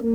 Hello, 0.00 0.14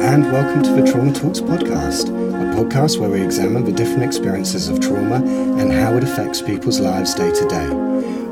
and 0.00 0.24
welcome 0.32 0.62
to 0.62 0.72
the 0.72 0.90
Trauma 0.90 1.12
Talks 1.12 1.40
podcast, 1.40 2.08
a 2.08 2.56
podcast 2.56 2.98
where 2.98 3.10
we 3.10 3.20
examine 3.20 3.66
the 3.66 3.72
different 3.72 4.02
experiences 4.02 4.70
of 4.70 4.80
trauma 4.80 5.16
and 5.60 5.70
how 5.70 5.94
it 5.98 6.04
affects 6.04 6.40
people's 6.40 6.80
lives 6.80 7.12
day 7.12 7.30
to 7.34 7.48
day. 7.48 7.68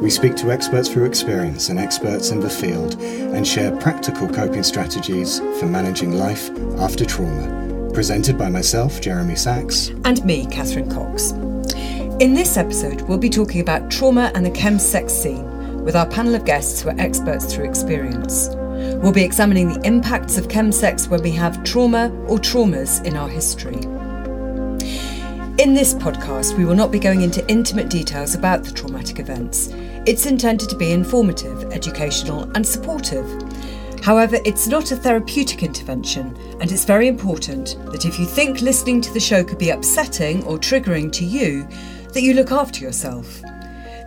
We 0.00 0.08
speak 0.08 0.34
to 0.36 0.50
experts 0.50 0.88
through 0.88 1.04
experience 1.04 1.68
and 1.68 1.78
experts 1.78 2.30
in 2.30 2.40
the 2.40 2.48
field 2.48 2.98
and 2.98 3.46
share 3.46 3.76
practical 3.76 4.30
coping 4.30 4.62
strategies 4.62 5.40
for 5.60 5.66
managing 5.66 6.12
life 6.12 6.48
after 6.78 7.04
trauma. 7.04 7.90
Presented 7.92 8.38
by 8.38 8.48
myself, 8.48 8.98
Jeremy 9.02 9.36
Sachs. 9.36 9.90
And 10.06 10.24
me, 10.24 10.46
Katherine 10.46 10.88
Cox. 10.90 11.32
In 12.18 12.32
this 12.32 12.56
episode, 12.56 13.02
we'll 13.02 13.18
be 13.18 13.28
talking 13.28 13.60
about 13.60 13.90
trauma 13.90 14.32
and 14.34 14.46
the 14.46 14.50
chemsex 14.50 15.10
scene 15.10 15.51
with 15.82 15.96
our 15.96 16.06
panel 16.06 16.34
of 16.34 16.44
guests 16.44 16.80
who 16.80 16.88
are 16.90 17.00
experts 17.00 17.52
through 17.52 17.64
experience. 17.64 18.48
We'll 19.02 19.12
be 19.12 19.24
examining 19.24 19.72
the 19.72 19.86
impacts 19.86 20.38
of 20.38 20.48
chemsex 20.48 21.08
when 21.08 21.22
we 21.22 21.32
have 21.32 21.62
trauma 21.64 22.10
or 22.28 22.38
traumas 22.38 23.04
in 23.04 23.16
our 23.16 23.28
history. 23.28 23.80
In 25.58 25.74
this 25.74 25.94
podcast, 25.94 26.56
we 26.56 26.64
will 26.64 26.74
not 26.74 26.90
be 26.90 26.98
going 26.98 27.22
into 27.22 27.46
intimate 27.48 27.90
details 27.90 28.34
about 28.34 28.64
the 28.64 28.72
traumatic 28.72 29.18
events. 29.18 29.68
It's 30.06 30.26
intended 30.26 30.68
to 30.70 30.76
be 30.76 30.92
informative, 30.92 31.72
educational, 31.72 32.50
and 32.54 32.66
supportive. 32.66 33.26
However, 34.02 34.38
it's 34.44 34.66
not 34.66 34.90
a 34.90 34.96
therapeutic 34.96 35.62
intervention, 35.62 36.36
and 36.60 36.72
it's 36.72 36.84
very 36.84 37.06
important 37.06 37.76
that 37.92 38.04
if 38.04 38.18
you 38.18 38.26
think 38.26 38.60
listening 38.60 39.00
to 39.02 39.12
the 39.12 39.20
show 39.20 39.44
could 39.44 39.58
be 39.58 39.70
upsetting 39.70 40.42
or 40.44 40.58
triggering 40.58 41.12
to 41.12 41.24
you, 41.24 41.68
that 42.12 42.22
you 42.22 42.34
look 42.34 42.50
after 42.50 42.82
yourself. 42.82 43.42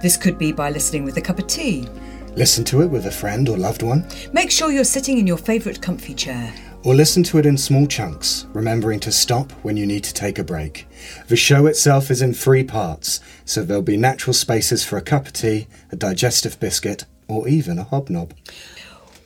This 0.01 0.17
could 0.17 0.37
be 0.37 0.51
by 0.51 0.69
listening 0.69 1.03
with 1.03 1.17
a 1.17 1.21
cup 1.21 1.39
of 1.39 1.47
tea, 1.47 1.87
Listen 2.35 2.65
to 2.65 2.81
it 2.81 2.87
with 2.87 3.05
a 3.05 3.11
friend 3.11 3.47
or 3.47 3.57
loved 3.57 3.81
one, 3.81 4.05
Make 4.33 4.51
sure 4.51 4.69
you're 4.69 4.83
sitting 4.83 5.17
in 5.17 5.25
your 5.25 5.37
favourite 5.37 5.81
comfy 5.81 6.13
chair. 6.13 6.53
or 6.83 6.93
listen 6.93 7.23
to 7.23 7.37
it 7.39 7.45
in 7.45 7.57
small 7.57 7.87
chunks, 7.87 8.45
remembering 8.53 8.99
to 8.99 9.11
stop 9.11 9.51
when 9.63 9.75
you 9.77 9.85
need 9.87 10.03
to 10.03 10.13
take 10.13 10.37
a 10.37 10.43
break. 10.43 10.85
The 11.29 11.35
show 11.37 11.65
itself 11.65 12.11
is 12.11 12.21
in 12.21 12.33
three 12.33 12.63
parts, 12.63 13.21
so 13.45 13.63
there'll 13.63 13.81
be 13.81 13.97
natural 13.97 14.33
spaces 14.33 14.83
for 14.83 14.97
a 14.97 15.01
cup 15.01 15.25
of 15.27 15.33
tea, 15.33 15.67
a 15.91 15.95
digestive 15.95 16.59
biscuit, 16.59 17.05
or 17.27 17.47
even 17.47 17.79
a 17.79 17.83
hobnob. 17.85 18.33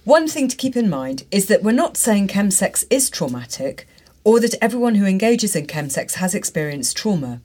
One 0.05 0.27
thing 0.27 0.47
to 0.47 0.55
keep 0.55 0.77
in 0.77 0.89
mind 0.89 1.23
is 1.31 1.47
that 1.47 1.63
we're 1.63 1.71
not 1.73 1.97
saying 1.97 2.29
chemsex 2.29 2.85
is 2.89 3.09
traumatic 3.09 3.87
or 4.23 4.39
that 4.39 4.55
everyone 4.61 4.95
who 4.95 5.05
engages 5.05 5.55
in 5.55 5.65
chemsex 5.67 6.13
has 6.13 6.33
experienced 6.35 6.95
trauma. 6.95 7.41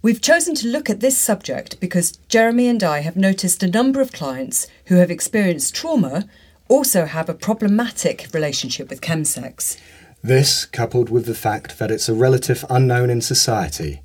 We've 0.00 0.20
chosen 0.20 0.54
to 0.56 0.68
look 0.68 0.88
at 0.88 1.00
this 1.00 1.18
subject 1.18 1.80
because 1.80 2.12
Jeremy 2.28 2.68
and 2.68 2.84
I 2.84 3.00
have 3.00 3.16
noticed 3.16 3.64
a 3.64 3.70
number 3.70 4.00
of 4.00 4.12
clients 4.12 4.68
who 4.86 4.94
have 4.94 5.10
experienced 5.10 5.74
trauma 5.74 6.28
also 6.68 7.04
have 7.06 7.28
a 7.28 7.34
problematic 7.34 8.28
relationship 8.32 8.90
with 8.90 9.00
chemsex. 9.00 9.76
This, 10.22 10.66
coupled 10.66 11.10
with 11.10 11.26
the 11.26 11.34
fact 11.34 11.80
that 11.80 11.90
it's 11.90 12.08
a 12.08 12.14
relative 12.14 12.64
unknown 12.70 13.10
in 13.10 13.20
society, 13.20 14.00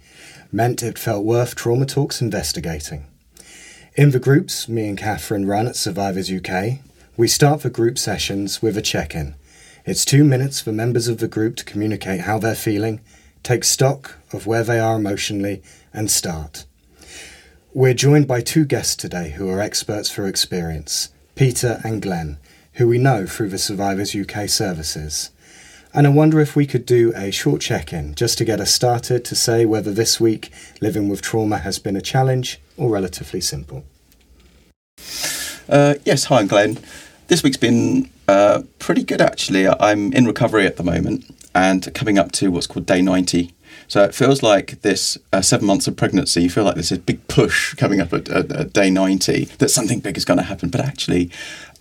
meant 0.51 0.81
it 0.81 0.97
felt 0.97 1.25
worth 1.25 1.53
Trauma 1.53 1.85
Talks 1.85 2.21
investigating. 2.21 3.05
In 3.95 4.09
the 4.09 4.19
groups 4.19 4.67
me 4.67 4.89
and 4.89 4.97
Katherine 4.97 5.45
run 5.45 5.67
at 5.67 5.75
Survivors 5.75 6.31
UK, 6.31 6.79
we 7.17 7.27
start 7.27 7.61
the 7.61 7.69
group 7.69 7.99
sessions 7.99 8.63
with 8.63 8.75
a 8.77 8.81
check 8.81 9.13
in. 9.13 9.35
It's 9.85 10.05
two 10.05 10.23
minutes 10.23 10.59
for 10.59 10.71
members 10.71 11.07
of 11.07 11.19
the 11.19 11.27
group 11.27 11.55
to 11.57 11.65
communicate 11.65 12.21
how 12.21 12.39
they're 12.39 12.55
feeling, 12.55 12.99
take 13.43 13.63
stock 13.63 14.17
of 14.31 14.47
where 14.47 14.63
they 14.63 14.79
are 14.79 14.95
emotionally, 14.95 15.61
and 15.93 16.09
start. 16.09 16.65
We're 17.73 17.93
joined 17.93 18.27
by 18.27 18.41
two 18.41 18.65
guests 18.65 18.95
today 18.95 19.31
who 19.31 19.49
are 19.49 19.59
experts 19.59 20.09
for 20.09 20.27
experience 20.27 21.09
Peter 21.35 21.81
and 21.83 22.01
Glenn, 22.01 22.37
who 22.73 22.87
we 22.87 22.97
know 22.97 23.25
through 23.25 23.49
the 23.49 23.57
Survivors 23.57 24.15
UK 24.15 24.47
services. 24.49 25.31
And 25.93 26.07
I 26.07 26.09
wonder 26.09 26.39
if 26.39 26.55
we 26.55 26.65
could 26.65 26.85
do 26.85 27.13
a 27.15 27.31
short 27.31 27.61
check 27.61 27.93
in 27.93 28.15
just 28.15 28.37
to 28.39 28.45
get 28.45 28.59
us 28.59 28.73
started 28.73 29.23
to 29.25 29.35
say 29.35 29.65
whether 29.65 29.91
this 29.91 30.19
week 30.19 30.51
living 30.81 31.07
with 31.07 31.21
trauma 31.21 31.59
has 31.59 31.77
been 31.77 31.95
a 31.95 32.01
challenge 32.01 32.59
or 32.77 32.89
relatively 32.89 33.41
simple. 33.41 33.85
Uh, 35.69 35.95
yes, 36.03 36.25
hi, 36.25 36.45
Glenn. 36.45 36.79
This 37.27 37.43
week's 37.43 37.57
been 37.57 38.09
uh, 38.27 38.63
pretty 38.79 39.03
good 39.03 39.21
actually. 39.21 39.67
I'm 39.67 40.13
in 40.13 40.25
recovery 40.25 40.65
at 40.65 40.77
the 40.77 40.83
moment 40.83 41.25
and 41.55 41.93
coming 41.93 42.17
up 42.17 42.31
to 42.33 42.51
what's 42.51 42.67
called 42.67 42.85
day 42.85 43.01
90. 43.01 43.53
So 43.87 44.03
it 44.03 44.15
feels 44.15 44.41
like 44.41 44.81
this 44.81 45.17
uh, 45.31 45.41
seven 45.41 45.67
months 45.67 45.87
of 45.87 45.95
pregnancy, 45.95 46.43
you 46.43 46.49
feel 46.49 46.63
like 46.63 46.75
there's 46.75 46.91
a 46.91 46.99
big 46.99 47.27
push 47.27 47.73
coming 47.75 47.99
up 47.99 48.13
at, 48.13 48.29
at, 48.29 48.51
at 48.51 48.73
day 48.73 48.89
90 48.89 49.45
that 49.57 49.69
something 49.69 49.99
big 49.99 50.17
is 50.17 50.25
going 50.25 50.37
to 50.37 50.43
happen. 50.43 50.69
But 50.69 50.81
actually, 50.81 51.31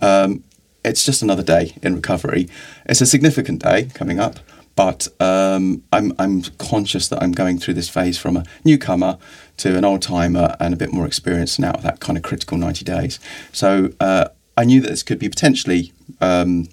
um, 0.01 0.43
it's 0.83 1.05
just 1.05 1.21
another 1.21 1.43
day 1.43 1.75
in 1.81 1.95
recovery. 1.95 2.49
It's 2.85 3.01
a 3.01 3.05
significant 3.05 3.63
day 3.63 3.85
coming 3.93 4.19
up, 4.19 4.39
but 4.75 5.07
um, 5.19 5.83
I'm, 5.91 6.13
I'm 6.19 6.41
conscious 6.57 7.07
that 7.07 7.21
I'm 7.23 7.31
going 7.31 7.57
through 7.57 7.75
this 7.75 7.89
phase 7.89 8.17
from 8.17 8.37
a 8.37 8.45
newcomer 8.65 9.17
to 9.57 9.77
an 9.77 9.85
old 9.85 10.01
timer 10.01 10.55
and 10.59 10.73
a 10.73 10.77
bit 10.77 10.91
more 10.91 11.05
experienced 11.05 11.59
now 11.59 11.73
that 11.73 11.99
kind 11.99 12.17
of 12.17 12.23
critical 12.23 12.57
90 12.57 12.83
days. 12.83 13.19
So 13.51 13.91
uh, 13.99 14.29
I 14.55 14.65
knew 14.65 14.81
that 14.81 14.89
this 14.89 15.03
could 15.03 15.19
be 15.19 15.29
potentially 15.29 15.93
um, 16.21 16.67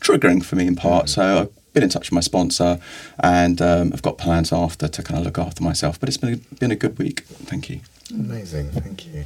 triggering 0.00 0.44
for 0.44 0.56
me 0.56 0.66
in 0.66 0.76
part. 0.76 1.08
So 1.08 1.42
I've 1.42 1.72
been 1.72 1.82
in 1.82 1.88
touch 1.88 2.10
with 2.10 2.12
my 2.12 2.20
sponsor 2.20 2.78
and 3.20 3.60
um, 3.62 3.90
I've 3.92 4.02
got 4.02 4.18
plans 4.18 4.52
after 4.52 4.88
to 4.88 5.02
kind 5.02 5.18
of 5.18 5.24
look 5.24 5.38
after 5.38 5.62
myself. 5.62 5.98
But 5.98 6.08
it's 6.08 6.18
been 6.18 6.34
a, 6.34 6.54
been 6.56 6.70
a 6.70 6.76
good 6.76 6.98
week. 6.98 7.22
Thank 7.22 7.70
you. 7.70 7.80
Amazing, 8.10 8.70
thank 8.72 9.06
you. 9.06 9.24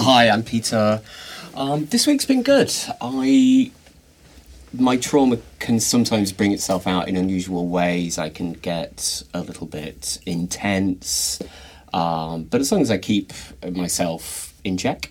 Hi, 0.00 0.28
I'm 0.28 0.42
Peter. 0.42 1.02
Um, 1.54 1.86
this 1.86 2.06
week's 2.06 2.24
been 2.24 2.42
good. 2.42 2.72
I 3.00 3.70
my 4.74 4.96
trauma 4.96 5.36
can 5.58 5.78
sometimes 5.78 6.32
bring 6.32 6.50
itself 6.50 6.86
out 6.86 7.06
in 7.06 7.16
unusual 7.16 7.68
ways. 7.68 8.18
I 8.18 8.30
can 8.30 8.54
get 8.54 9.22
a 9.34 9.42
little 9.42 9.66
bit 9.66 10.18
intense, 10.24 11.40
um, 11.92 12.44
but 12.44 12.62
as 12.62 12.72
long 12.72 12.80
as 12.80 12.90
I 12.90 12.96
keep 12.96 13.34
myself 13.70 14.54
in 14.64 14.78
check 14.78 15.10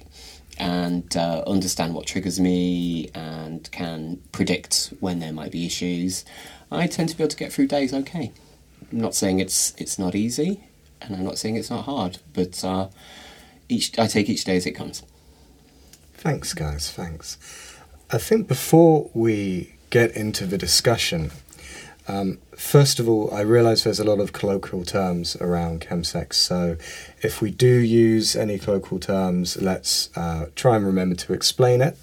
and 0.62 1.18
uh, 1.18 1.44
understand 1.48 1.96
what 1.96 2.06
triggers 2.06 2.40
me 2.40 3.10
and 3.16 3.70
can 3.72 4.22
predict 4.32 4.94
when 5.00 5.18
there 5.18 5.34
might 5.34 5.52
be 5.52 5.66
issues, 5.66 6.24
I 6.72 6.86
tend 6.86 7.10
to 7.10 7.18
be 7.18 7.24
able 7.24 7.32
to 7.32 7.38
get 7.38 7.52
through 7.52 7.68
days 7.68 7.94
okay. 7.94 8.32
I'm 8.92 9.02
not 9.02 9.16
saying 9.16 9.40
it's 9.40 9.74
it's 9.78 9.98
not 9.98 10.14
easy, 10.14 10.64
and 11.02 11.16
I'm 11.16 11.24
not 11.24 11.40
saying 11.40 11.56
it's 11.56 11.72
not 11.72 11.86
hard, 11.86 12.20
but 12.34 12.64
uh, 12.64 12.90
each 13.70 13.98
I 13.98 14.06
take 14.06 14.30
each 14.30 14.44
day 14.44 14.56
as 14.56 14.68
it 14.68 14.74
comes. 14.74 15.02
Thanks, 16.14 16.54
guys, 16.54 16.92
thanks. 16.92 17.38
I 18.12 18.20
think 18.20 18.48
before 18.48 19.10
we 19.16 19.74
get 19.90 20.16
into 20.16 20.46
the 20.46 20.60
discussion, 20.60 21.32
um, 22.08 22.40
first 22.56 23.00
of 23.00 23.08
all, 23.08 23.34
I 23.34 23.42
realise 23.42 23.84
there's 23.84 24.00
a 24.00 24.04
lot 24.04 24.20
of 24.20 24.34
colloquial 24.34 24.84
terms 24.84 25.36
around 25.38 25.82
chemsex, 25.82 26.34
so 26.34 26.78
if 27.22 27.42
we 27.42 27.52
do 27.52 27.68
use 27.68 28.36
any 28.36 28.58
colloquial 28.58 29.00
terms, 29.00 29.62
let's 29.62 30.16
uh, 30.18 30.48
try 30.56 30.76
and 30.76 30.86
remember 30.86 31.16
to 31.16 31.34
explain 31.34 31.82
it. 31.82 31.98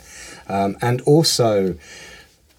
Um, 0.48 0.76
and 0.80 1.00
also, 1.02 1.76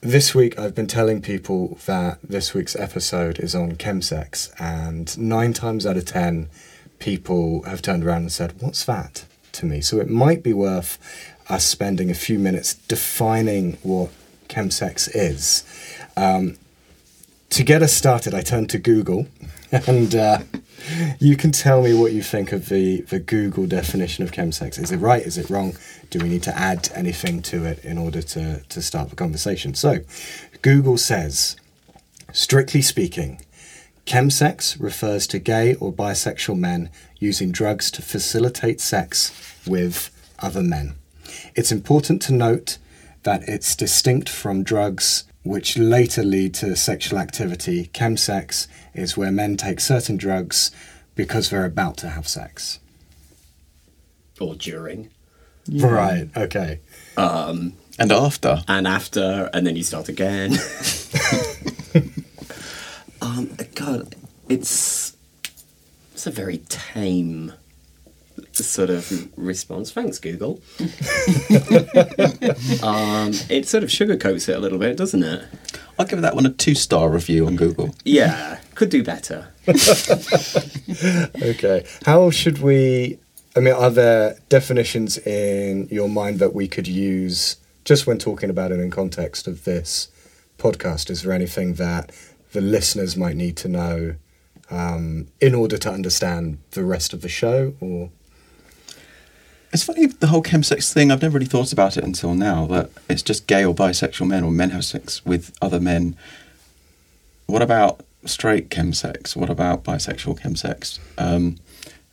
this 0.02 0.36
week 0.36 0.60
I've 0.60 0.76
been 0.76 0.88
telling 0.88 1.22
people 1.22 1.78
that 1.86 2.20
this 2.22 2.54
week's 2.54 2.76
episode 2.76 3.40
is 3.40 3.56
on 3.56 3.74
chemsex, 3.74 4.52
and 4.60 5.18
nine 5.18 5.54
times 5.54 5.86
out 5.86 5.98
of 5.98 6.06
ten, 6.06 6.50
people 7.00 7.64
have 7.64 7.82
turned 7.82 8.06
around 8.06 8.22
and 8.22 8.32
said, 8.32 8.54
What's 8.62 8.86
that 8.86 9.26
to 9.54 9.66
me? 9.66 9.82
So 9.82 10.00
it 10.00 10.10
might 10.10 10.44
be 10.44 10.54
worth 10.54 10.98
us 11.50 11.66
spending 11.66 12.12
a 12.12 12.16
few 12.16 12.38
minutes 12.38 12.76
defining 12.76 13.78
what 13.82 14.12
chemsex 14.48 15.10
is. 15.14 15.64
Um, 16.16 16.58
to 17.50 17.64
get 17.64 17.82
us 17.82 17.94
started, 17.94 18.34
I 18.34 18.42
turned 18.42 18.70
to 18.72 18.78
Google, 18.78 19.28
and 19.72 20.16
uh, 20.16 20.40
you 21.20 21.36
can 21.36 21.52
tell 21.52 21.82
me 21.82 21.94
what 21.94 22.14
you 22.14 22.22
think 22.22 22.52
of 22.52 22.70
the, 22.70 23.02
the 23.02 23.20
Google 23.20 23.66
definition 23.66 24.24
of 24.24 24.32
chemsex. 24.32 24.80
Is 24.80 24.92
it 24.92 24.98
right? 24.98 25.22
Is 25.22 25.38
it 25.38 25.50
wrong? 25.50 25.76
Do 26.10 26.20
we 26.20 26.30
need 26.30 26.44
to 26.44 26.58
add 26.58 26.90
anything 26.94 27.42
to 27.44 27.66
it 27.66 27.84
in 27.84 27.98
order 27.98 28.22
to, 28.22 28.62
to 28.62 28.82
start 28.82 29.10
the 29.10 29.16
conversation? 29.16 29.74
So, 29.74 30.00
Google 30.62 30.98
says, 30.98 31.56
strictly 32.34 32.82
speaking, 32.82 33.42
chemsex 34.06 34.80
refers 34.80 35.28
to 35.28 35.40
gay 35.40 35.76
or 35.76 35.94
bisexual 35.94 36.58
men 36.58 36.90
using 37.20 37.52
drugs 37.52 37.92
to 37.92 38.02
facilitate 38.02 38.82
sex 38.82 39.32
with 39.68 40.10
other 40.40 40.62
men. 40.64 40.96
It's 41.56 41.72
important 41.72 42.22
to 42.24 42.34
note 42.34 42.78
that 43.24 43.48
it's 43.48 43.76
distinct 43.76 44.30
from 44.30 44.64
drugs 44.64 45.26
which 45.44 45.78
later 45.78 46.24
lead 46.24 46.54
to 46.56 46.76
sexual 46.76 47.20
activity. 47.20 47.90
Chemsex 47.94 48.68
is 48.94 49.18
where 49.18 49.32
men 49.32 49.58
take 49.58 49.80
certain 49.80 50.18
drugs 50.18 50.72
because 51.16 51.50
they're 51.50 51.66
about 51.66 51.98
to 51.98 52.10
have 52.10 52.28
sex. 52.28 52.80
Or 54.40 54.56
during. 54.56 55.10
Right, 55.72 56.30
okay. 56.36 56.80
Um, 57.18 57.74
And 58.00 58.12
after, 58.12 58.64
and 58.68 58.88
after, 58.88 59.50
and 59.54 59.68
then 59.68 59.76
you 59.76 59.84
start 59.84 60.08
again. 60.08 60.54
um, 63.22 63.56
God, 63.76 64.16
it's 64.48 65.16
it's 66.14 66.26
a 66.26 66.32
very 66.32 66.60
tame 66.70 67.54
sort 68.54 68.90
of 68.90 69.30
response. 69.38 69.92
Thanks, 69.92 70.20
Google. 70.20 70.62
um, 72.84 73.32
it 73.50 73.68
sort 73.68 73.84
of 73.84 73.90
sugarcoats 73.90 74.50
it 74.50 74.56
a 74.56 74.60
little 74.60 74.80
bit, 74.80 74.98
doesn't 74.98 75.24
it? 75.24 75.44
I'll 75.98 76.06
give 76.06 76.22
that 76.22 76.36
one 76.36 76.46
a 76.46 76.50
two 76.50 76.76
star 76.76 77.10
review 77.10 77.46
on 77.46 77.56
Google. 77.56 77.94
Yeah, 78.06 78.60
could 78.76 78.90
do 78.90 79.04
better. 79.04 79.50
Okay. 81.42 81.86
How 82.06 82.30
should 82.32 82.60
we? 82.60 83.20
I 83.56 83.60
mean, 83.60 83.74
are 83.74 83.90
there 83.90 84.38
definitions 84.50 85.18
in 85.18 85.88
your 85.92 86.10
mind 86.10 86.40
that 86.40 86.54
we 86.54 86.68
could 86.68 86.88
use 86.88 87.58
just 87.86 88.08
when 88.08 88.18
talking 88.18 88.50
about 88.50 88.72
it 88.72 88.80
in 88.80 88.92
context 88.92 89.48
of 89.48 89.64
this 89.66 90.10
podcast? 90.58 91.10
Is 91.10 91.24
there 91.24 91.34
anything 91.34 91.76
that 91.76 92.12
the 92.52 92.62
listeners 92.62 93.18
might 93.18 93.36
need 93.36 93.58
to 93.58 93.68
know 93.68 94.16
um, 94.70 95.28
in 95.40 95.56
order 95.56 95.78
to 95.78 95.92
understand 95.92 96.60
the 96.72 96.84
rest 96.84 97.14
of 97.14 97.22
the 97.22 97.30
show? 97.30 97.74
Or 97.80 98.12
It's 99.72 99.84
funny 99.84 100.08
the 100.08 100.28
whole 100.28 100.42
chemsex 100.42 100.92
thing. 100.92 101.12
I've 101.12 101.22
never 101.22 101.36
really 101.38 101.46
thought 101.46 101.72
about 101.72 101.96
it 101.98 102.04
until 102.04 102.34
now. 102.34 102.66
That 102.66 102.90
it's 103.10 103.22
just 103.22 103.48
gay 103.48 103.64
or 103.64 103.74
bisexual 103.76 104.28
men, 104.28 104.44
or 104.44 104.52
men 104.52 104.72
have 104.72 104.84
sex 104.86 105.24
with 105.26 105.54
other 105.62 105.80
men. 105.80 106.16
What 107.46 107.62
about 107.62 108.02
straight 108.26 108.70
chemsex? 108.70 109.36
What 109.36 109.50
about 109.50 109.84
bisexual 109.84 110.40
chemsex? 110.40 111.00
Um, 111.18 111.58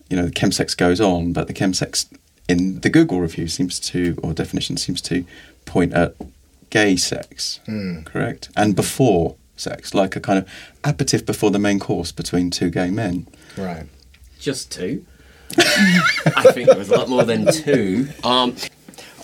you 0.08 0.16
know, 0.16 0.26
the 0.26 0.32
chemsex 0.32 0.76
goes 0.76 1.00
on, 1.00 1.32
but 1.32 1.46
the 1.48 1.54
chemsex 1.54 2.06
in 2.48 2.80
the 2.80 2.90
Google 2.90 3.20
review 3.20 3.48
seems 3.48 3.80
to, 3.80 4.18
or 4.22 4.32
definition 4.32 4.76
seems 4.76 5.00
to, 5.02 5.24
point 5.64 5.92
at 5.94 6.14
gay 6.70 6.96
sex, 6.96 7.60
correct? 8.04 8.50
And 8.56 8.76
before 8.76 9.34
sex, 9.56 9.94
like 9.94 10.14
a 10.14 10.20
kind 10.20 10.38
of 10.38 10.48
aperitif 10.84 11.26
before 11.26 11.50
the 11.50 11.58
main 11.58 11.80
course 11.80 12.12
between 12.12 12.50
two 12.50 12.70
gay 12.70 12.90
men. 12.90 13.26
right? 13.56 13.86
Just 14.38 14.70
two. 14.70 15.04
I 15.58 16.50
think 16.52 16.68
there 16.68 16.78
was 16.78 16.90
a 16.90 16.96
lot 16.96 17.08
more 17.08 17.24
than 17.24 17.50
two. 17.52 18.08
Um, 18.24 18.56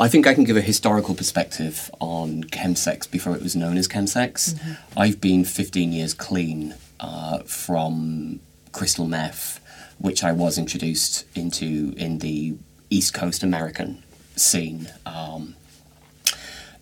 I 0.01 0.09
think 0.09 0.27
I 0.27 0.35
can 0.35 0.45
give 0.45 0.57
a 0.57 0.63
historical 0.63 1.15
perspective 1.15 1.91
on 2.01 2.45
chemsex 2.45 3.11
before 3.11 3.37
it 3.37 3.43
was 3.43 3.55
known 3.55 3.77
as 3.77 3.87
chemsex. 3.89 4.59
I've 4.97 5.21
been 5.21 5.45
15 5.45 5.93
years 5.93 6.15
clean 6.15 6.75
uh, 7.01 7.41
from 7.41 8.41
crystal 8.73 9.07
meth, 9.07 9.61
which 9.99 10.25
I 10.25 10.33
was 10.33 10.59
introduced 10.59 11.27
into 11.37 11.95
in 11.97 12.19
the 12.19 12.55
East 12.91 13.15
Coast 13.15 13.43
American 13.43 14.03
scene. 14.37 14.89
Um, 15.05 15.55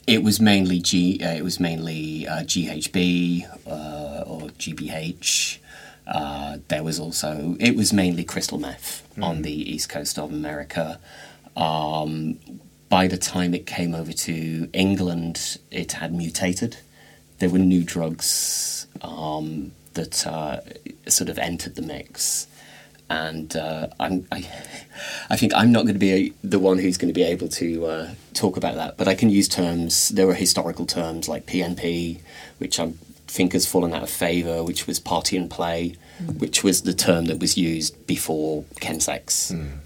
it 0.06 0.22
was 0.22 0.40
mainly 0.40 0.80
G. 0.80 1.20
Uh, 1.22 1.32
it 1.34 1.44
was 1.44 1.60
mainly 1.60 2.26
uh, 2.26 2.42
GHB 2.42 3.46
uh, 3.66 4.24
or 4.26 4.48
GBH. 4.50 5.58
Uh, 6.06 6.58
there 6.68 6.82
was 6.82 6.98
also 6.98 7.56
it 7.60 7.76
was 7.76 7.92
mainly 7.92 8.24
crystal 8.24 8.58
meth 8.58 9.06
on 9.22 9.42
the 9.42 9.52
east 9.52 9.88
coast 9.88 10.18
of 10.18 10.30
America. 10.30 10.98
Um, 11.56 12.38
by 12.88 13.06
the 13.06 13.16
time 13.16 13.54
it 13.54 13.66
came 13.66 13.94
over 13.94 14.12
to 14.12 14.68
England, 14.72 15.58
it 15.70 15.92
had 15.92 16.12
mutated. 16.12 16.78
There 17.38 17.48
were 17.48 17.58
new 17.58 17.84
drugs 17.84 18.86
um, 19.00 19.72
that 19.94 20.26
uh, 20.26 20.60
sort 21.08 21.30
of 21.30 21.38
entered 21.38 21.76
the 21.76 21.82
mix, 21.82 22.48
and 23.08 23.54
uh, 23.56 23.88
I'm, 24.00 24.26
I, 24.32 24.38
I 25.30 25.36
think 25.36 25.52
I'm 25.54 25.70
not 25.70 25.82
going 25.82 25.94
to 25.94 26.00
be 26.00 26.12
a, 26.12 26.32
the 26.42 26.58
one 26.58 26.78
who's 26.78 26.98
going 26.98 27.12
to 27.12 27.18
be 27.18 27.22
able 27.22 27.48
to 27.48 27.86
uh, 27.86 28.08
talk 28.34 28.56
about 28.56 28.74
that. 28.74 28.96
But 28.96 29.06
I 29.06 29.14
can 29.14 29.30
use 29.30 29.48
terms. 29.48 30.08
There 30.10 30.26
were 30.26 30.34
historical 30.34 30.84
terms 30.84 31.28
like 31.28 31.46
PNP, 31.46 32.20
which 32.58 32.80
I 32.80 32.92
think 33.36 33.52
has 33.52 33.64
fallen 33.66 33.92
out 33.94 34.02
of 34.02 34.10
favour, 34.10 34.62
which 34.64 34.86
was 34.88 34.98
party 34.98 35.36
and 35.36 35.48
play, 35.50 35.94
which 36.38 36.62
was 36.64 36.82
the 36.82 36.92
term 36.92 37.26
that 37.26 37.38
was 37.38 37.56
used 37.56 37.92
before 38.06 38.64
chemsex 38.84 39.28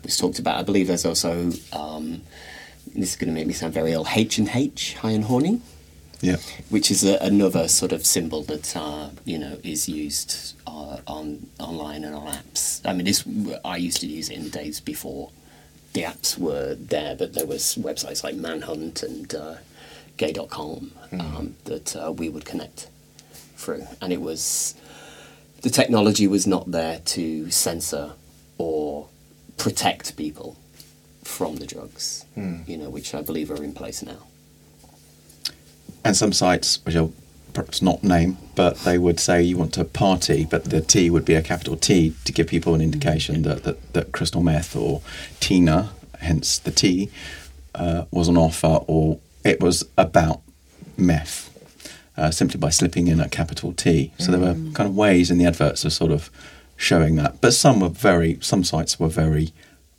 was 0.02 0.16
talked 0.16 0.38
about. 0.38 0.58
I 0.58 0.62
believe 0.62 0.86
there's 0.88 1.04
also. 1.06 1.50
Um, 1.72 2.22
this 2.96 3.10
is 3.10 3.16
going 3.16 3.28
to 3.28 3.34
make 3.34 3.46
me 3.46 3.52
sound 3.54 3.72
very 3.74 3.92
ill. 3.92 4.06
H 4.14 4.38
and 4.38 4.48
H, 4.54 4.94
high 4.94 5.10
and 5.18 5.24
horny 5.24 5.60
Yeah. 6.20 6.36
which 6.68 6.90
is 6.90 7.02
a, 7.02 7.16
another 7.20 7.66
sort 7.68 7.92
of 7.92 8.06
symbol 8.06 8.42
that 8.44 8.76
uh, 8.76 9.10
you 9.24 9.38
know 9.38 9.58
is 9.62 9.88
used 9.88 10.54
uh, 10.66 10.98
on 11.06 11.46
online 11.58 12.04
and 12.04 12.14
on 12.14 12.26
apps. 12.40 12.80
I 12.84 12.92
mean, 12.92 13.04
this 13.06 13.24
I 13.64 13.76
used 13.88 14.00
to 14.02 14.06
use 14.06 14.28
it 14.30 14.36
in 14.38 14.44
the 14.44 14.50
days 14.50 14.80
before 14.80 15.30
the 15.92 16.02
apps 16.02 16.38
were 16.38 16.74
there, 16.74 17.14
but 17.16 17.34
there 17.34 17.46
was 17.46 17.62
websites 17.88 18.22
like 18.24 18.34
Manhunt 18.36 19.02
and 19.02 19.34
uh, 19.34 19.54
Gay.com 20.16 20.92
um, 21.12 21.56
that 21.64 21.96
uh, 21.96 22.12
we 22.12 22.28
would 22.28 22.44
connect 22.44 22.88
through, 23.64 23.86
and 24.00 24.12
it 24.12 24.20
was 24.20 24.74
the 25.62 25.70
technology 25.70 26.26
was 26.26 26.46
not 26.46 26.70
there 26.70 27.00
to 27.00 27.50
censor 27.50 28.12
or 28.58 29.08
protect 29.56 30.16
people 30.16 30.56
from 31.22 31.56
the 31.56 31.66
drugs, 31.66 32.26
you 32.66 32.76
know, 32.76 32.90
which 32.90 33.14
I 33.14 33.22
believe 33.22 33.50
are 33.50 33.62
in 33.62 33.72
place 33.72 34.02
now. 34.02 34.26
And 36.04 36.14
some 36.14 36.32
sites, 36.32 36.84
which 36.84 36.94
I'll 36.94 37.12
perhaps 37.54 37.80
not 37.80 38.04
name, 38.04 38.36
but 38.54 38.78
they 38.80 38.98
would 38.98 39.18
say 39.18 39.40
you 39.42 39.56
want 39.56 39.72
to 39.74 39.84
party, 39.84 40.44
but 40.44 40.64
the 40.64 40.80
T 40.80 41.08
would 41.08 41.24
be 41.24 41.34
a 41.34 41.42
capital 41.42 41.76
T 41.76 42.14
to 42.24 42.32
give 42.32 42.48
people 42.48 42.74
an 42.74 42.80
indication 42.80 43.42
that, 43.42 43.62
that, 43.62 43.92
that 43.94 44.12
crystal 44.12 44.42
meth 44.42 44.76
or 44.76 45.00
Tina, 45.40 45.90
hence 46.18 46.58
the 46.58 46.72
T, 46.72 47.10
uh, 47.74 48.04
was 48.10 48.28
on 48.28 48.36
offer 48.36 48.80
or 48.86 49.20
it 49.44 49.60
was 49.60 49.88
about 49.96 50.42
meth. 50.98 51.53
Uh, 52.16 52.30
simply 52.30 52.60
by 52.60 52.70
slipping 52.70 53.08
in 53.08 53.18
a 53.18 53.28
capital 53.28 53.72
T. 53.72 54.12
So 54.18 54.30
there 54.30 54.38
were 54.40 54.54
kind 54.72 54.88
of 54.88 54.94
ways 54.94 55.32
in 55.32 55.38
the 55.38 55.46
adverts 55.46 55.84
of 55.84 55.92
sort 55.92 56.12
of 56.12 56.30
showing 56.76 57.16
that. 57.16 57.40
But 57.40 57.54
some 57.54 57.80
were 57.80 57.88
very, 57.88 58.38
some 58.40 58.62
sites 58.62 59.00
were 59.00 59.08
very, 59.08 59.52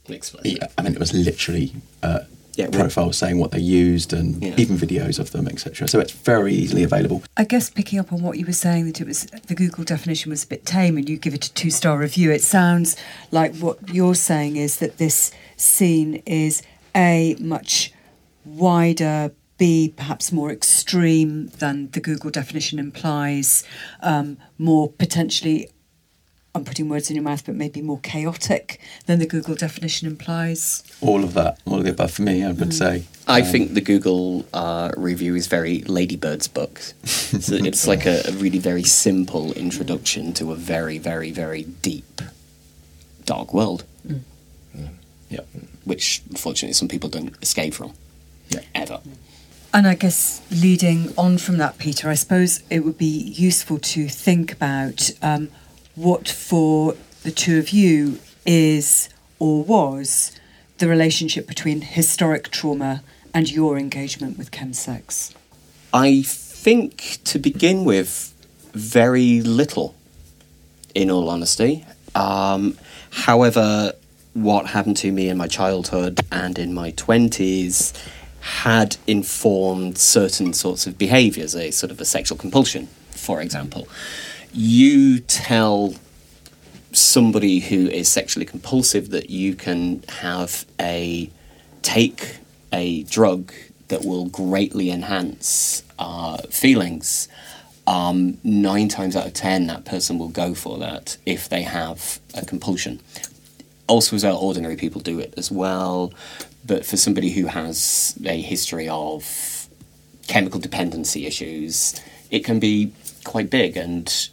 Explicit. 0.08 0.64
I 0.78 0.82
mean, 0.84 0.94
it 0.94 1.00
was 1.00 1.14
literally 1.14 1.74
uh, 2.04 2.20
Yeah, 2.56 2.68
we- 2.68 2.78
profiles 2.78 3.18
saying 3.18 3.38
what 3.38 3.52
they 3.52 3.60
used 3.60 4.14
and 4.14 4.42
Yeah. 4.42 4.54
even 4.56 4.78
videos 4.78 5.20
of 5.20 5.32
them, 5.32 5.46
etc. 5.48 5.90
So 5.90 6.00
it's 6.00 6.14
very 6.14 6.54
easily 6.54 6.84
available. 6.84 7.22
I 7.36 7.44
guess 7.44 7.70
picking 7.70 8.00
up 8.00 8.14
on 8.14 8.22
what 8.22 8.38
you 8.38 8.46
were 8.46 8.54
saying 8.54 8.86
that 8.86 9.02
it 9.02 9.08
was 9.08 9.26
the 9.48 9.56
Google 9.56 9.84
definition 9.84 10.30
was 10.30 10.44
a 10.46 10.48
bit 10.48 10.66
tame 10.66 10.96
and 10.96 11.10
you 11.10 11.18
give 11.18 11.34
it 11.34 11.44
a 11.46 11.54
two 11.54 11.70
star 11.70 11.98
review, 11.98 12.32
it 12.32 12.42
sounds 12.44 12.96
like 13.32 13.56
what 13.58 13.78
you're 13.94 14.16
saying 14.16 14.56
is 14.56 14.78
that 14.78 15.00
this 15.00 15.32
scene 15.58 16.22
is 16.26 16.62
a 16.96 17.36
much 17.40 17.92
wider, 18.46 19.32
b 19.58 19.94
perhaps 19.96 20.32
more 20.32 20.52
extreme 20.52 21.48
than 21.60 21.90
the 21.92 22.00
Google 22.00 22.30
definition 22.32 22.80
implies, 22.80 23.64
um, 24.02 24.38
more 24.58 24.90
potentially. 24.90 25.70
I'm 26.54 26.64
putting 26.64 26.88
words 26.88 27.10
in 27.10 27.18
your 27.18 27.24
mouth, 27.24 27.46
but 27.46 27.56
maybe 27.56 27.82
more 27.82 28.00
chaotic 28.00 28.80
than 29.08 29.20
the 29.20 29.26
Google 29.26 29.56
definition 29.56 30.08
implies. 30.08 30.84
All 31.02 31.22
of 31.26 31.34
that, 31.34 31.60
all 31.66 31.80
of 31.80 31.84
the 31.84 31.90
above 31.92 32.12
for 32.12 32.22
me, 32.22 32.46
I 32.46 32.54
would 32.54 32.74
say. 32.74 33.04
I 33.28 33.42
Um, 33.42 33.48
think 33.52 33.74
the 33.74 33.82
Google 33.82 34.46
uh, 34.54 34.90
review 34.96 35.36
is 35.36 35.48
very 35.48 35.82
Ladybird's 35.82 36.48
book. 36.48 36.80
so 37.04 37.56
it's 37.56 37.88
like 37.88 38.06
a, 38.06 38.22
a 38.30 38.32
really 38.32 38.60
very 38.60 38.84
simple 38.84 39.52
introduction 39.52 40.32
to 40.36 40.54
a 40.54 40.56
very, 40.56 40.98
very, 40.98 41.32
very 41.32 41.64
deep, 41.82 42.22
dark 43.26 43.54
world, 43.54 43.84
Yeah. 45.30 45.42
which 45.84 46.22
unfortunately 46.30 46.74
some 46.74 46.88
people 46.88 47.10
don't 47.10 47.36
escape 47.42 47.74
from. 47.74 47.92
Yeah. 48.48 48.62
Ever. 48.74 49.02
And 49.76 49.86
I 49.86 49.96
guess 49.96 50.42
leading 50.50 51.14
on 51.18 51.38
from 51.38 51.58
that, 51.58 51.78
Peter, 51.78 52.10
I 52.10 52.14
suppose 52.14 52.64
it 52.70 52.86
would 52.86 52.98
be 52.98 53.06
useful 53.06 53.78
to 53.80 54.08
think 54.08 54.54
about 54.54 55.12
um, 55.22 55.50
what 55.96 56.30
for 56.30 56.96
the 57.24 57.32
two 57.32 57.60
of 57.60 57.72
you 57.72 58.20
is 58.46 59.10
or 59.38 59.66
was 59.66 60.32
the 60.78 60.88
relationship 60.88 61.46
between 61.46 61.82
historic 61.82 62.52
trauma 62.52 63.04
and 63.34 63.52
your 63.52 63.78
engagement 63.78 64.38
with 64.38 64.50
chemsex. 64.50 65.34
I 65.94 66.22
think 66.22 67.20
to 67.26 67.38
begin 67.38 67.84
with, 67.84 68.34
very 68.72 69.42
little, 69.42 69.94
in 70.94 71.12
all 71.12 71.30
honesty. 71.30 71.86
Um, 72.16 72.78
however, 73.12 73.92
what 74.32 74.68
happened 74.68 74.96
to 74.98 75.12
me 75.12 75.28
in 75.28 75.38
my 75.38 75.48
childhood 75.48 76.22
and 76.32 76.58
in 76.58 76.74
my 76.74 76.92
20s 76.94 77.94
had 78.46 78.96
informed 79.08 79.98
certain 79.98 80.54
sorts 80.54 80.86
of 80.86 81.00
behaviors, 81.00 81.56
a 81.56 81.72
sort 81.72 81.92
of 81.92 82.00
a 82.00 82.06
sexual 82.06 82.38
compulsion, 82.38 82.86
for 83.10 83.42
example. 83.42 83.88
You 84.54 85.20
tell 85.20 85.96
somebody 86.92 87.60
who 87.60 87.88
is 87.88 88.08
sexually 88.08 88.46
compulsive 88.46 89.10
that 89.10 89.32
you 89.32 89.56
can 89.56 90.04
have 90.20 90.66
a 90.80 91.30
take 91.82 92.38
a 92.72 93.02
drug 93.04 93.52
that 93.88 94.06
will 94.06 94.26
greatly 94.26 94.92
enhance 94.92 95.82
uh, 95.98 96.38
feelings, 96.52 97.28
um, 97.88 98.38
nine 98.44 98.90
times 98.90 99.16
out 99.16 99.26
of 99.26 99.34
ten, 99.34 99.66
that 99.68 99.86
person 99.86 100.20
will 100.20 100.30
go 100.30 100.54
for 100.54 100.78
that 100.78 101.18
if 101.26 101.50
they 101.50 101.64
have 101.64 102.20
a 102.36 102.46
compulsion. 102.46 103.00
Also, 103.88 104.16
as 104.16 104.24
well, 104.24 104.38
ordinary 104.38 104.76
people 104.76 105.02
do 105.02 105.20
it 105.20 105.34
as 105.36 105.52
well, 105.52 106.14
but 106.66 106.86
for 106.86 106.98
somebody 106.98 107.32
who 107.32 107.48
has 107.48 108.18
a 108.26 108.42
history 108.42 108.90
of 108.90 109.68
chemical 110.28 110.60
dependency 110.60 111.26
issues, 111.26 112.02
it 112.32 112.44
can 112.44 112.60
be 112.60 112.92
quite 113.24 113.50
big. 113.50 113.78
And 113.78 114.30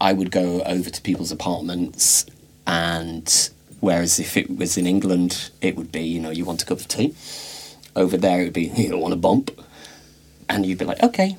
I 0.00 0.12
would 0.12 0.30
go 0.30 0.62
over 0.62 0.90
to 0.90 1.02
people's 1.02 1.32
apartments 1.32 2.26
and 2.66 3.50
Whereas 3.82 4.20
if 4.20 4.36
it 4.36 4.56
was 4.56 4.78
in 4.78 4.86
England, 4.86 5.50
it 5.60 5.74
would 5.74 5.90
be, 5.90 6.02
you 6.02 6.20
know, 6.20 6.30
you 6.30 6.44
want 6.44 6.62
a 6.62 6.66
cup 6.66 6.78
of 6.78 6.86
tea. 6.86 7.16
Over 7.96 8.16
there, 8.16 8.40
it 8.40 8.44
would 8.44 8.52
be, 8.52 8.66
you 8.76 8.96
want 8.96 9.12
a 9.12 9.16
bump. 9.16 9.50
And 10.48 10.64
you'd 10.64 10.78
be 10.78 10.84
like, 10.84 11.02
okay. 11.02 11.36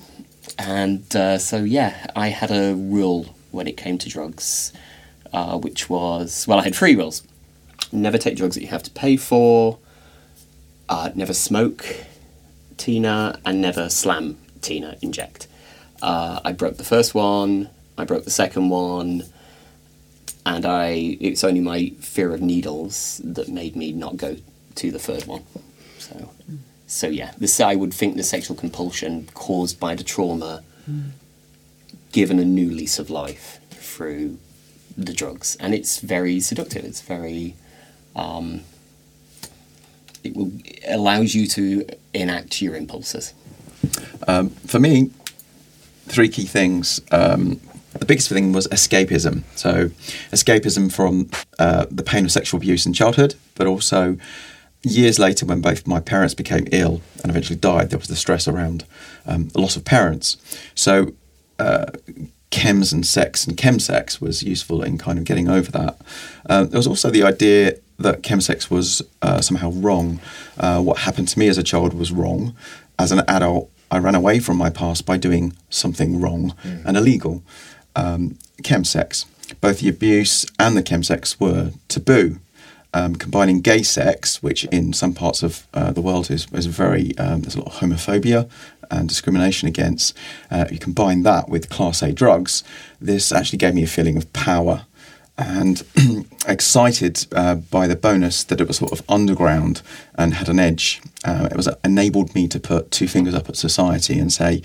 And 0.60 1.16
uh, 1.16 1.38
so, 1.38 1.64
yeah, 1.64 2.08
I 2.18 2.28
had 2.28 2.52
a 2.52 2.76
rule 2.76 3.34
when 3.52 3.66
it 3.66 3.78
came 3.78 3.98
to 3.98 4.10
drugs, 4.10 4.74
uh, 5.32 5.58
which 5.58 5.90
was, 5.90 6.46
well, 6.46 6.60
I 6.60 6.64
had 6.64 6.76
three 6.76 6.96
rules. 6.96 7.24
Never 7.94 8.18
take 8.18 8.36
drugs 8.36 8.56
that 8.56 8.62
you 8.62 8.68
have 8.68 8.84
to 8.84 8.92
pay 8.92 9.16
for, 9.16 9.78
uh, 10.94 11.10
never 11.16 11.34
smoke 11.34 11.84
Tina, 12.78 13.40
and 13.46 13.62
never 13.62 13.90
slam 13.90 14.38
Tina 14.62 14.96
inject. 15.02 15.48
Uh, 16.02 16.40
I 16.46 16.52
broke 16.52 16.78
the 16.78 16.84
first 16.84 17.16
one, 17.16 17.70
I 17.98 18.04
broke 18.06 18.26
the 18.26 18.38
second 18.44 18.70
one, 18.70 19.24
and 20.46 20.66
I 20.66 21.18
it's 21.20 21.44
only 21.44 21.62
my 21.62 21.80
fear 22.00 22.32
of 22.32 22.42
needles 22.42 23.20
that 23.24 23.48
made 23.48 23.76
me 23.76 23.92
not 23.92 24.18
go 24.18 24.38
to 24.76 24.92
the 24.92 25.00
third 25.00 25.26
one. 25.26 25.44
So, 25.98 26.30
so 26.86 27.08
yeah, 27.08 27.32
this 27.40 27.60
I 27.60 27.76
would 27.76 27.94
think 27.94 28.16
the 28.16 28.24
sexual 28.24 28.56
compulsion 28.56 29.30
caused 29.34 29.80
by 29.80 29.96
the 29.96 30.04
trauma, 30.04 30.64
given 32.12 32.38
a 32.38 32.46
new 32.46 32.70
lease 32.70 33.00
of 33.00 33.10
life 33.10 33.60
through 33.72 34.38
the 34.96 35.14
drugs, 35.14 35.58
and 35.60 35.74
it's 35.74 36.00
very 36.00 36.40
seductive. 36.40 36.86
It's 36.86 37.02
very, 37.02 37.56
um, 38.16 38.62
it 40.24 40.36
will 40.36 40.52
allows 40.88 41.36
you 41.36 41.48
to 41.48 41.86
enact 42.14 42.62
your 42.62 42.76
impulses. 42.76 43.34
Um, 44.28 44.50
for 44.50 44.80
me, 44.80 45.12
three 46.08 46.30
key 46.30 46.46
things. 46.46 47.02
Um, 47.12 47.60
the 48.00 48.06
biggest 48.06 48.30
thing 48.30 48.54
was 48.54 48.68
escapism. 48.68 49.44
So, 49.56 49.90
escapism 50.32 50.92
from 50.92 51.30
uh, 51.60 51.86
the 51.92 52.04
pain 52.04 52.26
of 52.26 52.32
sexual 52.32 52.58
abuse 52.58 52.86
in 52.86 52.94
childhood, 52.94 53.36
but 53.56 53.68
also 53.68 54.18
years 54.82 55.18
later 55.18 55.46
when 55.46 55.62
both 55.62 55.88
my 55.88 56.00
parents 56.00 56.34
became 56.34 56.68
ill 56.72 57.02
and 57.22 57.30
eventually 57.30 57.58
died, 57.58 57.90
there 57.90 58.00
was 58.00 58.10
the 58.10 58.16
stress 58.16 58.48
around 58.48 58.86
um, 59.26 59.48
the 59.50 59.62
loss 59.62 59.76
of 59.76 59.86
parents. 59.86 60.38
So, 60.76 61.14
uh, 61.60 61.86
chems 62.52 62.94
and 62.94 63.06
sex 63.06 63.48
and 63.48 63.58
chemsex 63.58 64.22
was 64.22 64.44
useful 64.44 64.84
in 64.84 64.98
kind 64.98 65.18
of 65.18 65.26
getting 65.26 65.50
over 65.50 65.72
that. 65.72 65.98
Uh, 66.48 66.64
there 66.66 66.78
was 66.78 66.88
also 66.88 67.10
the 67.10 67.24
idea 67.24 67.76
that 68.00 68.22
chemsex 68.22 68.70
was 68.70 69.02
uh, 69.22 69.42
somehow 69.42 69.72
wrong. 69.72 70.20
Uh, 70.58 70.82
what 70.82 71.00
happened 71.00 71.28
to 71.30 71.40
me 71.40 71.48
as 71.48 71.58
a 71.58 71.64
child 71.64 71.94
was 71.94 72.12
wrong. 72.12 72.56
As 73.00 73.12
an 73.12 73.22
adult, 73.28 73.70
I 73.92 74.00
ran 74.00 74.16
away 74.16 74.40
from 74.40 74.58
my 74.58 74.70
past 74.70 75.06
by 75.06 75.18
doing 75.18 75.54
something 75.70 76.20
wrong 76.20 76.56
and 76.86 76.98
illegal. 76.98 77.44
Um, 77.96 78.38
chemsex, 78.64 79.26
both 79.62 79.80
the 79.80 79.90
abuse 79.90 80.46
and 80.58 80.76
the 80.76 80.84
chemsex 80.84 81.40
were 81.40 81.72
taboo. 81.88 82.40
Um, 82.96 83.16
combining 83.16 83.62
gay 83.62 83.82
sex, 83.82 84.44
which 84.44 84.66
in 84.66 84.94
some 84.94 85.14
parts 85.14 85.42
of 85.42 85.68
uh, 85.74 85.92
the 85.92 86.02
world 86.02 86.30
is, 86.30 86.48
is 86.54 86.68
very, 86.68 87.18
um, 87.18 87.42
there's 87.42 87.56
a 87.56 87.60
lot 87.60 87.68
of 87.68 87.80
homophobia 87.80 88.48
and 88.92 89.10
discrimination 89.10 89.68
against. 89.68 90.16
Uh, 90.52 90.66
you 90.72 90.78
combine 90.78 91.24
that 91.24 91.50
with 91.50 91.70
Class 91.70 92.04
A 92.04 92.12
drugs, 92.12 92.64
this 93.02 93.32
actually 93.32 93.58
gave 93.58 93.74
me 93.74 93.84
a 93.84 93.88
feeling 93.88 94.16
of 94.16 94.32
power 94.32 94.86
and 95.38 95.84
excited 96.48 97.26
uh, 97.32 97.56
by 97.56 97.88
the 97.88 97.96
bonus 97.96 98.44
that 98.44 98.62
it 98.62 98.68
was 98.68 98.78
sort 98.78 98.92
of 98.92 99.02
underground 99.10 99.82
and 100.16 100.36
had 100.36 100.50
an 100.50 100.60
edge. 100.60 101.02
Uh, 101.24 101.50
it 101.52 101.58
was 101.58 101.70
enabled 101.84 102.36
me 102.36 102.48
to 102.48 102.60
put 102.60 102.92
two 102.92 103.08
fingers 103.08 103.34
up 103.34 103.50
at 103.50 103.56
society 103.56 104.20
and 104.20 104.32
say, 104.32 104.62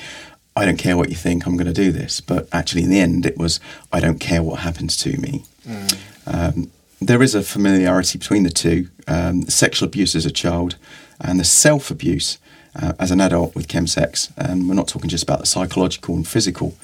I 0.57 0.65
don't 0.65 0.77
care 0.77 0.97
what 0.97 1.09
you 1.09 1.15
think, 1.15 1.47
I'm 1.47 1.57
going 1.57 1.73
to 1.73 1.73
do 1.73 1.93
this. 1.93 2.21
But 2.21 2.49
actually, 2.53 2.83
in 2.83 2.91
the 2.91 3.01
end, 3.01 3.25
it 3.25 3.39
was, 3.39 3.61
I 3.93 4.01
don't 4.01 4.19
care 4.19 4.43
what 4.43 4.61
happens 4.61 4.97
to 4.99 5.17
me. 5.19 5.45
Um, 6.27 6.71
there 7.01 7.23
is 7.23 7.35
a 7.35 7.43
familiarity 7.43 8.19
between 8.19 8.43
the 8.43 8.51
two 8.51 8.89
um, 9.07 9.43
sexual 9.43 9.87
abuse 9.87 10.17
as 10.17 10.27
a 10.27 10.33
child 10.33 10.77
and 11.21 11.39
the 11.39 11.45
self 11.45 11.91
abuse 11.91 12.39
uh, 12.75 12.93
as 12.99 13.11
an 13.11 13.21
adult 13.21 13.55
with 13.55 13.69
chemsex. 13.69 14.33
And 14.37 14.69
we're 14.69 14.75
not 14.75 14.89
talking 14.89 15.09
just 15.09 15.23
about 15.23 15.41
the 15.41 15.47
psychological 15.47 16.15
and 16.17 16.27
physical 16.27 16.75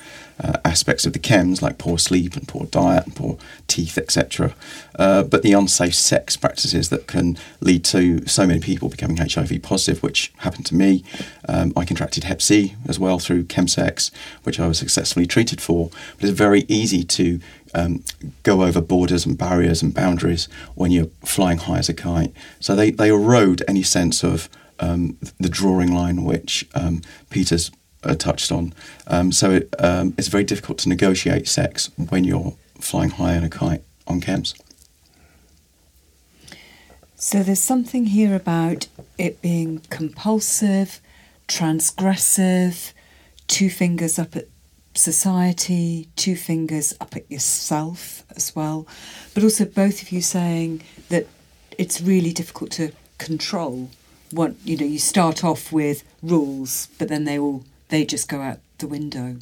uh, 0.42 0.58
aspects 0.64 1.06
of 1.06 1.12
the 1.12 1.18
chems, 1.18 1.62
like 1.62 1.78
poor 1.78 1.98
sleep 1.98 2.36
and 2.36 2.48
poor 2.48 2.66
diet 2.66 3.06
and 3.06 3.16
poor 3.16 3.38
teeth, 3.68 3.96
etc., 3.96 4.54
uh, 4.98 5.22
but 5.22 5.42
the 5.42 5.52
unsafe 5.52 5.94
sex 5.94 6.36
practices 6.36 6.88
that 6.90 7.06
can 7.06 7.36
lead 7.60 7.84
to 7.84 8.26
so 8.26 8.46
many 8.46 8.60
people 8.60 8.88
becoming 8.88 9.16
HIV 9.16 9.62
positive, 9.62 10.02
which 10.02 10.32
happened 10.38 10.66
to 10.66 10.74
me. 10.74 11.04
Um, 11.48 11.72
I 11.76 11.84
contracted 11.84 12.24
Hep 12.24 12.40
C 12.40 12.74
as 12.88 12.98
well 12.98 13.18
through 13.18 13.44
chemsex, 13.44 14.10
which 14.44 14.60
I 14.60 14.68
was 14.68 14.78
successfully 14.78 15.26
treated 15.26 15.60
for. 15.60 15.90
But 16.16 16.28
it's 16.28 16.38
very 16.38 16.64
easy 16.68 17.04
to 17.04 17.40
um, 17.74 18.04
go 18.42 18.62
over 18.62 18.80
borders 18.80 19.26
and 19.26 19.36
barriers 19.36 19.82
and 19.82 19.92
boundaries 19.92 20.48
when 20.74 20.90
you're 20.90 21.10
flying 21.24 21.58
high 21.58 21.78
as 21.78 21.88
a 21.88 21.94
kite. 21.94 22.32
So 22.60 22.74
they, 22.76 22.90
they 22.90 23.08
erode 23.08 23.62
any 23.66 23.82
sense 23.82 24.22
of 24.22 24.48
um, 24.80 25.18
the 25.38 25.48
drawing 25.48 25.92
line 25.92 26.24
which 26.24 26.66
um, 26.74 27.02
Peter's 27.30 27.70
uh, 28.04 28.14
touched 28.14 28.52
on. 28.52 28.72
Um, 29.06 29.32
so 29.32 29.50
it, 29.50 29.74
um, 29.78 30.14
it's 30.18 30.28
very 30.28 30.44
difficult 30.44 30.78
to 30.78 30.88
negotiate 30.88 31.48
sex 31.48 31.90
when 32.08 32.24
you're 32.24 32.54
flying 32.80 33.10
high 33.10 33.36
on 33.36 33.44
a 33.44 33.50
kite 33.50 33.82
on 34.06 34.20
chems. 34.20 34.54
So 37.16 37.42
there's 37.42 37.62
something 37.62 38.06
here 38.06 38.34
about 38.34 38.86
it 39.16 39.40
being 39.40 39.80
compulsive, 39.88 41.00
transgressive, 41.48 42.92
two 43.46 43.70
fingers 43.70 44.18
up 44.18 44.36
at 44.36 44.48
society, 44.94 46.08
two 46.16 46.36
fingers 46.36 46.94
up 47.00 47.16
at 47.16 47.30
yourself 47.30 48.24
as 48.36 48.54
well. 48.54 48.86
But 49.32 49.42
also 49.42 49.64
both 49.64 50.02
of 50.02 50.12
you 50.12 50.20
saying 50.20 50.82
that 51.08 51.26
it's 51.78 52.00
really 52.00 52.32
difficult 52.32 52.70
to 52.72 52.92
control. 53.18 53.90
What 54.30 54.54
you 54.64 54.76
know, 54.76 54.84
you 54.86 54.98
start 54.98 55.44
off 55.44 55.72
with 55.72 56.04
rules, 56.22 56.88
but 56.98 57.08
then 57.08 57.24
they 57.24 57.38
all 57.38 57.64
they 57.94 58.04
just 58.04 58.28
go 58.28 58.40
out 58.40 58.58
the 58.78 58.88
window. 58.88 59.36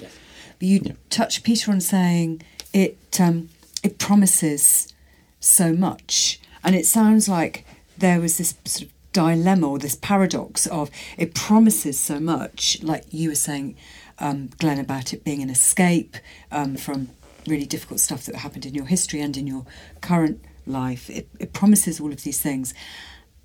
Yes. 0.00 0.12
You 0.58 0.80
Yeah. 0.84 0.92
touch 1.08 1.42
Peter 1.44 1.70
on 1.70 1.80
saying 1.80 2.42
it 2.72 2.98
um, 3.20 3.48
it 3.82 3.98
promises 3.98 4.92
so 5.38 5.72
much, 5.72 6.40
and 6.64 6.74
it 6.74 6.86
sounds 6.86 7.28
like 7.28 7.64
there 7.96 8.20
was 8.20 8.38
this 8.38 8.54
sort 8.64 8.82
of 8.86 8.92
dilemma 9.12 9.66
or 9.70 9.78
this 9.78 9.94
paradox 9.94 10.66
of 10.66 10.90
it 11.16 11.32
promises 11.34 11.96
so 11.98 12.18
much, 12.20 12.82
like 12.82 13.04
you 13.10 13.28
were 13.30 13.42
saying, 13.48 13.76
um, 14.18 14.50
Glenn, 14.58 14.80
about 14.80 15.12
it 15.14 15.22
being 15.24 15.40
an 15.42 15.48
escape 15.48 16.16
um, 16.50 16.76
from 16.76 17.08
really 17.46 17.66
difficult 17.66 18.00
stuff 18.00 18.24
that 18.26 18.34
happened 18.36 18.66
in 18.66 18.74
your 18.74 18.86
history 18.86 19.20
and 19.20 19.36
in 19.36 19.46
your 19.46 19.64
current 20.00 20.44
life. 20.66 21.08
It, 21.08 21.28
it 21.38 21.52
promises 21.52 22.00
all 22.00 22.12
of 22.12 22.24
these 22.24 22.40
things, 22.40 22.74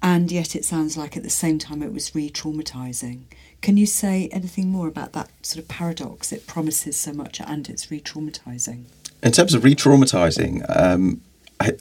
and 0.01 0.31
yet 0.31 0.55
it 0.55 0.65
sounds 0.65 0.98
like 0.98 1.15
at 1.15 1.24
the 1.24 1.29
same 1.29 1.60
time 1.60 1.83
it 1.83 1.93
was 1.93 2.15
re-traumatizing. 2.15 3.19
Can 3.62 3.77
you 3.77 3.86
say 3.86 4.27
anything 4.32 4.70
more 4.70 4.88
about 4.88 5.13
that 5.13 5.30
sort 5.44 5.62
of 5.62 5.68
paradox? 5.68 6.32
It 6.32 6.48
promises 6.48 6.98
so 6.98 7.13
much 7.13 7.39
and 7.39 7.70
it's 7.70 7.91
re-traumatizing. 7.91 8.86
In 9.22 9.32
terms 9.32 9.53
of 9.53 9.63
re-traumatizing, 9.63 10.65
um, 10.75 11.22
I, 11.60 11.74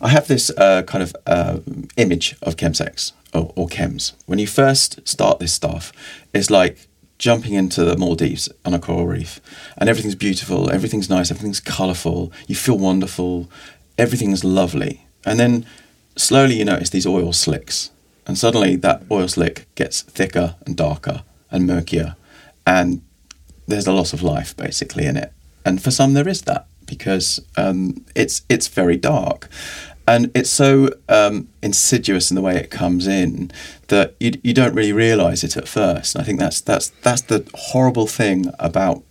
I 0.00 0.08
have 0.08 0.26
this 0.26 0.50
uh, 0.56 0.82
kind 0.84 1.02
of 1.02 1.14
uh, 1.26 1.58
image 1.98 2.36
of 2.40 2.56
chemsex 2.56 3.12
or, 3.34 3.52
or 3.56 3.68
chems. 3.68 4.12
When 4.24 4.38
you 4.38 4.46
first 4.46 5.06
start 5.06 5.38
this 5.38 5.52
stuff, 5.52 5.92
it's 6.32 6.50
like 6.50 6.88
jumping 7.18 7.52
into 7.52 7.84
the 7.84 7.96
Maldives 7.96 8.48
on 8.64 8.74
a 8.74 8.78
coral 8.78 9.06
reef, 9.06 9.40
and 9.76 9.88
everything's 9.88 10.16
beautiful, 10.16 10.70
everything's 10.70 11.08
nice, 11.08 11.30
everything's 11.30 11.60
colourful. 11.60 12.32
You 12.48 12.56
feel 12.56 12.78
wonderful, 12.78 13.48
everything's 13.96 14.42
lovely, 14.42 15.06
and 15.24 15.38
then 15.38 15.64
slowly 16.16 16.56
you 16.56 16.64
notice 16.64 16.90
these 16.90 17.06
oil 17.06 17.32
slicks, 17.32 17.90
and 18.26 18.38
suddenly 18.38 18.76
that 18.76 19.02
oil 19.10 19.28
slick 19.28 19.66
gets 19.74 20.02
thicker 20.02 20.56
and 20.66 20.76
darker 20.76 21.22
and 21.50 21.66
murkier, 21.66 22.16
and 22.66 23.02
there's 23.66 23.86
a 23.86 23.92
loss 23.92 24.12
of 24.12 24.22
life 24.22 24.56
basically 24.56 25.06
in 25.06 25.16
it. 25.16 25.32
And 25.64 25.82
for 25.82 25.90
some, 25.90 26.14
there 26.14 26.28
is 26.28 26.42
that 26.42 26.66
because 26.86 27.40
um, 27.56 28.04
it's 28.14 28.42
it's 28.48 28.68
very 28.68 28.96
dark, 28.96 29.48
and 30.06 30.30
it's 30.34 30.50
so 30.50 30.90
um, 31.08 31.48
insidious 31.62 32.30
in 32.30 32.34
the 32.34 32.42
way 32.42 32.56
it 32.56 32.70
comes 32.70 33.06
in 33.06 33.50
that 33.88 34.14
you 34.18 34.32
you 34.42 34.52
don't 34.52 34.74
really 34.74 34.92
realise 34.92 35.44
it 35.44 35.56
at 35.56 35.68
first. 35.68 36.14
And 36.14 36.22
I 36.22 36.24
think 36.24 36.40
that's 36.40 36.60
that's 36.60 36.88
that's 37.02 37.22
the 37.22 37.48
horrible 37.54 38.06
thing 38.06 38.46
about 38.58 39.02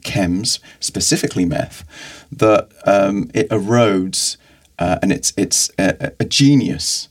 chems, 0.00 0.58
specifically 0.80 1.44
meth, 1.44 1.84
that 2.32 2.68
um, 2.86 3.30
it 3.34 3.48
erodes, 3.50 4.36
uh, 4.78 4.98
and 5.02 5.12
it's 5.12 5.32
it's 5.36 5.70
a, 5.78 6.12
a 6.18 6.24
genius 6.24 7.08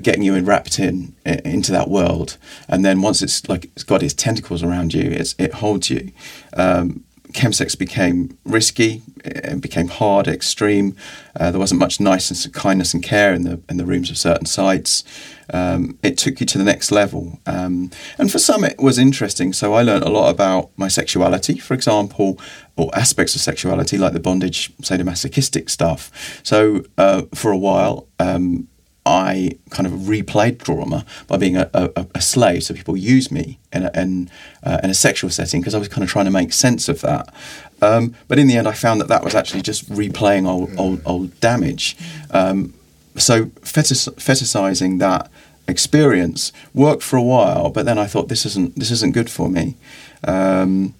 getting 0.00 0.22
you 0.22 0.38
wrapped 0.40 0.78
in 0.78 1.14
into 1.24 1.72
that 1.72 1.88
world. 1.88 2.36
And 2.68 2.84
then 2.84 3.02
once 3.02 3.22
it's 3.22 3.48
like 3.48 3.64
it's 3.64 3.84
got 3.84 4.02
its 4.02 4.14
tentacles 4.14 4.62
around 4.62 4.94
you, 4.94 5.10
it's, 5.10 5.34
it 5.38 5.54
holds 5.54 5.90
you. 5.90 6.12
Um, 6.54 7.04
chemsex 7.32 7.78
became 7.78 8.36
risky, 8.44 9.02
it 9.24 9.60
became 9.60 9.88
hard, 9.88 10.28
extreme. 10.28 10.94
Uh, 11.38 11.50
there 11.50 11.58
wasn't 11.58 11.80
much 11.80 11.98
niceness, 11.98 12.44
and 12.44 12.54
kindness, 12.54 12.94
and 12.94 13.02
care 13.02 13.32
in 13.32 13.42
the 13.42 13.60
in 13.68 13.76
the 13.76 13.86
rooms 13.86 14.10
of 14.10 14.18
certain 14.18 14.46
sites. 14.46 15.04
Um, 15.52 15.98
it 16.02 16.16
took 16.16 16.40
you 16.40 16.46
to 16.46 16.58
the 16.58 16.64
next 16.64 16.90
level, 16.90 17.40
um, 17.46 17.90
and 18.18 18.30
for 18.30 18.38
some 18.38 18.64
it 18.64 18.78
was 18.78 18.98
interesting. 18.98 19.52
So 19.52 19.74
I 19.74 19.82
learned 19.82 20.04
a 20.04 20.10
lot 20.10 20.30
about 20.30 20.70
my 20.76 20.88
sexuality, 20.88 21.58
for 21.58 21.74
example, 21.74 22.38
or 22.76 22.90
aspects 22.94 23.34
of 23.34 23.40
sexuality 23.40 23.98
like 23.98 24.12
the 24.12 24.20
bondage, 24.20 24.76
sadomasochistic 24.78 25.70
stuff. 25.70 26.40
So 26.42 26.84
uh, 26.98 27.22
for 27.34 27.50
a 27.50 27.58
while. 27.58 28.06
Um, 28.18 28.68
I 29.04 29.58
kind 29.70 29.86
of 29.86 29.92
replayed 29.92 30.62
trauma 30.62 31.04
by 31.26 31.36
being 31.36 31.56
a, 31.56 31.68
a, 31.74 32.06
a 32.14 32.20
slave. 32.20 32.62
So 32.62 32.74
people 32.74 32.96
use 32.96 33.32
me 33.32 33.58
in 33.72 33.84
a, 33.84 33.90
in, 33.94 34.30
uh, 34.62 34.80
in 34.82 34.90
a 34.90 34.94
sexual 34.94 35.30
setting 35.30 35.60
because 35.60 35.74
I 35.74 35.78
was 35.78 35.88
kind 35.88 36.04
of 36.04 36.10
trying 36.10 36.26
to 36.26 36.30
make 36.30 36.52
sense 36.52 36.88
of 36.88 37.00
that. 37.00 37.32
Um, 37.80 38.14
but 38.28 38.38
in 38.38 38.46
the 38.46 38.56
end, 38.56 38.68
I 38.68 38.72
found 38.72 39.00
that 39.00 39.08
that 39.08 39.24
was 39.24 39.34
actually 39.34 39.62
just 39.62 39.90
replaying 39.90 40.46
old, 40.46 40.70
old, 40.78 41.02
old 41.04 41.40
damage. 41.40 41.96
Um, 42.30 42.74
so 43.16 43.46
fetish, 43.62 44.06
fetishizing 44.06 45.00
that 45.00 45.30
experience 45.66 46.52
worked 46.72 47.02
for 47.02 47.16
a 47.16 47.22
while, 47.22 47.70
but 47.70 47.84
then 47.84 47.98
I 47.98 48.06
thought 48.06 48.28
this 48.28 48.46
isn't 48.46 48.78
this 48.78 48.90
isn't 48.90 49.12
good 49.14 49.30
for 49.30 49.48
me. 49.48 49.76
Um, 50.24 50.94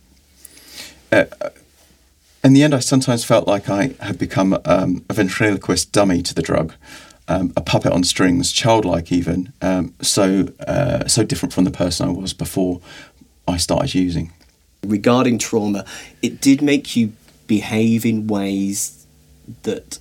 uh, 1.11 1.25
in 2.45 2.53
the 2.55 2.63
end, 2.65 2.75
I 2.75 2.81
sometimes 2.81 3.25
felt 3.25 3.47
like 3.47 3.69
I 3.69 3.95
had 4.01 4.19
become 4.19 4.59
um, 4.65 5.05
a 5.09 5.15
ventriloquist 5.15 5.93
dummy 5.93 6.23
to 6.23 6.35
the 6.35 6.43
drug 6.43 6.75
um, 7.29 7.52
a 7.57 7.61
puppet 7.61 7.93
on 7.93 8.05
strings, 8.05 8.52
childlike 8.52 9.12
even, 9.12 9.52
um, 9.62 9.95
so 10.02 10.49
uh, 10.67 11.07
so 11.07 11.23
different 11.25 11.52
from 11.52 11.64
the 11.64 11.71
person 11.71 12.09
I 12.09 12.12
was 12.12 12.33
before 12.33 12.81
I 13.49 13.57
started 13.57 13.95
using. 13.95 14.33
Regarding 14.85 15.38
trauma, 15.38 15.85
it 16.23 16.41
did 16.41 16.61
make 16.62 16.97
you 16.97 17.12
behave 17.47 18.05
in 18.05 18.26
ways 18.26 19.07
that, 19.62 19.99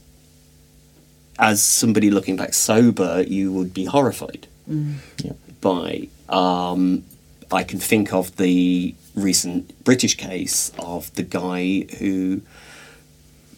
as 1.38 1.62
somebody 1.62 2.10
looking 2.10 2.36
back 2.36 2.54
sober, 2.54 3.24
you 3.28 3.52
would 3.52 3.74
be 3.74 3.86
horrified 3.86 4.48
Mm. 4.70 4.96
Yeah. 5.24 5.34
by. 5.60 6.08
Um, 6.30 7.04
I 7.52 7.64
can 7.64 7.80
think 7.80 8.14
of 8.14 8.36
the 8.38 8.96
recent 9.16 9.84
British 9.84 10.16
case 10.16 10.72
of 10.80 11.14
the 11.16 11.24
guy 11.24 11.86
who 12.00 12.42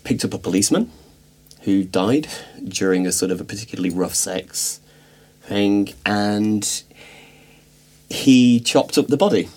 picked 0.04 0.26
up 0.26 0.34
a 0.34 0.38
policeman 0.40 0.90
who 1.64 1.84
died 1.84 2.28
during 2.64 3.06
a 3.08 3.12
sort 3.12 3.32
of 3.32 3.40
a 3.42 3.44
particularly 3.44 3.90
rough 3.90 4.16
sex 4.16 4.80
thing, 5.44 5.94
and 6.06 6.84
he 8.10 8.60
chopped 8.60 8.98
up 8.98 9.08
the 9.08 9.18
body. 9.18 9.50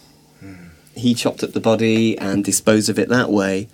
He 0.94 1.14
chopped 1.14 1.42
up 1.42 1.52
the 1.52 1.60
body 1.60 2.16
and 2.18 2.42
disposed 2.42 2.88
of 2.88 2.98
it 2.98 3.10
that 3.10 3.30
way, 3.30 3.68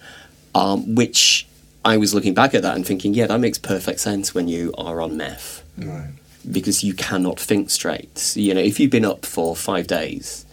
um, 0.56 0.96
which 0.96 1.46
I 1.84 1.96
was 1.96 2.12
looking 2.14 2.34
back 2.34 2.52
at 2.52 2.62
that 2.62 2.74
and 2.74 2.84
thinking, 2.84 3.14
yeah, 3.14 3.28
that 3.28 3.38
makes 3.38 3.58
perfect 3.58 4.00
sense 4.00 4.34
when 4.34 4.48
you 4.48 4.72
are 4.76 5.00
on 5.00 5.16
meth 5.16 5.62
Right. 5.78 6.10
because 6.50 6.82
you 6.82 6.94
cannot 6.94 7.38
think 7.38 7.70
straight. 7.70 8.32
You 8.36 8.54
know, 8.54 8.60
if 8.60 8.80
you've 8.80 8.90
been 8.90 9.04
up 9.04 9.24
for 9.24 9.54
five 9.54 9.86
days 9.86 10.44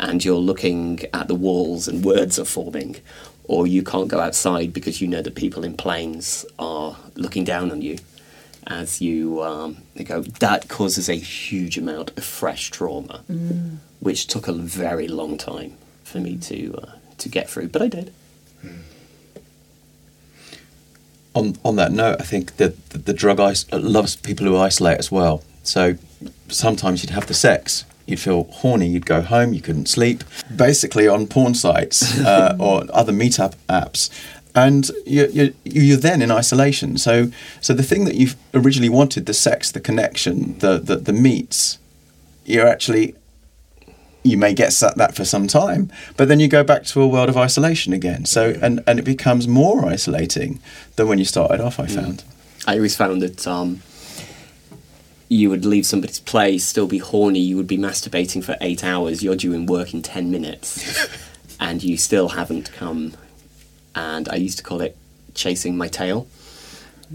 and 0.00 0.24
you're 0.24 0.38
looking 0.38 1.00
at 1.12 1.28
the 1.28 1.34
walls 1.34 1.88
and 1.88 2.02
words 2.02 2.38
are 2.38 2.44
forming, 2.46 2.96
or 3.44 3.66
you 3.66 3.82
can't 3.82 4.08
go 4.08 4.20
outside 4.20 4.72
because 4.72 5.00
you 5.00 5.08
know 5.08 5.22
that 5.22 5.34
people 5.34 5.64
in 5.64 5.76
planes 5.76 6.44
are 6.58 6.96
looking 7.14 7.44
down 7.44 7.70
on 7.70 7.82
you 7.82 7.98
as 8.66 9.00
you 9.00 9.42
um, 9.42 9.76
they 9.94 10.04
go, 10.04 10.22
that 10.22 10.68
causes 10.68 11.08
a 11.08 11.14
huge 11.14 11.76
amount 11.76 12.16
of 12.16 12.24
fresh 12.24 12.70
trauma, 12.70 13.22
which 14.00 14.26
took 14.26 14.48
a 14.48 14.52
very 14.52 15.06
long 15.06 15.36
time 15.36 15.76
for 16.02 16.18
me 16.18 16.36
to 16.38 16.74
uh, 16.82 16.92
to 17.18 17.28
get 17.28 17.48
through, 17.50 17.68
but 17.68 17.82
I 17.82 17.88
did. 17.88 18.12
On 21.34 21.56
on 21.64 21.76
that 21.76 21.92
note, 21.92 22.16
I 22.20 22.24
think 22.24 22.56
that 22.56 22.90
the, 22.90 22.98
the 22.98 23.12
drug 23.12 23.38
is- 23.40 23.70
loves 23.72 24.16
people 24.16 24.46
who 24.46 24.56
isolate 24.56 24.98
as 24.98 25.10
well. 25.12 25.42
So 25.62 25.96
sometimes 26.48 27.02
you'd 27.02 27.10
have 27.10 27.26
the 27.26 27.34
sex, 27.34 27.84
you'd 28.06 28.20
feel 28.20 28.44
horny, 28.44 28.88
you'd 28.88 29.06
go 29.06 29.22
home, 29.22 29.52
you 29.52 29.60
couldn't 29.60 29.86
sleep, 29.86 30.24
basically 30.54 31.08
on 31.08 31.26
porn 31.26 31.54
sites 31.54 32.18
uh, 32.20 32.56
or 32.58 32.84
other 32.92 33.12
meetup 33.12 33.54
apps. 33.68 34.10
And 34.56 34.88
you're, 35.04 35.28
you're, 35.30 35.50
you're 35.64 35.96
then 35.96 36.22
in 36.22 36.30
isolation. 36.30 36.96
So, 36.96 37.32
so 37.60 37.74
the 37.74 37.82
thing 37.82 38.04
that 38.04 38.14
you 38.14 38.28
originally 38.52 38.88
wanted, 38.88 39.26
the 39.26 39.34
sex, 39.34 39.72
the 39.72 39.80
connection, 39.80 40.56
the, 40.60 40.78
the, 40.78 40.96
the 40.96 41.12
meets, 41.12 41.78
you're 42.44 42.68
actually 42.68 43.14
you 44.24 44.38
may 44.38 44.54
get 44.54 44.72
that 44.96 45.14
for 45.14 45.24
some 45.24 45.46
time, 45.46 45.92
but 46.16 46.28
then 46.28 46.40
you 46.40 46.48
go 46.48 46.64
back 46.64 46.84
to 46.84 47.02
a 47.02 47.06
world 47.06 47.28
of 47.28 47.36
isolation 47.36 47.92
again. 47.92 48.24
So 48.24 48.58
and 48.62 48.82
and 48.86 48.98
it 48.98 49.04
becomes 49.04 49.46
more 49.46 49.84
isolating 49.86 50.60
than 50.96 51.08
when 51.08 51.18
you 51.18 51.26
started 51.26 51.60
off. 51.60 51.78
I 51.78 51.86
found. 51.86 52.24
I 52.66 52.76
always 52.76 52.96
found 52.96 53.20
that 53.20 53.46
um, 53.46 53.82
you 55.34 55.50
would 55.50 55.64
leave 55.64 55.84
somebody's 55.84 56.20
place, 56.20 56.64
still 56.64 56.86
be 56.86 56.98
horny, 56.98 57.40
you 57.40 57.56
would 57.56 57.66
be 57.66 57.76
masturbating 57.76 58.42
for 58.42 58.56
eight 58.60 58.84
hours, 58.84 59.22
you're 59.22 59.36
due 59.36 59.52
in 59.52 59.66
work 59.66 59.92
in 59.92 60.00
10 60.00 60.30
minutes, 60.30 61.08
and 61.60 61.82
you 61.82 61.96
still 61.96 62.28
haven't 62.30 62.72
come. 62.72 63.14
And 63.94 64.28
I 64.28 64.36
used 64.36 64.58
to 64.58 64.64
call 64.64 64.80
it 64.80 64.96
chasing 65.34 65.76
my 65.76 65.88
tail. 65.88 66.26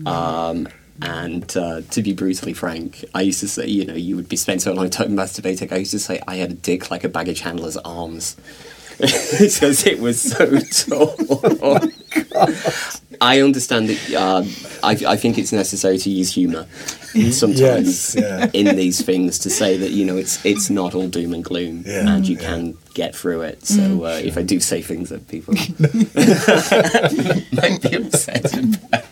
Um, 0.05 0.67
and 1.01 1.57
uh, 1.57 1.81
to 1.91 2.01
be 2.01 2.13
brutally 2.13 2.53
frank, 2.53 3.03
I 3.15 3.21
used 3.21 3.39
to 3.39 3.47
say, 3.47 3.67
you 3.67 3.85
know, 3.85 3.95
you 3.95 4.15
would 4.15 4.29
be 4.29 4.35
spending 4.35 4.59
so 4.59 4.73
long 4.73 4.89
time 4.89 5.11
masturbating. 5.11 5.71
I 5.71 5.77
used 5.77 5.91
to 5.91 5.99
say 5.99 6.21
I 6.27 6.35
had 6.35 6.51
a 6.51 6.55
dick 6.55 6.91
like 6.91 7.03
a 7.03 7.09
baggage 7.09 7.41
handler's 7.41 7.77
arms 7.77 8.35
because 9.39 9.85
it 9.85 9.99
was 9.99 10.19
so 10.21 10.59
tall. 10.85 11.15
I 13.21 13.41
understand 13.41 13.89
that. 13.89 14.13
Uh, 14.13 14.43
I, 14.85 14.91
I 15.13 15.15
think 15.17 15.37
it's 15.37 15.51
necessary 15.51 15.97
to 15.99 16.09
use 16.09 16.33
humour 16.33 16.65
sometimes 17.31 18.15
Yes, 18.15 18.15
yeah. 18.15 18.49
in 18.53 18.75
these 18.75 19.01
things 19.03 19.39
to 19.39 19.49
say 19.49 19.77
that 19.77 19.89
you 19.91 20.05
know 20.05 20.15
it's 20.15 20.43
it's 20.45 20.69
not 20.69 20.93
all 20.95 21.07
doom 21.07 21.33
and 21.33 21.43
gloom, 21.43 21.83
Yeah, 21.85 22.07
and 22.15 22.27
you 22.27 22.35
yeah. 22.37 22.41
can 22.47 22.77
get 22.93 23.15
through 23.15 23.41
it. 23.41 23.65
So 23.65 24.03
uh, 24.05 24.19
if 24.23 24.37
I 24.37 24.43
do 24.43 24.59
say 24.59 24.81
things 24.81 25.09
that 25.09 25.27
people 25.27 25.53
might 27.51 27.81
be 27.81 27.95
upset 27.95 28.53
about, 28.53 29.05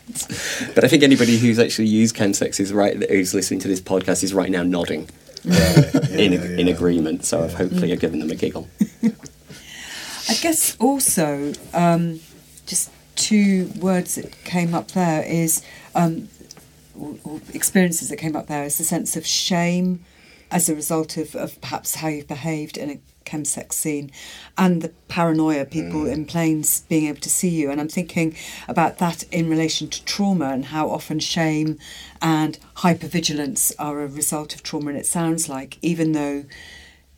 but 0.76 0.84
I 0.84 0.88
think 0.88 1.04
anybody 1.04 1.38
who's 1.38 1.60
actually 1.60 1.88
used 1.88 2.16
chemsex 2.16 2.60
is 2.60 2.72
right. 2.74 2.96
Who's 3.10 3.34
listening 3.34 3.60
to 3.62 3.68
this 3.68 3.82
podcast 3.82 4.24
is 4.24 4.34
right 4.34 4.50
now 4.52 4.64
nodding 4.64 5.10
Right. 5.46 5.96
in 6.12 6.34
yeah, 6.34 6.42
in 6.60 6.68
agreement. 6.68 7.26
So 7.26 7.44
I've 7.44 7.54
hopefully 7.54 7.92
I've 7.94 8.00
given 8.00 8.20
them 8.20 8.30
a 8.32 8.36
giggle. 8.36 8.68
I 10.30 10.34
guess 10.36 10.76
also, 10.78 11.54
um, 11.74 12.20
just 12.66 12.92
two 13.16 13.72
words 13.80 14.16
that 14.16 14.32
came 14.44 14.76
up 14.76 14.92
there 14.92 15.24
is, 15.24 15.64
um, 15.96 16.28
or, 17.00 17.16
or 17.24 17.42
experiences 17.54 18.10
that 18.10 18.18
came 18.18 18.36
up 18.36 18.48
there 18.48 18.64
is 18.64 18.78
the 18.78 18.84
sense 18.84 19.16
of 19.16 19.26
shame 19.26 20.04
as 20.52 20.70
a 20.70 20.76
result 20.76 21.18
of, 21.18 21.36
of 21.36 21.60
perhaps 21.62 21.96
how 21.96 22.08
you've 22.08 22.28
behaved 22.28 22.78
in 22.78 22.90
a 22.90 23.00
chemsex 23.26 23.74
scene 23.74 24.10
and 24.58 24.82
the 24.82 24.90
paranoia 25.10 25.66
people 25.66 26.06
in 26.06 26.26
planes 26.26 26.82
being 26.88 27.08
able 27.08 27.20
to 27.20 27.30
see 27.30 27.50
you. 27.50 27.70
And 27.70 27.82
i'm 27.82 27.90
thinking 27.90 28.36
about 28.70 29.00
that 29.00 29.24
in 29.32 29.50
relation 29.50 29.90
to 29.90 30.06
trauma 30.06 30.46
and 30.46 30.66
how 30.66 30.90
often 30.90 31.20
shame 31.20 31.78
and 32.22 32.58
hypervigilance 32.78 33.74
are 33.78 34.02
a 34.02 34.08
result 34.08 34.56
of 34.56 34.64
trauma. 34.64 34.92
And 34.92 35.00
it 35.00 35.06
sounds 35.06 35.50
like 35.50 35.78
even 35.82 36.14
though 36.14 36.46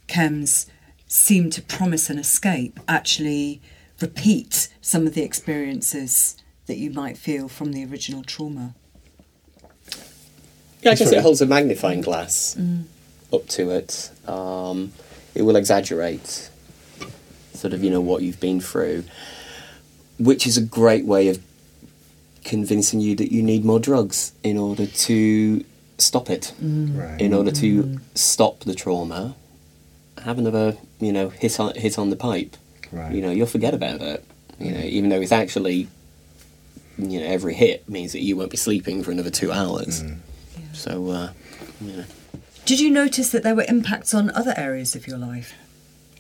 chems 0.08 0.68
seem 1.10 1.50
to 1.50 1.62
promise 1.62 2.10
an 2.10 2.20
escape 2.20 2.80
actually 2.88 3.62
repeat 4.00 4.70
some 4.80 5.06
of 5.06 5.16
the 5.16 5.24
experiences 5.24 6.38
that 6.68 6.78
you 6.78 6.92
might 6.92 7.18
feel 7.18 7.50
from 7.50 7.74
the 7.74 7.84
original 7.84 8.24
trauma. 8.24 8.76
Yeah, 10.82 10.92
I 10.92 10.96
guess 10.96 11.12
it 11.12 11.22
holds 11.22 11.42
a 11.42 11.46
magnifying 11.46 12.02
glass 12.02 12.56
mm. 12.58 12.84
up 13.34 13.46
to 13.48 13.72
it. 13.72 14.12
Um, 14.28 14.94
it 15.36 15.42
will 15.42 15.58
exaggerate 15.58 16.50
sort 17.54 17.74
of, 17.74 17.84
you 17.84 17.90
know, 17.90 18.00
what 18.00 18.22
you've 18.22 18.40
been 18.40 18.62
through, 18.62 19.04
which 20.20 20.48
is 20.48 20.58
a 20.58 20.62
great 20.62 21.06
way 21.06 21.28
of 21.28 21.44
convincing 22.46 23.02
you 23.02 23.16
that 23.16 23.34
you 23.34 23.42
need 23.42 23.66
more 23.66 23.80
drugs 23.80 24.32
in 24.44 24.58
order 24.58 24.86
to 24.86 25.66
stop 25.98 26.30
it, 26.30 26.54
mm. 26.62 26.98
Right. 26.98 27.20
in 27.20 27.34
order 27.34 27.52
to 27.52 27.84
mm. 27.84 28.02
stop 28.14 28.62
the 28.62 28.76
trauma. 28.76 29.36
Have 30.24 30.38
another, 30.38 30.78
you 31.00 31.12
know, 31.12 31.30
hit 31.30 31.60
on 31.60 31.76
hit 31.76 31.98
on 31.98 32.10
the 32.10 32.16
pipe. 32.16 32.58
Right. 32.92 33.14
You 33.14 33.22
know, 33.22 33.32
you'll 33.32 33.48
forget 33.48 33.74
about 33.74 34.02
it. 34.02 34.26
You 34.60 34.72
know, 34.72 34.80
even 34.82 35.10
though 35.10 35.22
it's 35.22 35.32
actually, 35.32 35.88
you 36.98 37.20
know, 37.20 37.26
every 37.26 37.54
hit 37.54 37.88
means 37.88 38.12
that 38.12 38.22
you 38.22 38.36
won't 38.36 38.52
be 38.52 38.58
sleeping 38.58 39.04
for 39.04 39.12
another 39.12 39.30
two 39.30 39.52
hours. 39.52 40.04
So, 40.74 41.10
uh, 41.10 41.30
you 41.82 41.98
know. 41.98 42.06
Did 42.66 42.80
you 42.80 42.90
notice 42.90 43.30
that 43.32 43.44
there 43.44 43.56
were 43.56 43.66
impacts 43.68 44.14
on 44.14 44.30
other 44.32 44.54
areas 44.58 44.96
of 44.96 45.08
your 45.08 45.18
life? 45.18 45.54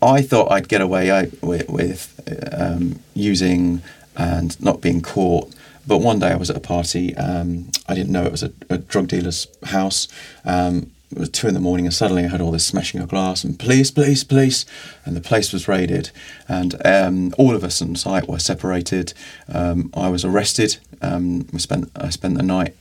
I 0.01 0.21
thought 0.21 0.51
I'd 0.51 0.69
get 0.69 0.81
away 0.81 1.29
with, 1.41 1.69
with 1.69 2.49
um, 2.53 2.99
using 3.13 3.81
and 4.15 4.59
not 4.63 4.81
being 4.81 5.01
caught. 5.01 5.53
But 5.85 5.99
one 5.99 6.19
day 6.19 6.27
I 6.31 6.35
was 6.35 6.49
at 6.49 6.55
a 6.55 6.61
party. 6.61 7.15
Um, 7.15 7.71
I 7.87 7.95
didn't 7.95 8.11
know 8.11 8.23
it 8.23 8.31
was 8.31 8.43
a, 8.43 8.51
a 8.69 8.77
drug 8.77 9.07
dealer's 9.07 9.47
house. 9.63 10.07
Um, 10.45 10.91
it 11.11 11.17
was 11.17 11.29
two 11.29 11.47
in 11.47 11.53
the 11.53 11.59
morning, 11.59 11.85
and 11.85 11.93
suddenly 11.93 12.25
I 12.25 12.27
had 12.27 12.41
all 12.41 12.51
this 12.51 12.65
smashing 12.65 13.01
of 13.01 13.09
glass 13.09 13.43
and 13.43 13.57
police, 13.57 13.89
police, 13.89 14.23
police, 14.23 14.65
and 15.05 15.15
the 15.15 15.21
place 15.21 15.51
was 15.51 15.67
raided, 15.67 16.11
and 16.47 16.75
um, 16.85 17.33
all 17.37 17.55
of 17.55 17.63
us 17.63 17.81
on 17.81 17.95
site 17.95 18.27
were 18.27 18.39
separated. 18.39 19.13
Um, 19.51 19.89
I 19.95 20.09
was 20.09 20.23
arrested. 20.23 20.77
Um, 21.01 21.47
we 21.51 21.59
spent 21.59 21.89
I 21.95 22.09
spent 22.09 22.35
the 22.37 22.43
night 22.43 22.75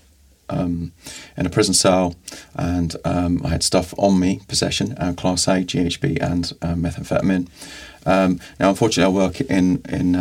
um, 0.50 0.92
in 1.36 1.46
a 1.46 1.50
prison 1.50 1.74
cell, 1.74 2.16
and 2.54 2.96
um, 3.04 3.40
I 3.44 3.48
had 3.48 3.62
stuff 3.62 3.94
on 3.96 4.20
me, 4.20 4.42
possession, 4.46 4.92
uh, 4.98 5.14
Class 5.16 5.48
A, 5.48 5.62
GHB, 5.62 6.20
and 6.20 6.52
uh, 6.60 6.74
methamphetamine. 6.74 7.48
Um, 8.04 8.40
now, 8.60 8.68
unfortunately, 8.68 9.10
I 9.10 9.24
work 9.24 9.40
in 9.40 9.82
in 9.88 10.14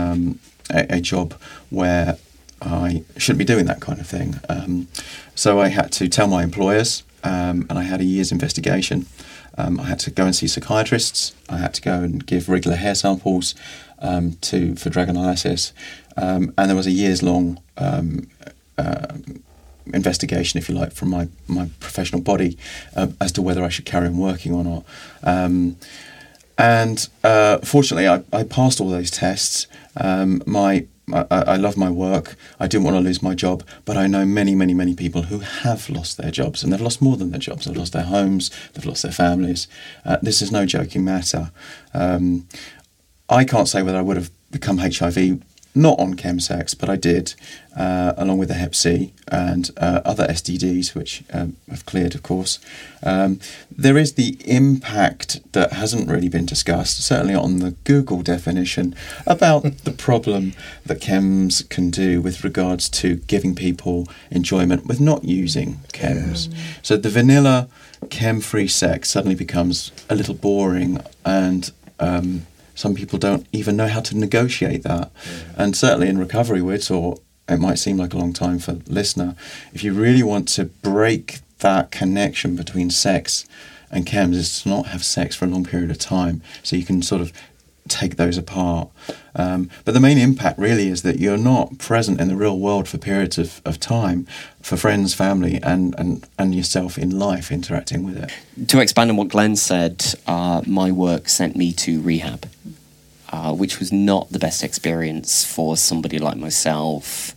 a, 0.69 0.97
a 0.97 1.01
job 1.01 1.33
where 1.69 2.17
I 2.61 3.03
shouldn't 3.17 3.39
be 3.39 3.45
doing 3.45 3.65
that 3.65 3.81
kind 3.81 3.99
of 3.99 4.07
thing. 4.07 4.39
Um, 4.49 4.87
so 5.35 5.59
I 5.59 5.67
had 5.67 5.91
to 5.93 6.07
tell 6.07 6.27
my 6.27 6.43
employers, 6.43 7.03
um, 7.27 7.65
and 7.69 7.77
I 7.77 7.83
had 7.83 7.99
a 7.99 8.05
year's 8.05 8.31
investigation. 8.31 9.05
Um, 9.57 9.79
I 9.79 9.83
had 9.83 9.99
to 9.99 10.11
go 10.11 10.25
and 10.25 10.35
see 10.35 10.47
psychiatrists. 10.47 11.35
I 11.49 11.57
had 11.57 11.73
to 11.73 11.81
go 11.81 11.95
and 12.03 12.25
give 12.25 12.47
regular 12.47 12.77
hair 12.77 12.95
samples 12.95 13.55
um, 13.99 14.33
to 14.41 14.75
for 14.75 14.89
drug 14.89 15.09
analysis, 15.09 15.73
um, 16.15 16.53
and 16.57 16.69
there 16.69 16.75
was 16.75 16.87
a 16.87 16.91
years 16.91 17.21
long 17.21 17.59
um, 17.77 18.27
uh, 18.77 19.17
investigation, 19.93 20.57
if 20.57 20.69
you 20.69 20.75
like, 20.75 20.93
from 20.93 21.09
my 21.09 21.27
my 21.47 21.69
professional 21.79 22.21
body 22.21 22.57
uh, 22.95 23.07
as 23.19 23.31
to 23.33 23.41
whether 23.41 23.63
I 23.63 23.69
should 23.69 23.85
carry 23.85 24.07
on 24.07 24.17
working 24.17 24.53
or 24.53 24.63
not. 24.63 24.83
Um, 25.23 25.77
and 26.57 27.07
uh, 27.23 27.59
fortunately, 27.59 28.07
I, 28.07 28.23
I 28.33 28.43
passed 28.43 28.79
all 28.81 28.89
those 28.89 29.11
tests. 29.11 29.67
My 29.95 30.87
I, 31.13 31.25
I 31.31 31.55
love 31.55 31.77
my 31.77 31.89
work. 31.89 32.35
I 32.59 32.67
didn't 32.67 32.83
want 32.83 32.97
to 32.97 33.01
lose 33.01 33.23
my 33.23 33.33
job, 33.33 33.63
but 33.85 33.95
I 33.95 34.07
know 34.07 34.25
many, 34.25 34.55
many, 34.55 34.73
many 34.73 34.93
people 34.93 35.23
who 35.23 35.39
have 35.39 35.89
lost 35.89 36.17
their 36.17 36.31
jobs, 36.31 36.63
and 36.63 36.73
they've 36.73 36.81
lost 36.81 37.01
more 37.01 37.15
than 37.15 37.31
their 37.31 37.39
jobs. 37.39 37.65
They've 37.65 37.77
lost 37.77 37.93
their 37.93 38.03
homes. 38.03 38.51
They've 38.73 38.85
lost 38.85 39.03
their 39.03 39.11
families. 39.13 39.67
Uh, 40.03 40.17
this 40.21 40.41
is 40.41 40.51
no 40.51 40.65
joking 40.65 41.05
matter. 41.05 41.51
Um, 41.93 42.47
I 43.29 43.45
can't 43.45 43.69
say 43.69 43.81
whether 43.83 43.97
I 43.97 44.01
would 44.01 44.17
have 44.17 44.31
become 44.51 44.79
HIV 44.79 45.41
not 45.77 45.99
on 45.99 46.15
chemsex, 46.15 46.77
but 46.77 46.89
I 46.89 46.95
did, 46.95 47.35
uh, 47.75 48.13
along 48.17 48.39
with 48.39 48.49
the 48.49 48.55
Hep 48.55 48.75
C 48.75 49.13
and 49.27 49.69
uh, 49.77 50.01
other 50.03 50.27
STDs, 50.27 50.95
which 50.95 51.23
um, 51.31 51.55
have 51.69 51.85
cleared, 51.85 52.15
of 52.15 52.23
course. 52.23 52.59
Um, 53.03 53.39
there 53.71 53.97
is 53.97 54.13
the 54.13 54.37
impact 54.45 55.39
that 55.53 55.73
hasn't 55.73 56.09
really 56.09 56.29
been 56.29 56.45
discussed, 56.45 57.03
certainly 57.03 57.35
on 57.35 57.59
the 57.59 57.71
Google 57.83 58.21
definition, 58.21 58.95
about 59.25 59.63
the 59.83 59.91
problem 59.91 60.53
that 60.85 61.01
chems 61.01 61.67
can 61.69 61.91
do 61.91 62.21
with 62.21 62.43
regards 62.43 62.89
to 62.89 63.15
giving 63.15 63.55
people 63.55 64.07
enjoyment 64.31 64.85
with 64.87 64.99
not 64.99 65.23
using 65.23 65.75
chems. 65.93 66.53
So 66.81 66.97
the 66.97 67.09
vanilla 67.09 67.69
chem-free 68.09 68.67
sex 68.67 69.09
suddenly 69.09 69.35
becomes 69.35 69.91
a 70.09 70.15
little 70.15 70.35
boring 70.35 70.99
and 71.25 71.71
um, 71.99 72.45
some 72.77 72.93
people 72.93 73.17
don't 73.17 73.47
even 73.51 73.75
know 73.75 73.87
how 73.87 73.99
to 74.01 74.15
negotiate 74.15 74.83
that. 74.83 75.11
And 75.57 75.75
certainly 75.75 76.07
in 76.07 76.19
recovery 76.19 76.61
words, 76.61 76.91
or 76.91 77.17
it 77.49 77.59
might 77.59 77.79
seem 77.79 77.97
like 77.97 78.13
a 78.13 78.17
long 78.17 78.33
time 78.33 78.59
for 78.59 78.73
the 78.73 78.93
listener, 78.93 79.35
if 79.73 79.83
you 79.83 79.93
really 79.93 80.21
want 80.21 80.47
to 80.49 80.65
break 80.65 81.39
that 81.59 81.89
connection 81.89 82.55
between 82.55 82.91
sex 82.91 83.45
and 83.89 84.05
chems 84.05 84.35
is 84.35 84.61
to 84.61 84.69
not 84.69 84.85
have 84.87 85.03
sex 85.03 85.35
for 85.35 85.45
a 85.45 85.47
long 85.47 85.65
period 85.65 85.89
of 85.89 85.97
time. 85.97 86.43
So 86.61 86.75
you 86.75 86.85
can 86.85 87.01
sort 87.01 87.21
of 87.21 87.33
take 87.87 88.17
those 88.17 88.37
apart. 88.37 88.89
Um, 89.37 89.69
but 89.85 89.93
the 89.93 89.99
main 89.99 90.17
impact 90.17 90.57
really 90.57 90.89
is 90.89 91.03
that 91.03 91.19
you're 91.19 91.37
not 91.37 91.77
present 91.77 92.19
in 92.19 92.27
the 92.27 92.35
real 92.35 92.57
world 92.57 92.87
for 92.87 92.97
periods 92.97 93.37
of, 93.37 93.61
of 93.63 93.79
time 93.79 94.25
for 94.61 94.75
friends, 94.75 95.13
family, 95.13 95.59
and, 95.61 95.95
and, 95.97 96.27
and 96.37 96.53
yourself 96.55 96.97
in 96.97 97.17
life 97.17 97.51
interacting 97.51 98.03
with 98.03 98.17
it. 98.17 98.67
To 98.69 98.79
expand 98.79 99.11
on 99.11 99.17
what 99.17 99.29
Glenn 99.29 99.55
said, 99.55 100.03
uh, 100.25 100.61
my 100.65 100.91
work 100.91 101.29
sent 101.29 101.55
me 101.55 101.71
to 101.73 102.01
rehab, 102.01 102.49
uh, 103.29 103.53
which 103.53 103.79
was 103.79 103.91
not 103.91 104.29
the 104.31 104.39
best 104.39 104.63
experience 104.63 105.45
for 105.45 105.77
somebody 105.77 106.17
like 106.17 106.37
myself. 106.37 107.35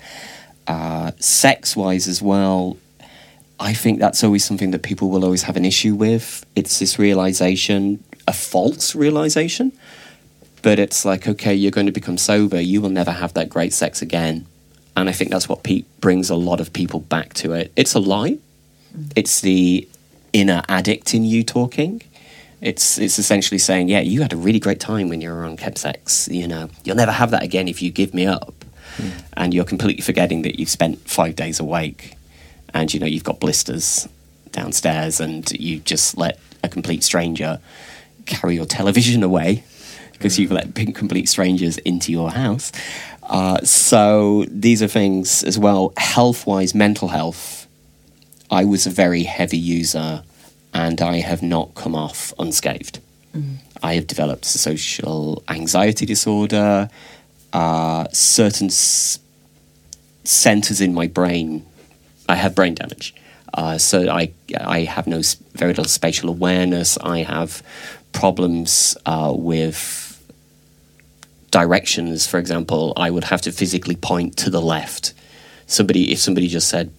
Uh, 0.67 1.13
sex 1.19 1.77
wise, 1.77 2.09
as 2.09 2.23
well, 2.23 2.79
I 3.61 3.75
think 3.75 4.01
that's 4.01 4.25
always 4.25 4.45
something 4.45 4.71
that 4.71 4.83
people 4.83 5.11
will 5.11 5.25
always 5.25 5.43
have 5.43 5.57
an 5.57 5.67
issue 5.67 5.95
with. 5.95 6.47
It's 6.57 6.79
this 6.79 6.99
realization, 6.99 8.03
a 8.27 8.33
false 8.33 8.95
realization, 8.95 9.73
but 10.63 10.79
it's 10.79 11.05
like, 11.05 11.27
okay, 11.27 11.55
you're 11.55 11.71
going 11.71 11.87
to 11.87 11.93
become 11.93 12.19
sober, 12.19 12.61
you 12.61 12.81
will 12.81 12.91
never 12.91 13.11
have 13.11 13.35
that 13.35 13.49
great 13.49 13.73
sex 13.73 14.03
again. 14.03 14.47
And 14.97 15.09
I 15.09 15.13
think 15.13 15.31
that's 15.31 15.49
what 15.49 15.63
pe- 15.63 15.85
brings 16.01 16.31
a 16.31 16.35
lot 16.35 16.61
of 16.61 16.73
people 16.73 17.01
back 17.01 17.35
to 17.35 17.53
it. 17.53 17.73
It's 17.77 17.95
a 17.95 18.01
lie. 18.01 18.39
It's 19.15 19.41
the 19.41 19.89
inner 20.33 20.63
addict 20.69 21.15
in 21.15 21.25
you 21.25 21.43
talking. 21.43 22.03
It's 22.61 22.99
it's 22.99 23.19
essentially 23.19 23.59
saying, 23.59 23.89
yeah, 23.89 24.01
you 24.01 24.21
had 24.21 24.33
a 24.33 24.37
really 24.37 24.59
great 24.59 24.81
time 24.81 25.09
when 25.09 25.21
you 25.21 25.31
were 25.31 25.45
on 25.45 25.57
chemsex. 25.57 26.33
You 26.33 26.47
know, 26.47 26.69
you'll 26.85 26.97
never 26.97 27.13
have 27.13 27.31
that 27.31 27.43
again 27.43 27.69
if 27.69 27.81
you 27.81 27.91
give 27.91 28.13
me 28.13 28.27
up. 28.27 28.55
Hmm. 28.97 29.09
And 29.35 29.55
you're 29.55 29.65
completely 29.65 30.03
forgetting 30.03 30.43
that 30.43 30.59
you've 30.59 30.69
spent 30.69 30.99
five 31.09 31.37
days 31.37 31.61
awake, 31.61 32.17
and 32.75 32.93
you 32.93 33.01
know 33.01 33.07
you've 33.07 33.25
got 33.25 33.41
blisters 33.41 34.09
downstairs, 34.51 35.21
and 35.21 35.51
you 35.53 35.79
just 35.79 36.19
let 36.19 36.39
a 36.63 36.69
complete 36.69 37.03
stranger 37.03 37.61
carry 38.27 38.57
your 38.57 38.67
television 38.67 39.23
away 39.23 39.65
because 40.21 40.39
you've 40.39 40.53
let 40.53 40.75
complete 40.95 41.31
strangers 41.31 41.79
into 41.79 42.13
your 42.13 42.31
house. 42.31 42.71
Uh, 43.23 43.59
so 43.63 44.45
these 44.51 44.83
are 44.83 44.87
things 44.87 45.43
as 45.45 45.59
well. 45.59 45.95
Health 45.97 46.47
wise, 46.47 46.75
mental 46.75 47.09
health. 47.09 47.67
I 48.51 48.65
was 48.67 48.87
a 48.87 48.91
very 48.91 49.23
heavy 49.23 49.57
user, 49.57 50.23
and 50.75 51.01
I 51.01 51.21
have 51.21 51.43
not 51.43 51.75
come 51.75 51.95
off 51.95 52.35
unscathed. 52.39 53.01
I 53.83 53.95
have 53.95 54.07
developed 54.07 54.45
social 54.45 55.43
anxiety 55.49 56.05
disorder. 56.05 56.91
Uh, 57.53 58.07
certain 58.13 58.67
s- 58.67 59.19
centers 60.25 60.81
in 60.83 60.93
my 60.93 61.07
brain, 61.07 61.65
I 62.29 62.35
have 62.35 62.55
brain 62.55 62.75
damage. 62.75 63.15
Uh, 63.55 63.79
so 63.79 64.09
I 64.11 64.33
I 64.61 64.81
have 64.81 65.07
no 65.07 65.23
very 65.55 65.71
little 65.71 65.85
spatial 65.85 66.29
awareness. 66.29 66.99
I 66.99 67.21
have 67.23 67.63
problems 68.13 68.97
uh, 69.07 69.33
with 69.35 70.10
directions. 71.51 72.27
For 72.27 72.39
example, 72.39 72.93
I 72.97 73.11
would 73.11 73.25
have 73.25 73.43
to 73.43 73.53
physically 73.53 73.97
point 73.97 74.37
to 74.39 74.51
the 74.51 74.61
left. 74.61 75.13
Somebody, 75.67 76.13
if 76.13 76.19
somebody 76.19 76.49
just 76.49 76.69
said 76.69 76.93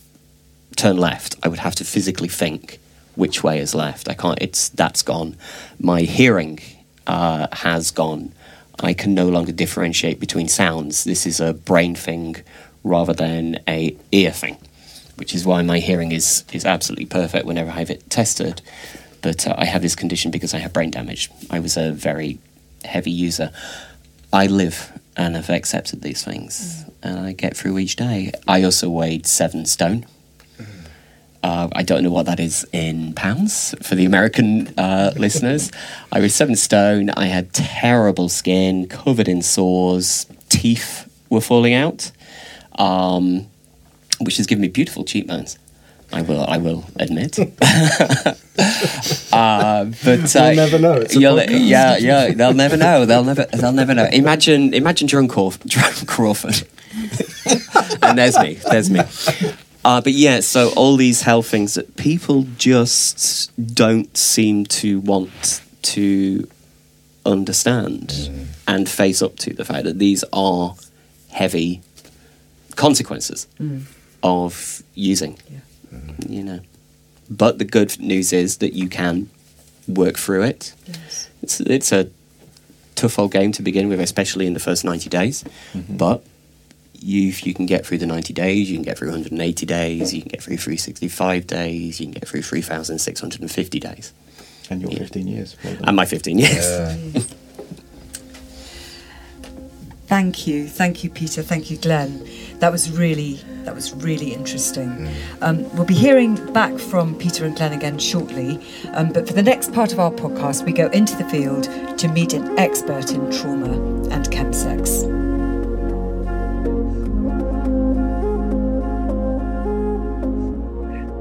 turn 0.75 0.97
left, 0.97 1.35
I 1.43 1.47
would 1.47 1.59
have 1.59 1.75
to 1.75 1.83
physically 1.83 2.29
think 2.29 2.79
which 3.15 3.43
way 3.43 3.59
is 3.59 3.75
left. 3.75 4.09
I 4.09 4.13
can't. 4.13 4.41
It's 4.41 4.69
that's 4.69 5.01
gone. 5.01 5.35
My 5.79 6.01
hearing 6.01 6.59
uh, 7.07 7.47
has 7.51 7.91
gone. 7.91 8.33
I 8.79 8.93
can 8.93 9.13
no 9.13 9.27
longer 9.29 9.51
differentiate 9.51 10.19
between 10.19 10.47
sounds. 10.47 11.03
This 11.03 11.25
is 11.25 11.39
a 11.39 11.53
brain 11.53 11.95
thing 11.95 12.37
rather 12.83 13.13
than 13.13 13.59
a 13.67 13.95
ear 14.11 14.31
thing, 14.31 14.57
which 15.17 15.35
is 15.35 15.45
why 15.45 15.61
my 15.61 15.79
hearing 15.79 16.11
is 16.11 16.43
is 16.51 16.65
absolutely 16.65 17.05
perfect 17.05 17.45
whenever 17.45 17.69
I 17.69 17.79
have 17.79 17.91
it 17.91 18.09
tested. 18.09 18.61
But 19.21 19.47
uh, 19.47 19.55
I 19.57 19.65
have 19.65 19.81
this 19.81 19.95
condition 19.95 20.31
because 20.31 20.53
I 20.53 20.59
have 20.59 20.73
brain 20.73 20.89
damage. 20.89 21.29
I 21.49 21.59
was 21.59 21.77
a 21.77 21.91
very 21.91 22.39
heavy 22.83 23.11
user. 23.11 23.51
I 24.33 24.47
live 24.47 24.91
and 25.17 25.35
have 25.35 25.49
accepted 25.49 26.01
these 26.01 26.23
things, 26.23 26.85
and 27.03 27.19
I 27.19 27.33
get 27.33 27.55
through 27.55 27.77
each 27.79 27.97
day. 27.97 28.31
I 28.47 28.63
also 28.63 28.89
weighed 28.89 29.27
seven 29.27 29.65
stone. 29.65 30.05
Uh, 31.43 31.67
I 31.73 31.81
don't 31.81 32.03
know 32.03 32.11
what 32.11 32.27
that 32.27 32.39
is 32.39 32.67
in 32.71 33.13
pounds 33.13 33.73
for 33.81 33.95
the 33.95 34.05
American 34.05 34.67
uh, 34.77 35.11
listeners. 35.17 35.71
I 36.11 36.19
was 36.19 36.35
seven 36.35 36.55
stone. 36.55 37.09
I 37.09 37.25
had 37.25 37.51
terrible 37.51 38.29
skin, 38.29 38.87
covered 38.87 39.27
in 39.27 39.41
sores. 39.41 40.27
Teeth 40.49 41.11
were 41.29 41.41
falling 41.41 41.73
out, 41.73 42.11
um, 42.77 43.47
which 44.19 44.37
has 44.37 44.45
given 44.45 44.61
me 44.61 44.67
beautiful 44.67 45.03
cheekbones. 45.03 45.57
I 46.13 46.21
will. 46.21 46.45
I 46.47 46.57
will 46.57 46.85
admit. 46.97 47.39
uh, 49.31 49.85
but 50.03 50.35
uh, 50.35 50.43
You'll 50.43 50.55
never 50.55 50.79
know. 50.79 50.93
It's 50.93 51.15
a 51.15 51.19
you'll- 51.19 51.41
yeah, 51.41 51.97
yeah. 51.97 52.31
They'll 52.33 52.53
never 52.53 52.77
know. 52.77 53.05
They'll 53.05 53.23
never. 53.23 53.45
They'll 53.45 53.71
never 53.71 53.93
know. 53.93 54.05
Imagine. 54.11 54.73
Imagine 54.73 55.07
Crawf- 55.07 55.65
Joan 55.65 56.05
Crawford. 56.07 56.67
and 58.03 58.17
there's 58.17 58.37
me. 58.39 58.55
There's 58.69 58.89
me. 58.89 58.99
Uh, 59.83 60.01
but 60.01 60.13
yeah, 60.13 60.41
so 60.41 60.71
all 60.75 60.95
these 60.97 61.21
health 61.23 61.47
things 61.47 61.73
that 61.73 61.95
people 61.95 62.45
just 62.57 63.51
don't 63.75 64.15
seem 64.15 64.65
to 64.65 64.99
want 64.99 65.61
to 65.83 66.47
understand 67.25 68.29
and 68.67 68.87
face 68.87 69.21
up 69.21 69.37
to 69.37 69.53
the 69.53 69.65
fact 69.65 69.85
that 69.85 69.97
these 69.97 70.23
are 70.33 70.75
heavy 71.31 71.81
consequences 72.75 73.47
of 74.21 74.83
using. 74.93 75.37
Mm-hmm. 75.93 76.31
You 76.31 76.43
know, 76.43 76.59
but 77.29 77.57
the 77.59 77.65
good 77.65 77.99
news 77.99 78.33
is 78.33 78.57
that 78.57 78.73
you 78.73 78.89
can 78.89 79.29
work 79.87 80.17
through 80.17 80.43
it. 80.43 80.73
Yes. 80.87 81.29
It's 81.41 81.59
it's 81.61 81.91
a 81.91 82.09
tough 82.95 83.17
old 83.17 83.31
game 83.31 83.51
to 83.53 83.61
begin 83.61 83.89
with, 83.89 83.99
especially 83.99 84.47
in 84.47 84.53
the 84.53 84.59
first 84.59 84.83
ninety 84.83 85.09
days. 85.09 85.43
Mm-hmm. 85.73 85.97
But 85.97 86.23
youth, 87.01 87.45
you 87.45 87.53
can 87.53 87.65
get 87.65 87.85
through 87.85 87.97
the 87.97 88.05
90 88.05 88.33
days, 88.33 88.69
you 88.69 88.77
can 88.77 88.83
get 88.83 88.97
through 88.97 89.09
180 89.09 89.65
days, 89.65 90.13
you 90.13 90.21
can 90.21 90.29
get 90.29 90.41
through 90.41 90.57
365 90.57 91.47
days, 91.47 91.99
you 91.99 92.05
can 92.05 92.13
get 92.13 92.27
through 92.27 92.43
3,650 92.43 93.79
days. 93.79 94.13
And 94.69 94.81
your 94.81 94.91
15 94.91 95.27
years. 95.27 95.57
And 95.63 95.95
my 95.95 96.05
15 96.05 96.37
years. 96.37 97.35
Thank 100.11 100.45
you, 100.45 100.67
thank 100.67 101.05
you, 101.05 101.09
Peter. 101.09 101.41
Thank 101.41 101.71
you, 101.71 101.77
Glenn. 101.77 102.27
That 102.59 102.69
was 102.69 102.91
really 102.91 103.35
that 103.63 103.73
was 103.73 103.93
really 103.93 104.33
interesting. 104.33 105.09
Um, 105.41 105.73
we'll 105.73 105.85
be 105.85 105.93
hearing 105.93 106.35
back 106.51 106.77
from 106.77 107.17
Peter 107.17 107.45
and 107.45 107.55
Glenn 107.55 107.71
again 107.71 107.97
shortly, 107.97 108.59
um, 108.91 109.13
but 109.13 109.25
for 109.25 109.31
the 109.31 109.41
next 109.41 109.71
part 109.71 109.93
of 109.93 110.01
our 110.01 110.11
podcast, 110.11 110.65
we 110.65 110.73
go 110.73 110.89
into 110.89 111.15
the 111.15 111.23
field 111.29 111.63
to 111.97 112.09
meet 112.09 112.33
an 112.33 112.59
expert 112.59 113.13
in 113.13 113.31
trauma 113.31 113.71
and 114.09 114.29
chemsex. 114.29 115.09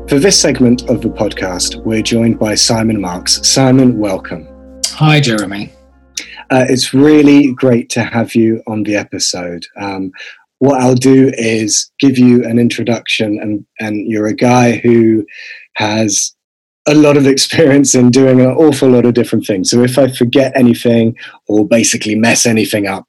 For 0.08 0.18
this 0.18 0.40
segment 0.40 0.90
of 0.90 1.00
the 1.00 1.10
podcast, 1.10 1.76
we're 1.84 2.02
joined 2.02 2.40
by 2.40 2.56
Simon 2.56 3.00
Marks. 3.00 3.40
Simon, 3.48 3.98
welcome. 3.98 4.48
Hi, 4.86 5.20
Jeremy. 5.20 5.72
Uh, 6.50 6.64
it's 6.68 6.92
really 6.92 7.52
great 7.54 7.88
to 7.90 8.02
have 8.02 8.34
you 8.34 8.62
on 8.66 8.82
the 8.82 8.96
episode. 8.96 9.64
Um, 9.80 10.10
what 10.58 10.80
I'll 10.80 10.94
do 10.94 11.32
is 11.34 11.90
give 12.00 12.18
you 12.18 12.44
an 12.44 12.58
introduction, 12.58 13.38
and, 13.40 13.64
and 13.78 14.10
you're 14.10 14.26
a 14.26 14.34
guy 14.34 14.76
who 14.78 15.24
has 15.76 16.34
a 16.86 16.94
lot 16.94 17.16
of 17.16 17.26
experience 17.26 17.94
in 17.94 18.10
doing 18.10 18.40
an 18.40 18.48
awful 18.50 18.90
lot 18.90 19.06
of 19.06 19.14
different 19.14 19.46
things. 19.46 19.70
So 19.70 19.82
if 19.82 19.98
I 19.98 20.10
forget 20.10 20.52
anything 20.56 21.16
or 21.48 21.66
basically 21.66 22.14
mess 22.14 22.46
anything 22.46 22.86
up, 22.86 23.06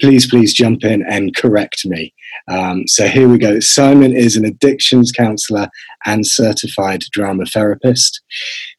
please, 0.00 0.28
please 0.28 0.52
jump 0.52 0.84
in 0.84 1.04
and 1.08 1.34
correct 1.34 1.84
me. 1.84 2.14
Um, 2.48 2.86
so 2.86 3.06
here 3.06 3.28
we 3.28 3.38
go. 3.38 3.60
Simon 3.60 4.14
is 4.14 4.36
an 4.36 4.44
addictions 4.44 5.12
counselor 5.12 5.68
and 6.04 6.26
certified 6.26 7.04
drama 7.12 7.46
therapist. 7.46 8.20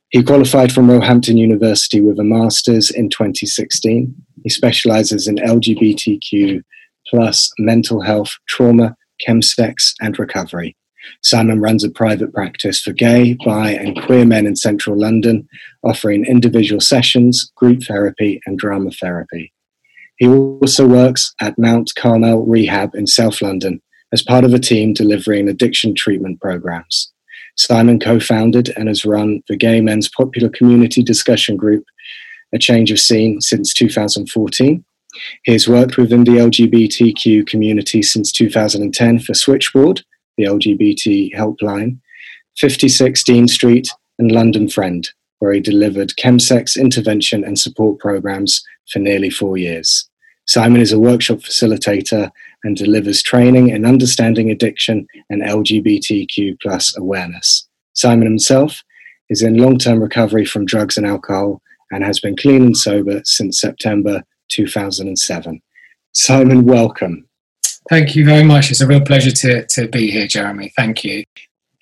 He 0.10 0.24
qualified 0.24 0.72
from 0.72 0.89
Roehampton 0.89 1.38
University 1.38 2.00
with 2.00 2.20
a 2.20 2.24
master's 2.24 2.91
in 2.91 3.10
2016. 3.10 4.13
He 4.44 4.50
specializes 4.50 5.28
in 5.28 5.38
LGBTQ 5.38 6.62
plus 7.08 7.52
mental 7.60 8.02
health, 8.02 8.36
trauma, 8.48 8.96
chemsex, 9.26 9.94
and 10.02 10.18
recovery. 10.18 10.76
Simon 11.22 11.60
runs 11.60 11.84
a 11.84 11.89
private 11.89 12.34
practice 12.34 12.82
for 12.82 12.91
gay, 12.91 13.38
bi, 13.46 13.72
and 13.72 14.02
queer 14.04 14.26
men 14.26 14.46
in 14.46 14.56
central 14.56 14.98
London, 14.98 15.48
offering 15.84 16.26
individual 16.26 16.82
sessions, 16.82 17.52
group 17.56 17.84
therapy, 17.84 18.41
and 18.46 18.58
drama 18.58 18.91
therapy. 18.91 19.52
He 20.18 20.28
also 20.28 20.88
works 20.88 21.34
at 21.41 21.60
Mount 21.60 21.91
Carmel 21.96 22.46
Rehab 22.46 22.96
in 22.96 23.06
South 23.06 23.41
London 23.41 23.82
as 24.13 24.24
part 24.24 24.46
of 24.46 24.54
a 24.54 24.60
team 24.60 24.94
delivering 24.94 25.50
addiction 25.50 25.94
treatment 25.94 26.39
programs. 26.39 27.12
Simon 27.56 28.00
co 28.00 28.20
founded 28.20 28.74
and 28.76 28.88
has 28.88 29.06
run 29.06 29.41
the 29.48 29.56
gay 29.56 29.82
men's 29.82 30.10
popular 30.10 30.50
community 30.50 31.02
discussion 31.02 31.56
group, 31.56 31.86
A 32.54 32.60
Change 32.60 32.91
of 32.91 33.00
Scene, 33.00 33.41
since 33.41 33.74
2014. 33.74 34.84
He 35.44 35.52
has 35.52 35.68
worked 35.68 35.98
within 35.98 36.26
the 36.26 36.32
LGBTQ 36.32 37.48
community 37.48 38.02
since 38.02 38.32
2010 38.32 39.20
for 39.20 39.34
Switchboard, 39.34 40.04
the 40.38 40.44
LGBT 40.44 41.34
helpline, 41.34 42.00
56 42.58 43.24
Dean 43.24 43.48
Street, 43.48 43.88
and 44.20 44.32
London 44.32 44.70
Friend, 44.70 45.08
where 45.39 45.54
he 45.54 45.60
delivered 45.60 46.13
chemsex 46.22 46.80
intervention 46.80 47.44
and 47.44 47.58
support 47.58 48.00
programs 48.00 48.63
for 48.91 49.00
nearly 49.00 49.30
four 49.30 49.58
years. 49.58 50.10
Simon 50.48 50.82
is 50.82 50.91
a 50.91 51.00
workshop 51.00 51.39
facilitator 51.39 52.30
and 52.65 52.75
delivers 52.75 53.21
training 53.21 53.69
in 53.69 53.86
understanding 53.86 54.51
addiction 54.51 55.08
and 55.30 55.43
LGBTQ 55.43 56.60
plus 56.62 56.97
awareness. 56.97 57.67
Simon 57.93 58.25
himself 58.25 58.84
is 59.30 59.41
in 59.41 59.58
long-term 59.58 60.01
recovery 60.01 60.45
from 60.45 60.65
drugs 60.65 60.97
and 60.97 61.06
alcohol 61.06 61.62
and 61.91 62.04
has 62.04 62.19
been 62.19 62.36
clean 62.36 62.63
and 62.63 62.75
sober 62.78 63.21
since 63.23 63.62
September 63.62 64.23
2007. 64.49 65.62
Simon, 66.13 66.65
welcome. 66.65 67.28
Thank 67.89 68.15
you 68.15 68.25
very 68.25 68.43
much. 68.43 68.71
It's 68.71 68.82
a 68.82 68.88
real 68.88 69.01
pleasure 69.01 69.32
to, 69.32 69.65
to 69.67 69.88
be 69.88 70.10
here, 70.10 70.28
Jeremy. 70.28 70.73
Thank 70.75 71.04
you. 71.04 71.23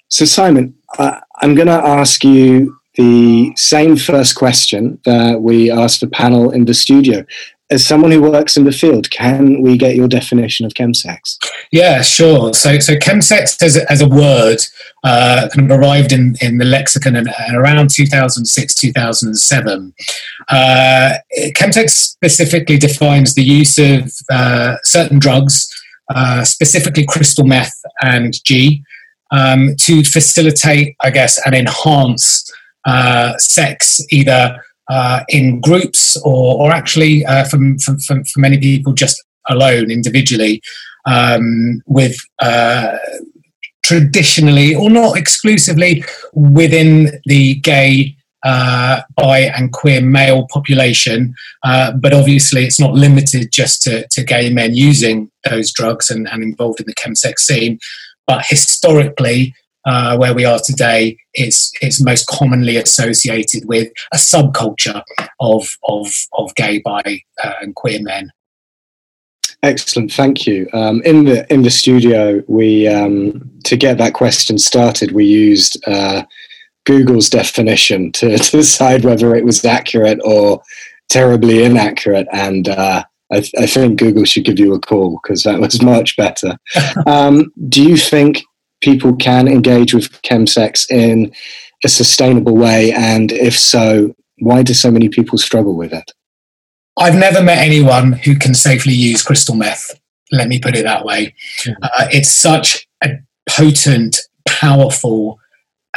So, 0.10 0.26
Simon, 0.26 0.76
uh, 1.00 1.22
I'm 1.42 1.56
going 1.56 1.68
to 1.68 1.74
ask 1.74 2.24
you 2.26 2.78
the 2.96 3.54
same 3.56 3.96
first 3.96 4.36
question 4.36 5.00
that 5.06 5.42
we 5.42 5.72
asked 5.72 6.02
the 6.02 6.08
panel 6.08 6.52
in 6.52 6.66
the 6.66 6.74
studio. 6.74 7.26
As 7.70 7.86
someone 7.86 8.12
who 8.12 8.22
works 8.22 8.58
in 8.58 8.66
the 8.66 8.72
field, 8.72 9.10
can 9.10 9.62
we 9.62 9.78
get 9.78 9.96
your 9.96 10.08
definition 10.08 10.66
of 10.66 10.74
chemsex? 10.74 11.38
Yeah, 11.72 12.02
sure. 12.02 12.54
So, 12.54 12.78
so 12.80 12.96
chemsex 12.96 13.62
as 13.64 13.78
a, 13.78 13.92
as 13.92 14.02
a 14.02 14.08
word 14.08 14.60
uh, 15.04 15.50
kind 15.54 15.72
of 15.72 15.80
arrived 15.80 16.12
in, 16.12 16.36
in 16.42 16.58
the 16.58 16.66
lexicon 16.66 17.16
in, 17.16 17.28
around 17.54 17.90
2006, 17.90 18.76
2007. 18.76 19.94
Uh, 20.50 21.14
chemsex 21.56 21.90
specifically 21.92 22.78
defines 22.78 23.34
the 23.34 23.44
use 23.44 23.78
of 23.78 24.12
uh, 24.30 24.76
certain 24.84 25.18
drugs, 25.18 25.68
uh, 26.14 26.44
specifically 26.44 27.06
crystal 27.06 27.46
meth 27.46 27.82
and 28.02 28.34
G, 28.44 28.84
um, 29.32 29.76
to 29.80 30.04
facilitate, 30.04 30.96
I 31.02 31.10
guess, 31.10 31.40
and 31.46 31.56
enhance 31.56 32.50
uh, 32.86 33.38
sex 33.38 34.00
either 34.12 34.62
uh, 34.90 35.22
in 35.30 35.62
groups 35.62 36.18
or, 36.18 36.62
or 36.62 36.72
actually 36.72 37.26
uh, 37.26 37.46
for, 37.46 37.58
for, 37.84 37.96
for, 38.06 38.40
many 38.40 38.58
people 38.58 38.94
just 38.94 39.24
alone 39.50 39.90
individually 39.90 40.62
um, 41.06 41.82
with 41.86 42.18
uh, 42.42 42.98
traditionally 43.84 44.76
or 44.76 44.90
not 44.90 45.18
exclusively 45.18 46.04
within 46.34 47.22
the 47.26 47.56
gay 47.56 48.16
uh, 48.44 49.02
bi 49.16 49.40
and 49.40 49.72
queer 49.72 50.02
male 50.02 50.48
population, 50.52 51.34
uh, 51.64 51.94
but 51.94 52.14
obviously 52.14 52.66
it's 52.66 52.80
not 52.80 52.94
limited 52.94 53.50
just 53.52 53.82
to, 53.82 54.06
to 54.10 54.24
gay 54.24 54.50
men 54.50 54.76
using 54.76 55.32
those 55.50 55.72
drugs 55.72 56.10
and, 56.10 56.28
and 56.28 56.44
involved 56.44 56.80
in 56.80 56.86
the 56.86 56.96
chemsex 56.96 57.40
scene. 57.40 57.80
But 58.28 58.46
historically, 58.46 59.54
uh, 59.86 60.18
where 60.18 60.34
we 60.34 60.46
are 60.46 60.60
today, 60.64 61.18
it's 61.34 61.72
it's 61.82 62.02
most 62.02 62.28
commonly 62.28 62.78
associated 62.78 63.66
with 63.66 63.92
a 64.14 64.18
subculture 64.18 65.02
of 65.40 65.78
of 65.88 66.08
of 66.34 66.54
gay, 66.56 66.80
bi, 66.80 67.22
uh, 67.44 67.54
and 67.62 67.76
queer 67.76 68.02
men. 68.02 68.32
Excellent, 69.64 70.12
thank 70.12 70.46
you. 70.46 70.68
Um, 70.74 71.02
in 71.04 71.24
the 71.24 71.52
in 71.52 71.62
the 71.62 71.70
studio, 71.70 72.44
we 72.48 72.88
um, 72.88 73.50
to 73.64 73.78
get 73.78 73.98
that 73.98 74.14
question 74.14 74.58
started, 74.58 75.12
we 75.12 75.26
used 75.26 75.82
uh, 75.88 76.24
Google's 76.86 77.30
definition 77.30 78.12
to, 78.14 78.38
to, 78.38 78.58
decide 78.58 79.06
whether 79.06 79.36
it 79.36 79.46
was 79.46 79.64
accurate 79.64 80.20
or 80.24 80.62
terribly 81.10 81.64
inaccurate, 81.64 82.28
and 82.34 82.68
uh, 82.68 83.04
I, 83.32 83.40
th- 83.40 83.54
I, 83.58 83.66
think 83.66 84.00
Google 84.00 84.26
should 84.26 84.46
give 84.46 84.60
you 84.60 84.74
a 84.74 84.80
call 84.80 85.20
because 85.24 85.44
that 85.44 85.60
was 85.60 85.82
much 85.94 86.18
better. 86.18 86.58
um, 87.08 87.52
do 87.70 87.82
you 87.82 87.98
think 87.98 88.44
people 88.84 89.16
can 89.16 89.48
engage 89.48 89.94
with 89.94 90.22
chemsex 90.22 90.90
in 90.92 91.34
a 91.84 91.90
sustainable 91.90 92.56
way? 92.56 92.92
And 92.92 93.32
if 93.32 93.58
so, 93.58 94.14
why 94.40 94.62
do 94.62 94.74
so 94.74 94.92
many 94.92 95.10
people 95.10 95.38
struggle 95.38 95.76
with 95.76 95.94
it? 95.94 96.12
I've 96.98 97.16
never 97.16 97.42
met 97.42 97.58
anyone 97.58 98.14
who 98.14 98.36
can 98.36 98.54
safely 98.54 98.94
use 98.94 99.24
crystal 99.24 99.56
meth. 99.56 100.00
Let 100.32 100.48
me 100.48 100.60
put 100.60 100.76
it 100.76 100.84
that 100.84 101.06
way. 101.06 101.34
Mm-hmm. 101.62 101.84
Uh, 101.84 102.08
it's 102.12 102.30
such 102.30 102.88
a 103.04 103.20
potent, 103.50 104.18
powerful, 104.48 105.40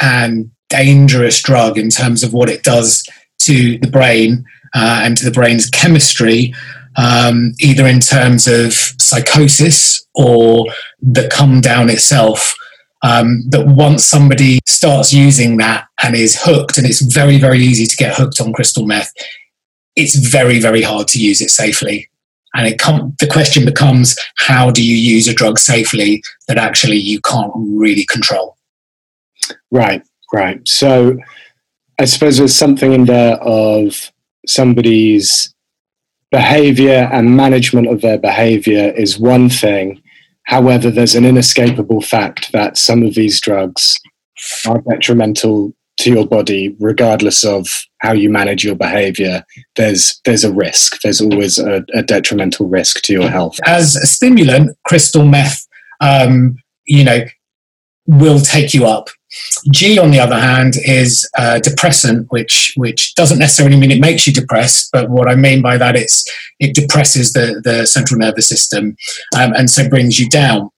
and 0.01 0.51
dangerous 0.69 1.41
drug 1.41 1.77
in 1.77 1.89
terms 1.89 2.23
of 2.23 2.33
what 2.33 2.49
it 2.49 2.63
does 2.63 3.03
to 3.39 3.77
the 3.79 3.89
brain 3.89 4.45
uh, 4.75 5.01
and 5.03 5.17
to 5.17 5.25
the 5.25 5.31
brain's 5.31 5.69
chemistry, 5.69 6.53
um, 6.97 7.53
either 7.59 7.85
in 7.85 7.99
terms 7.99 8.47
of 8.47 8.73
psychosis 8.73 10.05
or 10.15 10.65
the 10.99 11.27
come 11.29 11.61
down 11.61 11.89
itself 11.89 12.55
um, 13.03 13.43
that 13.49 13.67
once 13.67 14.03
somebody 14.03 14.59
starts 14.67 15.13
using 15.13 15.57
that 15.57 15.87
and 16.03 16.15
is 16.15 16.39
hooked, 16.41 16.77
and 16.77 16.87
it's 16.87 17.01
very, 17.01 17.39
very 17.39 17.59
easy 17.59 17.85
to 17.85 17.95
get 17.95 18.15
hooked 18.15 18.41
on 18.41 18.53
crystal 18.53 18.85
meth, 18.85 19.13
it's 19.95 20.15
very, 20.15 20.59
very 20.59 20.81
hard 20.81 21.07
to 21.09 21.19
use 21.19 21.41
it 21.41 21.49
safely. 21.49 22.09
And 22.53 22.67
it 22.67 22.79
com- 22.79 23.15
the 23.19 23.27
question 23.27 23.65
becomes 23.65 24.17
how 24.37 24.71
do 24.71 24.83
you 24.83 24.95
use 24.95 25.27
a 25.27 25.33
drug 25.33 25.59
safely 25.59 26.23
that 26.47 26.57
actually 26.57 26.97
you 26.97 27.21
can't 27.21 27.51
really 27.55 28.05
control? 28.05 28.57
Right, 29.69 30.01
right. 30.33 30.65
So 30.67 31.17
I 31.99 32.05
suppose 32.05 32.37
there's 32.37 32.55
something 32.55 32.93
in 32.93 33.05
there 33.05 33.35
of 33.37 34.11
somebody's 34.47 35.53
behavior 36.31 37.09
and 37.11 37.37
management 37.37 37.87
of 37.87 38.01
their 38.01 38.17
behavior 38.17 38.91
is 38.95 39.19
one 39.19 39.49
thing 39.49 40.01
However, 40.47 40.89
there's 40.89 41.15
an 41.15 41.25
inescapable 41.25 42.01
fact 42.01 42.51
that 42.53 42.77
some 42.77 43.03
of 43.03 43.15
these 43.15 43.39
drugs 43.41 43.97
are 44.65 44.81
detrimental 44.89 45.73
to 45.97 46.11
your 46.11 46.25
body, 46.25 46.75
regardless 46.79 47.43
of 47.43 47.67
how 47.99 48.13
you 48.13 48.29
manage 48.29 48.63
your 48.63 48.75
behavior, 48.75 49.43
there's 49.75 50.21
there's 50.25 50.43
a 50.43 50.53
risk. 50.53 51.01
There's 51.01 51.19
always 51.19 51.59
a, 51.59 51.83
a 51.93 52.03
detrimental 52.03 52.67
risk 52.67 53.01
to 53.03 53.13
your 53.13 53.29
health. 53.29 53.57
As 53.65 53.95
a 53.95 54.05
stimulant, 54.05 54.77
crystal 54.85 55.25
meth, 55.25 55.65
um, 55.99 56.55
you 56.85 57.03
know, 57.03 57.21
will 58.05 58.39
take 58.39 58.73
you 58.73 58.85
up. 58.85 59.09
G, 59.71 59.99
on 59.99 60.11
the 60.11 60.19
other 60.19 60.39
hand, 60.39 60.75
is 60.85 61.27
a 61.37 61.59
depressant, 61.59 62.27
which 62.29 62.73
which 62.75 63.15
doesn't 63.15 63.39
necessarily 63.39 63.77
mean 63.77 63.91
it 63.91 63.99
makes 63.99 64.25
you 64.25 64.33
depressed, 64.33 64.89
but 64.91 65.09
what 65.09 65.29
I 65.29 65.35
mean 65.35 65.61
by 65.61 65.77
that 65.77 65.95
is 65.95 66.25
it 66.59 66.75
depresses 66.75 67.33
the 67.33 67.61
the 67.63 67.85
central 67.85 68.19
nervous 68.19 68.47
system, 68.47 68.95
um, 69.35 69.53
and 69.53 69.69
so 69.69 69.89
brings 69.89 70.19
you 70.19 70.29
down. 70.29 70.69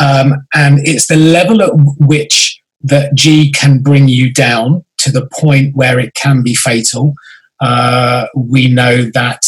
Um, 0.00 0.46
and 0.54 0.80
it's 0.86 1.06
the 1.06 1.16
level 1.16 1.62
at 1.62 1.70
which 1.98 2.60
that 2.82 3.14
G 3.14 3.52
can 3.52 3.80
bring 3.80 4.08
you 4.08 4.32
down 4.32 4.84
to 4.98 5.10
the 5.10 5.28
point 5.32 5.76
where 5.76 5.98
it 5.98 6.14
can 6.14 6.42
be 6.42 6.54
fatal. 6.54 7.14
Uh, 7.60 8.26
we 8.36 8.68
know 8.68 9.04
that, 9.14 9.44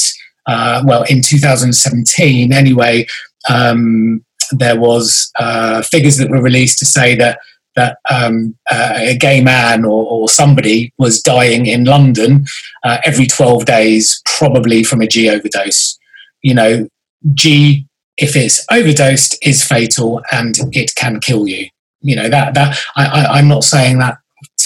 uh, 0.46 0.82
well, 0.86 1.04
in 1.04 1.20
2017, 1.20 2.52
anyway, 2.52 3.06
um, 3.50 4.24
there 4.52 4.78
was 4.78 5.30
uh, 5.38 5.82
figures 5.82 6.16
that 6.18 6.30
were 6.30 6.42
released 6.42 6.78
to 6.78 6.86
say 6.86 7.16
that 7.16 7.38
that 7.76 7.98
um, 8.10 8.56
uh, 8.70 8.94
a 8.96 9.16
gay 9.16 9.40
man 9.40 9.84
or, 9.84 10.06
or, 10.06 10.28
somebody 10.28 10.92
was 10.98 11.20
dying 11.20 11.66
in 11.66 11.84
London 11.84 12.44
uh, 12.84 12.98
every 13.04 13.26
12 13.26 13.64
days, 13.64 14.22
probably 14.24 14.84
from 14.84 15.00
a 15.00 15.06
G 15.06 15.28
overdose. 15.28 15.98
You 16.42 16.54
know, 16.54 16.88
G, 17.32 17.86
if 18.16 18.36
it's 18.36 18.64
overdosed, 18.70 19.36
is 19.42 19.64
fatal 19.64 20.22
and 20.30 20.56
it 20.72 20.94
can 20.94 21.20
kill 21.20 21.48
you. 21.48 21.68
You 22.00 22.16
know 22.16 22.28
that 22.28 22.52
that 22.54 22.78
I, 22.96 23.06
I, 23.06 23.38
I'm 23.38 23.48
not 23.48 23.64
saying 23.64 23.98
that 23.98 24.18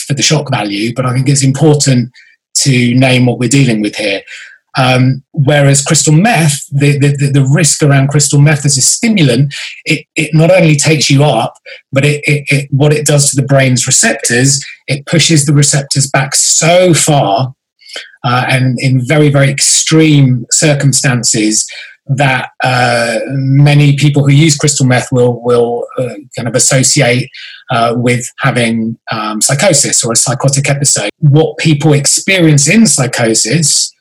for 0.07 0.15
the 0.15 0.23
shock 0.23 0.51
value, 0.51 0.93
but 0.95 1.07
I 1.07 1.15
think 1.15 1.29
it's 1.29 1.45
important 1.45 2.11
to 2.57 2.95
name 2.95 3.27
what 3.27 3.39
we're 3.39 3.49
dealing 3.49 3.81
with 3.81 3.95
here. 3.95 4.23
Um, 4.79 5.25
whereas 5.33 5.83
crystal 5.83 6.13
meth, 6.13 6.65
the, 6.71 6.99
the, 6.99 7.31
the, 7.33 7.45
risk 7.53 7.83
around 7.83 8.11
crystal 8.11 8.41
meth 8.41 8.65
as 8.65 8.79
a 8.79 8.81
stimulant, 8.81 9.53
it, 9.85 10.07
it 10.15 10.31
not 10.33 10.53
only 10.53 10.77
takes 10.77 11.11
you 11.11 11.25
up, 11.25 11.55
but 11.91 12.05
it, 12.05 12.23
it, 12.25 12.45
it, 12.49 12.69
what 12.71 12.93
it 12.93 13.05
does 13.05 13.29
to 13.31 13.41
the 13.41 13.47
brain's 13.47 13.89
receptors, 13.89 14.65
it 14.87 15.05
pushes 15.07 15.47
the 15.47 15.53
receptors 15.53 16.09
back 16.09 16.37
so 16.37 16.95
far 16.95 17.57
uh, 18.23 18.45
and 18.49 18.79
in 18.79 19.05
very, 19.05 19.31
very 19.31 19.51
extreme 19.51 20.47
circumstances 20.53 21.67
that 22.07 22.51
uh, 22.63 23.19
many 23.27 23.97
people 23.97 24.25
who 24.25 24.33
use 24.33 24.57
crystal 24.57 24.87
meth 24.87 25.11
will, 25.11 25.43
will 25.43 25.87
uh, 25.99 26.15
kind 26.37 26.47
of 26.47 26.55
associate 26.55 27.29
uh, 27.71 27.95
with 27.97 28.27
having 28.39 28.97
um, 29.11 29.41
psychosis 29.41 30.05
or 30.05 30.13
a 30.13 30.17
psychotic 30.17 30.71
episode. 30.71 31.11
What 31.19 31.59
people 31.59 31.93
experience 31.93 32.69
in 32.69 32.87
psychosis 32.87 33.93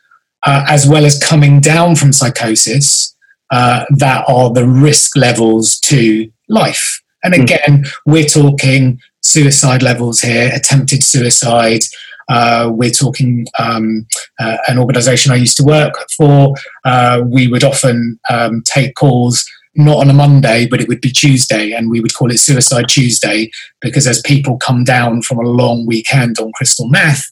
uh, 0.43 0.65
as 0.67 0.87
well 0.87 1.05
as 1.05 1.21
coming 1.23 1.59
down 1.59 1.95
from 1.95 2.13
psychosis, 2.13 3.15
uh, 3.51 3.85
that 3.97 4.25
are 4.27 4.51
the 4.51 4.67
risk 4.67 5.15
levels 5.15 5.79
to 5.79 6.29
life. 6.49 7.01
And 7.23 7.35
hmm. 7.35 7.41
again, 7.41 7.83
mm. 7.83 7.93
we're 8.05 8.25
talking 8.25 8.99
suicide 9.21 9.81
levels 9.81 10.21
here, 10.21 10.51
attempted 10.53 11.03
suicide. 11.03 11.81
Uh, 12.29 12.69
we're 12.73 12.91
talking 12.91 13.45
um, 13.57 14.05
uh, 14.39 14.57
an 14.67 14.77
organization 14.77 15.31
I 15.31 15.35
used 15.35 15.57
to 15.57 15.63
work 15.63 15.93
for. 16.17 16.55
Uh, 16.83 17.21
we 17.25 17.47
would 17.47 17.63
often 17.63 18.19
um, 18.29 18.63
take 18.65 18.95
calls 18.95 19.45
not 19.77 19.97
on 19.97 20.09
a 20.09 20.13
Monday, 20.13 20.67
but 20.67 20.81
it 20.81 20.87
would 20.87 21.01
be 21.01 21.11
Tuesday, 21.11 21.71
and 21.71 21.89
we 21.89 22.01
would 22.01 22.13
call 22.15 22.31
it 22.31 22.39
Suicide 22.39 22.87
Tuesday 22.89 23.49
because 23.79 24.07
as 24.07 24.21
people 24.21 24.57
come 24.57 24.83
down 24.83 25.21
from 25.21 25.37
a 25.37 25.47
long 25.47 25.85
weekend 25.85 26.39
on 26.39 26.51
crystal 26.53 26.89
meth, 26.89 27.23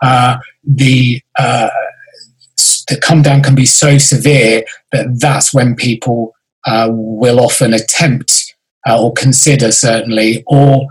uh, 0.00 0.38
the 0.64 1.20
uh, 1.38 1.68
the 2.88 2.98
come 2.98 3.22
down 3.22 3.42
can 3.42 3.54
be 3.54 3.66
so 3.66 3.98
severe 3.98 4.64
that 4.92 5.06
that's 5.20 5.52
when 5.52 5.74
people 5.74 6.34
uh, 6.66 6.88
will 6.90 7.40
often 7.40 7.72
attempt 7.74 8.54
uh, 8.88 9.02
or 9.02 9.12
consider 9.12 9.70
certainly 9.70 10.42
or 10.46 10.86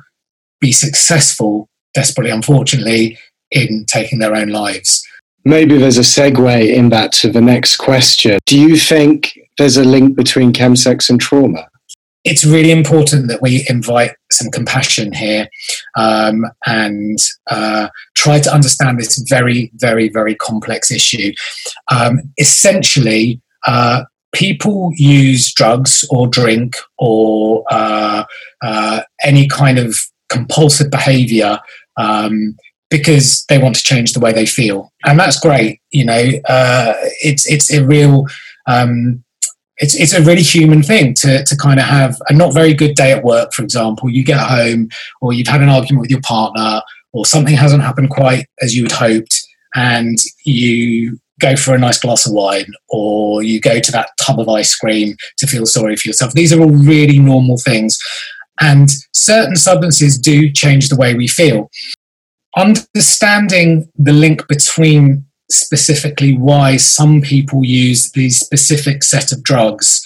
be 0.60 0.72
successful 0.72 1.70
desperately 1.94 2.32
unfortunately 2.32 3.18
in 3.52 3.86
taking 3.88 4.20
their 4.20 4.36
own 4.36 4.50
lives. 4.50 5.06
Maybe 5.46 5.78
there's 5.78 5.98
a 5.98 6.02
segue 6.02 6.74
in 6.74 6.90
that 6.90 7.14
to 7.14 7.32
the 7.32 7.42
next 7.42 7.78
question. 7.78 8.38
Do 8.46 8.60
you 8.60 8.76
think 8.76 9.40
there's 9.58 9.78
a 9.78 9.84
link 9.84 10.16
between 10.16 10.52
chemsex 10.52 11.10
and 11.10 11.20
trauma 11.20 11.70
it's 12.28 12.44
really 12.44 12.72
important 12.72 13.30
that 13.30 13.42
we 13.42 13.66
invite 13.70 14.12
some 14.32 14.52
compassion 14.52 15.14
here 15.14 15.48
um, 15.96 16.46
and 16.66 17.18
uh, 17.50 17.88
try 18.16 18.38
to 18.38 18.54
understand 18.54 19.00
this 19.00 19.18
very, 19.30 19.72
very, 19.76 20.10
very 20.10 20.36
complex 20.36 20.92
issue. 20.92 21.32
Um, 21.90 22.34
essentially, 22.38 23.42
uh, 23.66 24.04
people 24.34 24.92
use 24.96 25.54
drugs 25.54 26.04
or 26.10 26.28
drink 26.28 26.76
or 26.98 27.64
uh, 27.72 28.26
uh 28.62 29.02
any 29.24 29.48
kind 29.48 29.80
of 29.80 29.96
compulsive 30.28 30.92
behavior 30.92 31.58
um, 31.96 32.58
because 32.90 33.46
they 33.48 33.58
want 33.58 33.76
to 33.76 33.84
change 33.84 34.12
the 34.12 34.20
way 34.20 34.34
they 34.34 34.46
feel, 34.46 34.92
and 35.06 35.18
that's 35.18 35.40
great. 35.40 35.80
You 35.92 36.06
know, 36.06 36.24
uh, 36.50 36.94
it's 37.24 37.50
it's 37.50 37.72
a 37.72 37.86
real 37.86 38.26
um, 38.68 39.24
it's 39.78 39.96
it's 39.96 40.14
a 40.14 40.24
really 40.24 40.42
human 40.42 40.82
thing 40.82 41.14
to 41.16 41.44
to 41.44 41.56
kind 41.56 41.80
of 41.80 41.86
have 41.86 42.18
a 42.30 42.34
not 42.34 42.54
very 42.54 42.74
good 42.74 42.96
day 42.96 43.12
at 43.12 43.24
work, 43.24 43.54
for 43.54 43.64
example. 43.64 44.10
You 44.10 44.24
get 44.24 44.40
home, 44.40 44.90
or 45.22 45.34
you've 45.34 45.48
had 45.48 45.62
an 45.62 45.70
argument 45.70 46.02
with 46.02 46.12
your 46.12 46.22
partner, 46.22 46.82
or 47.14 47.26
something 47.26 47.56
hasn't 47.56 47.84
happened 47.84 48.10
quite 48.10 48.48
as 48.62 48.76
you 48.76 48.84
had 48.84 48.92
hoped, 48.92 49.40
and 49.76 50.18
you 50.46 51.20
go 51.40 51.56
for 51.56 51.76
a 51.76 51.78
nice 51.78 52.00
glass 52.00 52.26
of 52.26 52.34
wine, 52.34 52.66
or 52.90 53.44
you 53.44 53.60
go 53.62 53.80
to 53.80 53.92
that 53.92 54.10
tub 54.20 54.40
of 54.40 54.50
ice 54.50 54.76
cream 54.76 55.16
to 55.38 55.46
feel 55.46 55.66
sorry 55.66 55.96
for 55.96 56.10
yourself. 56.10 56.34
These 56.34 56.52
are 56.52 56.60
all 56.60 56.72
really 56.72 57.20
normal 57.20 57.58
things, 57.58 58.00
and 58.60 58.90
certain 59.14 59.56
substances 59.56 60.18
do 60.18 60.52
change 60.52 60.90
the 60.90 60.98
way 60.98 61.14
we 61.14 61.28
feel. 61.28 61.70
Understanding 62.58 63.88
the 63.96 64.14
link 64.14 64.48
between 64.48 65.27
specifically 65.50 66.36
why 66.38 66.78
some 66.78 67.22
people 67.22 67.64
use 67.64 68.12
these 68.12 68.40
specific 68.40 69.04
set 69.04 69.32
of 69.32 69.44
drugs. 69.44 70.06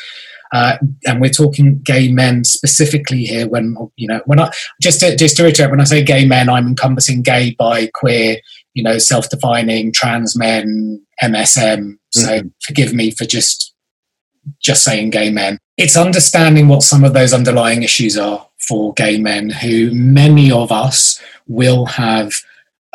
Uh, 0.54 0.78
and 1.08 1.22
we're 1.22 1.30
talking 1.30 1.80
gay 1.80 2.12
men 2.12 2.44
specifically 2.44 3.24
here. 3.24 3.48
When 3.48 3.78
you 3.96 4.08
know, 4.08 4.22
when 4.26 4.40
I 4.40 4.52
just 4.82 5.00
to, 5.00 5.16
just 5.16 5.38
to 5.38 5.44
reiterate, 5.44 5.72
when 5.72 5.80
I 5.80 5.86
say 5.86 6.04
gay 6.04 6.26
men, 6.26 6.50
I'm 6.50 6.68
encompassing 6.68 7.22
gay, 7.22 7.56
bi, 7.58 7.90
queer, 7.94 8.38
you 8.74 8.84
know, 8.84 8.98
self-defining, 8.98 9.94
trans 9.94 10.38
men, 10.38 11.02
MSM. 11.24 11.98
So 12.12 12.28
mm-hmm. 12.28 12.48
forgive 12.66 12.94
me 12.94 13.12
for 13.12 13.24
just 13.26 13.74
just 14.60 14.84
saying 14.84 15.12
gay 15.12 15.30
men. 15.30 15.58
It's 15.78 15.96
understanding 15.96 16.68
what 16.68 16.84
some 16.84 17.04
of 17.04 17.14
those 17.14 17.34
underlying 17.34 17.84
issues 17.84 18.18
are 18.18 18.48
for 18.68 18.94
gay 18.94 19.18
men, 19.18 19.50
who 19.50 19.92
many 19.92 20.52
of 20.52 20.72
us 20.72 21.22
will 21.48 21.86
have 21.86 22.34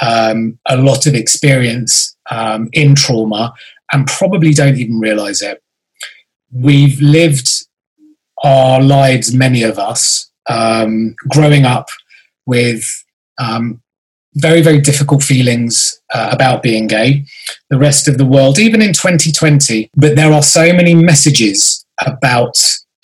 um, 0.01 0.59
a 0.69 0.77
lot 0.77 1.07
of 1.07 1.15
experience 1.15 2.17
um, 2.31 2.69
in 2.73 2.95
trauma 2.95 3.55
and 3.93 4.07
probably 4.07 4.53
don't 4.53 4.77
even 4.77 4.99
realize 4.99 5.43
it. 5.43 5.63
We've 6.53 7.01
lived 7.01 7.49
our 8.43 8.81
lives, 8.83 9.35
many 9.35 9.63
of 9.63 9.79
us, 9.79 10.31
um, 10.49 11.15
growing 11.29 11.65
up 11.65 11.89
with 12.47 12.85
um, 13.39 13.83
very, 14.35 14.61
very 14.61 14.81
difficult 14.81 15.23
feelings 15.23 16.01
uh, 16.13 16.31
about 16.33 16.63
being 16.63 16.87
gay. 16.87 17.25
The 17.71 17.79
rest 17.79 18.07
of 18.07 18.19
the 18.19 18.27
world, 18.27 18.59
even 18.59 18.83
in 18.83 18.93
2020, 18.93 19.91
but 19.97 20.15
there 20.15 20.33
are 20.33 20.43
so 20.43 20.73
many 20.73 20.95
messages 20.95 21.85
about 22.05 22.57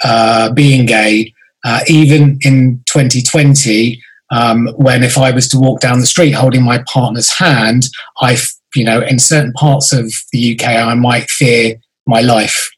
uh, 0.05 0.53
being 0.53 0.87
gay, 0.87 1.33
uh, 1.65 1.81
even 1.89 2.39
in 2.43 2.83
2020. 2.87 4.02
Um, 4.33 4.69
when 4.77 5.05
if 5.05 5.19
I 5.19 5.31
was 5.31 5.47
to 5.51 5.59
walk 5.59 5.81
down 5.81 6.01
the 6.01 6.07
street 6.07 6.33
holding 6.33 6.65
my 6.65 6.83
partner's 6.89 7.31
hand, 7.31 7.89
I 8.21 8.37
you 8.75 8.85
know, 8.85 9.01
in 9.03 9.19
certain 9.19 9.53
parts 9.53 9.93
of 9.93 10.13
the 10.33 10.55
UK, 10.55 10.67
I 10.67 10.95
might 10.95 11.31
fear 11.31 11.77
my 12.07 12.21
life. 12.21 12.71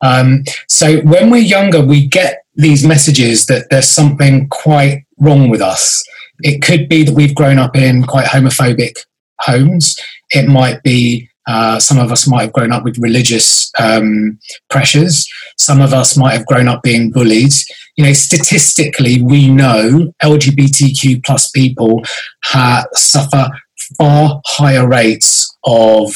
Um, 0.00 0.44
so 0.68 1.00
when 1.02 1.30
we're 1.30 1.38
younger, 1.38 1.84
we 1.84 2.06
get 2.06 2.42
these 2.54 2.84
messages 2.84 3.46
that 3.46 3.70
there's 3.70 3.88
something 3.88 4.48
quite 4.48 5.04
wrong 5.18 5.48
with 5.48 5.60
us. 5.60 6.04
It 6.40 6.62
could 6.62 6.88
be 6.88 7.04
that 7.04 7.14
we've 7.14 7.34
grown 7.34 7.58
up 7.58 7.76
in 7.76 8.04
quite 8.04 8.26
homophobic 8.26 8.94
homes. 9.40 9.96
It 10.30 10.48
might 10.48 10.82
be 10.82 11.27
uh, 11.48 11.80
some 11.80 11.98
of 11.98 12.12
us 12.12 12.28
might 12.28 12.42
have 12.42 12.52
grown 12.52 12.72
up 12.72 12.84
with 12.84 12.98
religious 12.98 13.72
um, 13.78 14.38
pressures. 14.68 15.26
Some 15.56 15.80
of 15.80 15.94
us 15.94 16.16
might 16.16 16.34
have 16.34 16.46
grown 16.46 16.68
up 16.68 16.82
being 16.82 17.10
bullied. 17.10 17.52
You 17.96 18.04
know, 18.04 18.12
statistically, 18.12 19.22
we 19.22 19.48
know 19.48 20.12
LGBTQ 20.22 21.24
plus 21.24 21.50
people 21.50 22.02
ha- 22.44 22.84
suffer 22.92 23.48
far 23.96 24.42
higher 24.44 24.86
rates 24.86 25.56
of 25.64 26.12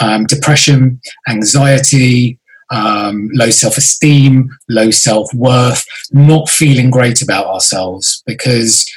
um, 0.00 0.24
depression, 0.24 0.98
anxiety, 1.28 2.38
um, 2.70 3.28
low 3.34 3.50
self 3.50 3.76
esteem, 3.76 4.48
low 4.70 4.90
self 4.90 5.32
worth, 5.34 5.84
not 6.12 6.48
feeling 6.48 6.90
great 6.90 7.20
about 7.20 7.46
ourselves 7.46 8.22
because 8.26 8.90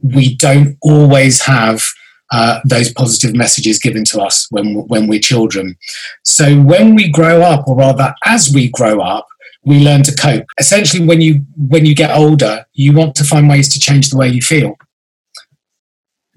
we 0.00 0.36
don't 0.36 0.76
always 0.82 1.42
have 1.42 1.82
uh, 2.32 2.60
those 2.64 2.92
positive 2.92 3.34
messages 3.34 3.78
given 3.78 4.04
to 4.04 4.20
us 4.20 4.46
when 4.50 4.86
when 4.88 5.06
we're 5.06 5.20
children. 5.20 5.76
So 6.24 6.60
when 6.60 6.94
we 6.94 7.10
grow 7.10 7.42
up, 7.42 7.68
or 7.68 7.76
rather, 7.76 8.14
as 8.24 8.50
we 8.52 8.68
grow 8.68 9.00
up, 9.00 9.26
we 9.64 9.80
learn 9.80 10.02
to 10.04 10.14
cope. 10.14 10.46
Essentially, 10.58 11.06
when 11.06 11.20
you 11.20 11.44
when 11.56 11.86
you 11.86 11.94
get 11.94 12.16
older, 12.16 12.66
you 12.72 12.92
want 12.92 13.14
to 13.16 13.24
find 13.24 13.48
ways 13.48 13.72
to 13.74 13.80
change 13.80 14.10
the 14.10 14.16
way 14.16 14.28
you 14.28 14.42
feel. 14.42 14.76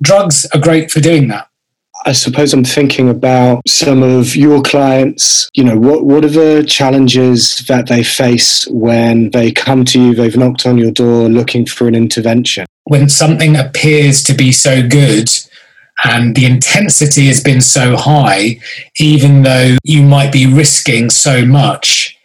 Drugs 0.02 0.46
are 0.54 0.60
great 0.60 0.92
for 0.92 1.00
doing 1.00 1.28
that. 1.28 1.50
I 2.06 2.14
suppose 2.14 2.54
I'm 2.54 2.64
thinking 2.64 3.10
about 3.10 3.62
some 3.68 4.04
of 4.04 4.36
your 4.36 4.62
clients. 4.62 5.50
You 5.54 5.66
know, 5.66 5.78
what, 5.78 6.06
what 6.06 6.24
are 6.24 6.30
the 6.30 6.64
challenges 6.64 7.58
that 7.68 7.88
they 7.88 8.04
face 8.04 8.66
when 8.68 9.32
they 9.32 9.52
come 9.52 9.84
to 9.86 10.00
you, 10.02 10.16
they've 10.16 10.38
knocked 10.38 10.66
on 10.66 10.78
your 10.78 10.92
door 10.92 11.28
looking 11.28 11.66
for 11.66 11.88
an 11.88 11.96
intervention? 11.96 12.66
When 12.86 13.10
something 13.10 13.58
appears 13.58 14.24
to 14.24 14.34
be 14.34 14.54
so 14.54 14.88
good 14.88 15.30
and 16.04 16.36
the 16.36 16.46
intensity 16.46 17.28
has 17.28 17.44
been 17.44 17.62
so 17.62 17.96
high, 17.98 18.60
even 19.00 19.44
though 19.44 19.76
you 19.84 20.04
might 20.04 20.32
be 20.32 20.52
risking 20.52 21.10
so 21.10 21.46
much, 21.46 22.18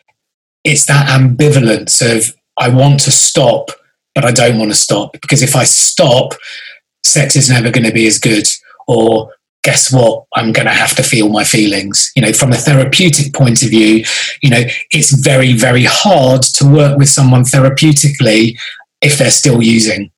it's 0.64 0.86
that 0.86 1.08
ambivalence 1.08 2.00
of, 2.00 2.34
I 2.58 2.68
want 2.68 3.00
to 3.00 3.10
stop, 3.10 3.70
but 4.14 4.24
I 4.24 4.30
don't 4.30 4.58
want 4.58 4.70
to 4.70 4.76
stop. 4.76 5.12
Because 5.20 5.42
if 5.42 5.56
I 5.56 5.64
stop, 5.64 6.34
sex 7.04 7.36
is 7.36 7.50
never 7.50 7.70
going 7.70 7.86
to 7.86 7.92
be 7.92 8.06
as 8.06 8.18
good. 8.18 8.46
Or 8.86 9.32
guess 9.64 9.92
what? 9.92 10.24
I'm 10.34 10.52
going 10.52 10.66
to 10.66 10.72
have 10.72 10.94
to 10.96 11.02
feel 11.02 11.28
my 11.28 11.42
feelings. 11.42 12.12
You 12.14 12.22
know, 12.22 12.32
from 12.32 12.52
a 12.52 12.56
therapeutic 12.56 13.34
point 13.34 13.62
of 13.62 13.70
view, 13.70 14.04
you 14.42 14.50
know, 14.50 14.62
it's 14.90 15.10
very, 15.10 15.52
very 15.54 15.84
hard 15.84 16.42
to 16.42 16.66
work 16.66 16.96
with 16.96 17.08
someone 17.08 17.42
therapeutically 17.42 18.56
if 19.00 19.18
they're 19.18 19.30
still 19.30 19.62
using. 19.62 20.10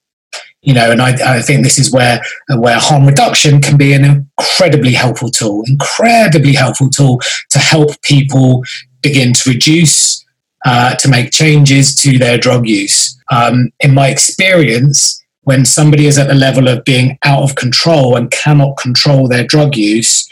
You 0.67 0.75
know, 0.75 0.91
and 0.91 1.01
I, 1.01 1.39
I 1.39 1.43
think 1.43 1.63
this 1.63 1.79
is 1.79 1.93
where 1.93 2.21
where 2.51 2.79
harm 2.79 3.07
reduction 3.07 3.63
can 3.63 3.77
be 3.77 3.95
an 3.95 4.05
incredibly 4.05 4.93
helpful 4.93 5.31
tool, 5.31 5.63
incredibly 5.67 6.53
helpful 6.53 6.91
tool 6.91 7.21
to 7.51 7.59
help 7.59 8.03
people 8.03 8.63
begin 9.01 9.33
to 9.33 9.51
reduce, 9.51 10.25
uh, 10.67 10.97
to 10.97 11.09
make 11.09 11.31
changes 11.31 11.95
to 12.03 12.19
their 12.19 12.37
drug 12.37 12.67
use. 12.67 13.17
Um, 13.31 13.71
in 13.81 13.95
my 13.95 14.09
experience, 14.09 15.23
when 15.43 15.65
somebody 15.65 16.07
is 16.07 16.19
at 16.19 16.27
the 16.27 16.35
level 16.35 16.67
of 16.67 16.85
being 16.85 17.17
out 17.25 17.45
of 17.45 17.55
control 17.55 18.17
and 18.17 18.33
cannot 18.33 18.77
control 18.77 19.29
their 19.29 19.45
drug 19.45 19.77
use, 19.77 20.29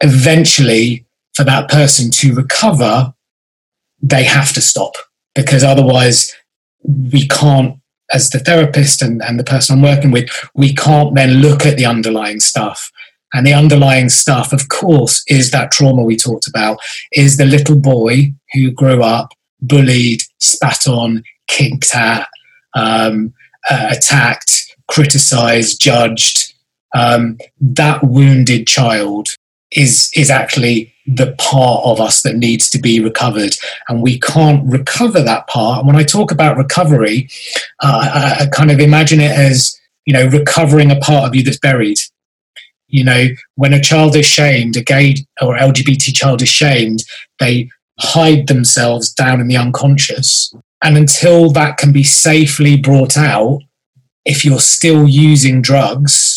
eventually 0.00 1.04
for 1.34 1.44
that 1.44 1.68
person 1.68 2.10
to 2.10 2.34
recover, 2.34 3.12
they 4.02 4.24
have 4.24 4.54
to 4.54 4.62
stop 4.62 4.94
because 5.34 5.62
otherwise 5.62 6.34
we 6.82 7.28
can't, 7.28 7.78
as 8.12 8.30
the 8.30 8.38
therapist 8.38 9.02
and, 9.02 9.22
and 9.22 9.38
the 9.38 9.44
person 9.44 9.76
I'm 9.76 9.82
working 9.82 10.10
with, 10.10 10.28
we 10.54 10.74
can't 10.74 11.14
then 11.14 11.34
look 11.34 11.64
at 11.64 11.76
the 11.76 11.86
underlying 11.86 12.40
stuff. 12.40 12.90
And 13.32 13.46
the 13.46 13.54
underlying 13.54 14.10
stuff, 14.10 14.52
of 14.52 14.68
course, 14.68 15.24
is 15.26 15.50
that 15.50 15.72
trauma 15.72 16.02
we 16.02 16.16
talked 16.16 16.46
about, 16.46 16.78
is 17.12 17.36
the 17.36 17.46
little 17.46 17.80
boy 17.80 18.32
who 18.52 18.70
grew 18.70 19.02
up 19.02 19.32
bullied, 19.60 20.22
spat 20.38 20.86
on, 20.86 21.24
kicked 21.48 21.94
at, 21.94 22.28
um, 22.74 23.32
uh, 23.70 23.88
attacked, 23.90 24.76
criticized, 24.88 25.80
judged, 25.80 26.54
um, 26.94 27.38
that 27.60 28.04
wounded 28.04 28.66
child 28.66 29.28
is 29.72 30.10
is 30.14 30.30
actually 30.30 30.93
the 31.06 31.34
part 31.38 31.84
of 31.84 32.00
us 32.00 32.22
that 32.22 32.36
needs 32.36 32.70
to 32.70 32.78
be 32.78 33.00
recovered, 33.00 33.56
and 33.88 34.02
we 34.02 34.18
can't 34.18 34.64
recover 34.66 35.20
that 35.20 35.46
part. 35.46 35.78
And 35.78 35.86
when 35.86 35.96
I 35.96 36.02
talk 36.02 36.30
about 36.30 36.56
recovery, 36.56 37.28
uh, 37.82 38.36
I, 38.40 38.44
I 38.44 38.46
kind 38.46 38.70
of 38.70 38.80
imagine 38.80 39.20
it 39.20 39.30
as 39.30 39.78
you 40.06 40.12
know 40.12 40.26
recovering 40.26 40.90
a 40.90 41.00
part 41.00 41.28
of 41.28 41.34
you 41.34 41.42
that's 41.42 41.58
buried. 41.58 41.98
You 42.88 43.04
know, 43.04 43.26
when 43.56 43.72
a 43.72 43.80
child 43.80 44.14
is 44.16 44.26
shamed, 44.26 44.76
a 44.76 44.82
gay 44.82 45.16
or 45.40 45.56
LGBT 45.56 46.14
child 46.14 46.42
is 46.42 46.48
shamed, 46.48 47.02
they 47.40 47.68
hide 47.98 48.46
themselves 48.46 49.12
down 49.12 49.40
in 49.40 49.48
the 49.48 49.56
unconscious 49.56 50.54
and 50.84 50.98
until 50.98 51.50
that 51.52 51.78
can 51.78 51.92
be 51.92 52.04
safely 52.04 52.76
brought 52.76 53.16
out, 53.16 53.60
if 54.26 54.44
you're 54.44 54.60
still 54.60 55.08
using 55.08 55.62
drugs, 55.62 56.33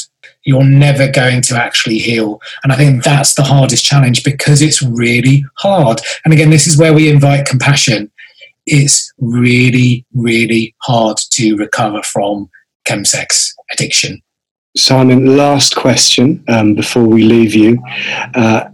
you're 0.47 0.63
never 0.63 1.11
going 1.11 1.41
to 1.41 1.61
actually 1.61 1.97
heal. 1.97 2.41
And 2.63 2.71
I 2.71 2.77
think 2.77 3.03
that's 3.03 3.35
the 3.35 3.43
hardest 3.43 3.83
challenge 3.83 4.23
because 4.23 4.61
it's 4.61 4.81
really 4.81 5.43
hard. 5.57 5.99
And 6.23 6.33
again, 6.33 6.51
this 6.51 6.65
is 6.65 6.77
where 6.77 6.93
we 6.93 7.09
invite 7.09 7.45
compassion. 7.45 8.09
It's 8.65 9.11
really, 9.19 10.05
really 10.15 10.73
hard 10.83 11.17
to 11.31 11.57
recover 11.57 12.01
from 12.01 12.49
chemsex 12.87 13.51
addiction. 13.73 14.21
Simon, 14.77 15.35
last 15.35 15.75
question 15.75 16.41
um, 16.47 16.75
before 16.75 17.05
we 17.05 17.23
leave 17.23 17.53
you. 17.53 17.83
Uh, 18.33 18.69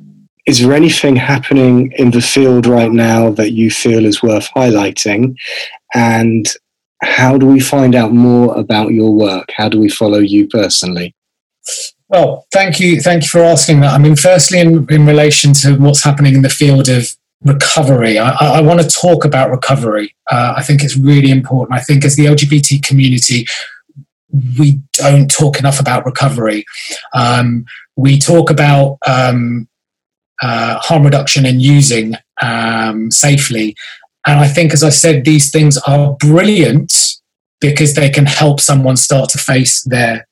is 0.45 0.61
there 0.61 0.73
anything 0.73 1.15
happening 1.15 1.91
in 1.97 2.11
the 2.11 2.21
field 2.21 2.67
right 2.67 2.91
now 2.91 3.31
that 3.31 3.53
you 3.53 3.71
feel 3.71 4.05
is 4.05 4.21
worth 4.21 4.47
highlighting? 4.55 5.35
And 5.95 6.45
how 7.01 7.39
do 7.39 7.47
we 7.47 7.59
find 7.59 7.95
out 7.95 8.13
more 8.13 8.55
about 8.55 8.91
your 8.91 9.11
work? 9.11 9.49
How 9.57 9.69
do 9.69 9.79
we 9.79 9.89
follow 9.89 10.19
you 10.19 10.47
personally? 10.47 11.15
Well, 12.09 12.45
thank 12.51 12.79
you. 12.79 13.01
Thank 13.01 13.23
you 13.23 13.29
for 13.29 13.41
asking 13.41 13.79
that. 13.81 13.93
I 13.93 13.97
mean, 13.97 14.15
firstly, 14.15 14.59
in, 14.59 14.85
in 14.91 15.05
relation 15.05 15.53
to 15.53 15.75
what's 15.75 16.03
happening 16.03 16.35
in 16.35 16.41
the 16.41 16.49
field 16.49 16.89
of 16.89 17.07
recovery, 17.43 18.19
I, 18.19 18.29
I 18.29 18.61
want 18.61 18.81
to 18.81 18.87
talk 18.87 19.25
about 19.25 19.49
recovery. 19.49 20.15
Uh, 20.29 20.53
I 20.55 20.63
think 20.63 20.83
it's 20.83 20.95
really 20.95 21.31
important. 21.31 21.77
I 21.77 21.81
think 21.81 22.05
as 22.05 22.15
the 22.15 22.25
LGBT 22.25 22.83
community, 22.83 23.47
we 24.59 24.79
don't 24.93 25.29
talk 25.29 25.59
enough 25.59 25.79
about 25.79 26.05
recovery. 26.05 26.65
Um, 27.13 27.65
we 27.95 28.19
talk 28.19 28.49
about 28.49 28.97
um, 29.07 29.67
uh, 30.41 30.79
harm 30.79 31.03
reduction 31.03 31.45
and 31.45 31.61
using 31.61 32.15
um, 32.41 33.11
safely. 33.11 33.75
And 34.25 34.39
I 34.39 34.47
think, 34.47 34.73
as 34.73 34.83
I 34.83 34.89
said, 34.89 35.25
these 35.25 35.51
things 35.51 35.77
are 35.79 36.15
brilliant 36.19 36.93
because 37.59 37.95
they 37.95 38.09
can 38.09 38.25
help 38.25 38.59
someone 38.59 38.97
start 38.97 39.29
to 39.29 39.37
face 39.37 39.83
their 39.83 40.27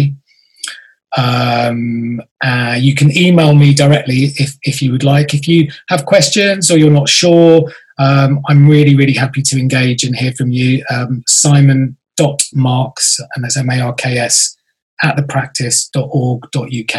Um, 1.18 2.22
uh, 2.44 2.78
you 2.80 2.94
can 2.94 3.18
email 3.18 3.56
me 3.56 3.74
directly 3.74 4.26
if, 4.36 4.56
if 4.62 4.80
you 4.82 4.92
would 4.92 5.04
like. 5.04 5.34
If 5.34 5.48
you 5.48 5.72
have 5.90 6.06
questions 6.06 6.70
or 6.70 6.78
you're 6.78 6.92
not 6.92 7.10
sure, 7.10 7.64
um, 7.98 8.42
I'm 8.48 8.70
really, 8.70 8.96
really 8.96 9.14
happy 9.14 9.42
to 9.42 9.60
engage 9.60 10.04
and 10.04 10.16
hear 10.16 10.34
from 10.34 10.52
you. 10.52 10.86
Um, 10.90 11.24
Simon.marks, 11.28 13.20
and 13.36 13.44
that's 13.44 13.58
M 13.58 13.70
A 13.70 13.82
R 13.82 13.94
K 13.94 14.18
S, 14.18 14.56
at 15.02 15.18
thepractice.org.uk. 15.18 16.95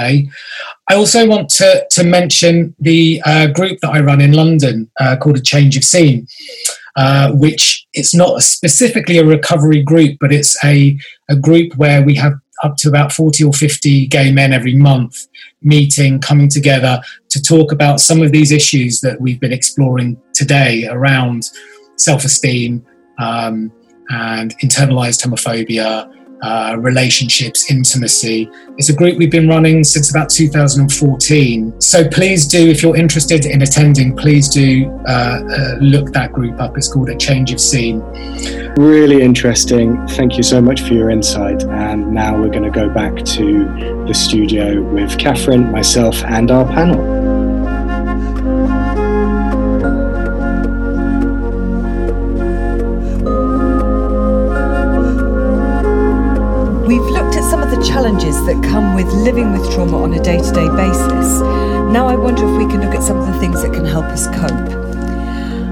I 0.89 0.95
also 0.95 1.27
want 1.27 1.49
to, 1.51 1.87
to 1.91 2.05
mention 2.05 2.75
the 2.79 3.23
uh, 3.25 3.49
group 3.49 3.81
that 3.81 3.91
I 3.91 4.01
run 4.01 4.21
in 4.21 4.33
London 4.33 4.91
uh, 4.99 5.17
called 5.17 5.37
A 5.37 5.43
Change 5.43 5.77
of 5.77 5.85
Scene. 5.85 6.27
Uh, 6.97 7.31
which 7.35 7.87
it's 7.93 8.13
not 8.13 8.43
specifically 8.43 9.17
a 9.19 9.25
recovery 9.25 9.81
group, 9.81 10.17
but 10.21 10.33
it's 10.33 10.57
a, 10.65 10.99
a 11.29 11.37
group 11.37 11.73
where 11.77 12.03
we 12.03 12.17
have 12.17 12.33
up 12.65 12.77
to 12.77 12.89
about 12.89 13.13
40 13.13 13.45
or 13.45 13.53
50 13.53 14.07
gay 14.09 14.33
men 14.33 14.53
every 14.53 14.75
month 14.75 15.29
meeting, 15.63 16.21
coming 16.21 16.49
together 16.49 17.01
to 17.31 17.41
talk 17.41 17.73
about 17.73 18.01
some 18.01 18.23
of 18.23 18.33
these 18.33 18.51
issues 18.51 19.01
that 19.01 19.21
we've 19.21 19.41
been 19.41 19.53
exploring 19.53 20.21
today 20.35 20.87
around 20.89 21.45
self 21.97 22.25
esteem 22.25 22.85
um, 23.19 23.73
and 24.11 24.59
internalized 24.59 25.25
homophobia 25.25 26.13
uh, 26.43 26.77
relationships, 26.79 27.71
intimacy. 27.71 28.51
It's 28.77 28.89
a 28.89 28.95
group 28.95 29.19
we've 29.19 29.31
been 29.31 29.49
running 29.49 29.85
since 29.85 30.11
about 30.11 30.31
2014. 30.31 31.81
So 31.81 32.09
please 32.09 32.47
do, 32.47 32.69
if 32.69 32.83
you're 32.83 32.97
interested 32.97 33.47
in 33.47 33.63
attending, 33.63 34.17
please 34.17 34.49
do 34.49 34.91
uh, 35.07 35.11
uh, 35.11 35.75
look 35.81 36.13
that 36.13 36.33
group 36.33 36.61
up. 36.61 36.77
It's 36.77 36.93
called 36.93 37.09
A 37.11 37.17
Change 37.17 37.53
of 37.53 37.61
Scene. 37.61 38.01
Really 38.77 39.23
interesting. 39.23 40.07
Thank 40.09 40.37
you 40.37 40.43
so 40.43 40.61
much 40.61 40.83
for 40.83 40.95
your 40.95 41.11
insight. 41.11 41.63
And 41.65 42.13
now 42.13 42.41
we're 42.41 42.49
going 42.49 42.71
to 42.71 42.71
go 42.71 42.89
back 42.89 43.17
to 43.17 43.65
the 44.07 44.15
studio 44.15 44.83
with 44.83 45.19
Katherine, 45.19 45.71
myself, 45.71 46.23
and 46.25 46.51
our 46.51 46.67
panel. 46.67 47.20
That 58.47 58.63
come 58.65 58.95
with 58.95 59.07
living 59.07 59.53
with 59.53 59.71
trauma 59.73 60.03
on 60.03 60.13
a 60.15 60.23
day 60.23 60.39
to 60.39 60.53
day 60.53 60.69
basis. 60.77 61.41
Now, 61.91 62.07
I 62.09 62.17
wonder 62.17 62.45
if 62.45 62.59
we 62.59 62.71
can 62.71 62.81
look 62.81 62.95
at 62.95 63.03
some 63.03 63.19
of 63.19 63.27
the 63.27 63.39
things 63.39 63.63
that 63.63 63.73
can 63.73 63.85
help 63.85 64.05
us 64.07 64.27
cope. 64.27 64.71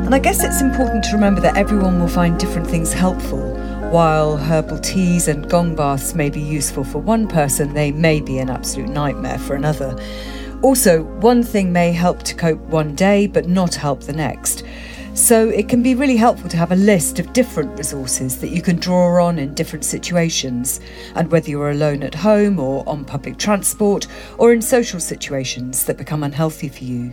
And 0.08 0.14
I 0.14 0.18
guess 0.18 0.42
it's 0.42 0.60
important 0.62 1.04
to 1.04 1.12
remember 1.12 1.40
that 1.42 1.56
everyone 1.56 2.00
will 2.00 2.08
find 2.08 2.38
different 2.38 2.66
things 2.66 2.92
helpful. 2.92 3.54
While 3.90 4.36
herbal 4.36 4.78
teas 4.78 5.28
and 5.28 5.48
gong 5.48 5.74
baths 5.74 6.14
may 6.14 6.30
be 6.30 6.40
useful 6.40 6.84
for 6.84 6.98
one 6.98 7.28
person, 7.28 7.74
they 7.74 7.92
may 7.92 8.20
be 8.20 8.38
an 8.38 8.50
absolute 8.50 8.88
nightmare 8.88 9.38
for 9.38 9.54
another. 9.54 9.98
Also, 10.62 11.04
one 11.20 11.42
thing 11.42 11.72
may 11.72 11.92
help 11.92 12.22
to 12.24 12.34
cope 12.34 12.60
one 12.60 12.94
day 12.94 13.26
but 13.26 13.48
not 13.48 13.74
help 13.74 14.00
the 14.02 14.12
next. 14.12 14.64
So 15.18 15.48
it 15.48 15.68
can 15.68 15.82
be 15.82 15.96
really 15.96 16.16
helpful 16.16 16.48
to 16.48 16.56
have 16.56 16.70
a 16.70 16.76
list 16.76 17.18
of 17.18 17.32
different 17.32 17.76
resources 17.76 18.38
that 18.38 18.50
you 18.50 18.62
can 18.62 18.76
draw 18.76 19.22
on 19.22 19.40
in 19.40 19.52
different 19.52 19.84
situations, 19.84 20.80
and 21.16 21.28
whether 21.30 21.50
you're 21.50 21.72
alone 21.72 22.04
at 22.04 22.14
home 22.14 22.60
or 22.60 22.88
on 22.88 23.04
public 23.04 23.36
transport 23.36 24.06
or 24.38 24.52
in 24.52 24.62
social 24.62 25.00
situations 25.00 25.84
that 25.84 25.98
become 25.98 26.22
unhealthy 26.22 26.68
for 26.68 26.84
you. 26.84 27.12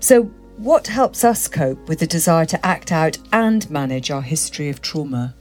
So, 0.00 0.24
what 0.58 0.86
helps 0.86 1.24
us 1.24 1.48
cope 1.48 1.88
with 1.88 2.00
the 2.00 2.06
desire 2.06 2.44
to 2.44 2.64
act 2.64 2.92
out 2.92 3.16
and 3.32 3.68
manage 3.70 4.10
our 4.10 4.22
history 4.22 4.68
of 4.68 4.82
trauma? 4.82 5.34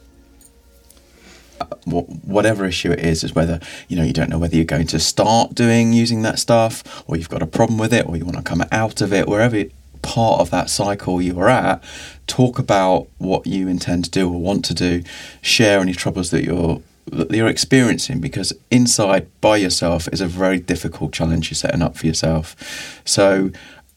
Uh, 1.59 1.65
whatever 1.85 2.65
issue 2.65 2.91
it 2.91 2.99
is 2.99 3.25
is 3.25 3.35
whether 3.35 3.59
you 3.89 3.97
know 3.97 4.03
you 4.03 4.13
don't 4.13 4.29
know 4.29 4.39
whether 4.39 4.55
you're 4.55 4.63
going 4.63 4.87
to 4.87 4.99
start 4.99 5.53
doing 5.53 5.91
using 5.91 6.21
that 6.21 6.39
stuff 6.39 7.03
or 7.07 7.17
you've 7.17 7.27
got 7.27 7.43
a 7.43 7.47
problem 7.47 7.77
with 7.77 7.93
it 7.93 8.07
or 8.07 8.15
you 8.15 8.23
want 8.23 8.37
to 8.37 8.43
come 8.43 8.63
out 8.71 9.01
of 9.01 9.11
it 9.11 9.27
wherever 9.27 9.65
part 10.01 10.39
of 10.41 10.49
that 10.51 10.69
cycle 10.69 11.21
you 11.21 11.39
are 11.39 11.49
at, 11.49 11.83
talk 12.27 12.59
about 12.59 13.07
what 13.17 13.47
you 13.47 13.67
intend 13.67 14.05
to 14.05 14.11
do 14.11 14.29
or 14.31 14.39
want 14.39 14.65
to 14.65 14.73
do, 14.73 15.03
share 15.41 15.79
any 15.79 15.93
troubles 15.93 16.31
that 16.31 16.43
you're 16.43 16.81
that 17.11 17.31
you're 17.31 17.47
experiencing 17.47 18.19
because 18.19 18.53
inside 18.69 19.27
by 19.41 19.57
yourself 19.57 20.07
is 20.09 20.21
a 20.21 20.27
very 20.27 20.59
difficult 20.59 21.11
challenge 21.11 21.49
you're 21.49 21.55
setting 21.55 21.81
up 21.81 21.97
for 21.97 22.05
yourself. 22.05 23.01
So 23.03 23.51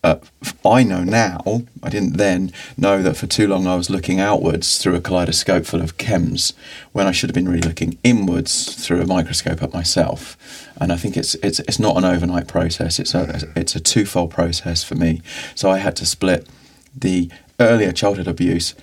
uh, 0.05 0.17
I 0.65 0.83
know 0.83 1.05
now, 1.05 1.63
I 1.83 1.89
didn't 1.89 2.17
then 2.17 2.53
know 2.77 3.03
that 3.03 3.17
for 3.17 3.29
too 3.29 3.47
long 3.47 3.69
I 3.69 3.77
was 3.77 3.89
looking 3.89 4.19
outwards 4.19 4.79
through 4.79 4.97
a 4.97 5.01
kaleidoscope 5.01 5.65
full 5.65 5.81
of 5.81 5.97
chems 5.97 6.55
when 6.91 7.07
I 7.07 7.13
should 7.13 7.31
have 7.31 7.35
been 7.35 7.49
really 7.49 7.67
looking 7.67 7.99
inwards 8.03 8.75
through 8.75 9.01
a 9.01 9.07
microscope 9.07 9.63
at 9.63 9.73
myself. 9.73 10.37
And 10.81 10.93
I 10.93 10.97
think 10.97 11.17
it's 11.17 11.37
it's 11.37 11.61
it's 11.61 11.79
not 11.79 11.97
an 11.97 12.05
overnight 12.05 12.49
process. 12.49 12.99
It's 12.99 13.15
a 13.15 13.53
it's 13.55 13.77
a 13.77 13.81
twofold 13.81 14.33
process 14.33 14.83
for 14.83 14.97
me. 14.97 15.23
So 15.55 15.71
I 15.71 15.79
had 15.79 15.95
to 15.97 16.07
split 16.07 16.49
the 16.97 17.31
earlier 17.61 17.93
childhood 17.93 18.27
abuse 18.27 18.75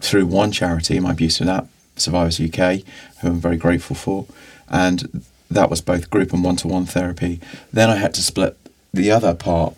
through 0.00 0.26
one 0.26 0.52
charity, 0.52 1.00
my 1.00 1.10
abuse 1.10 1.40
of 1.40 1.46
that, 1.46 1.66
Survivors 1.96 2.40
UK, 2.40 2.82
who 3.20 3.28
I'm 3.28 3.40
very 3.40 3.56
grateful 3.56 3.96
for, 3.96 4.26
and 4.68 5.24
that 5.50 5.70
was 5.70 5.80
both 5.80 6.08
group 6.08 6.32
and 6.32 6.44
one 6.44 6.54
to 6.56 6.68
one 6.68 6.86
therapy. 6.86 7.40
Then 7.72 7.90
I 7.90 7.96
had 7.96 8.14
to 8.14 8.22
split 8.22 8.56
the 8.94 9.10
other 9.10 9.34
part 9.34 9.74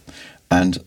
and 0.51 0.85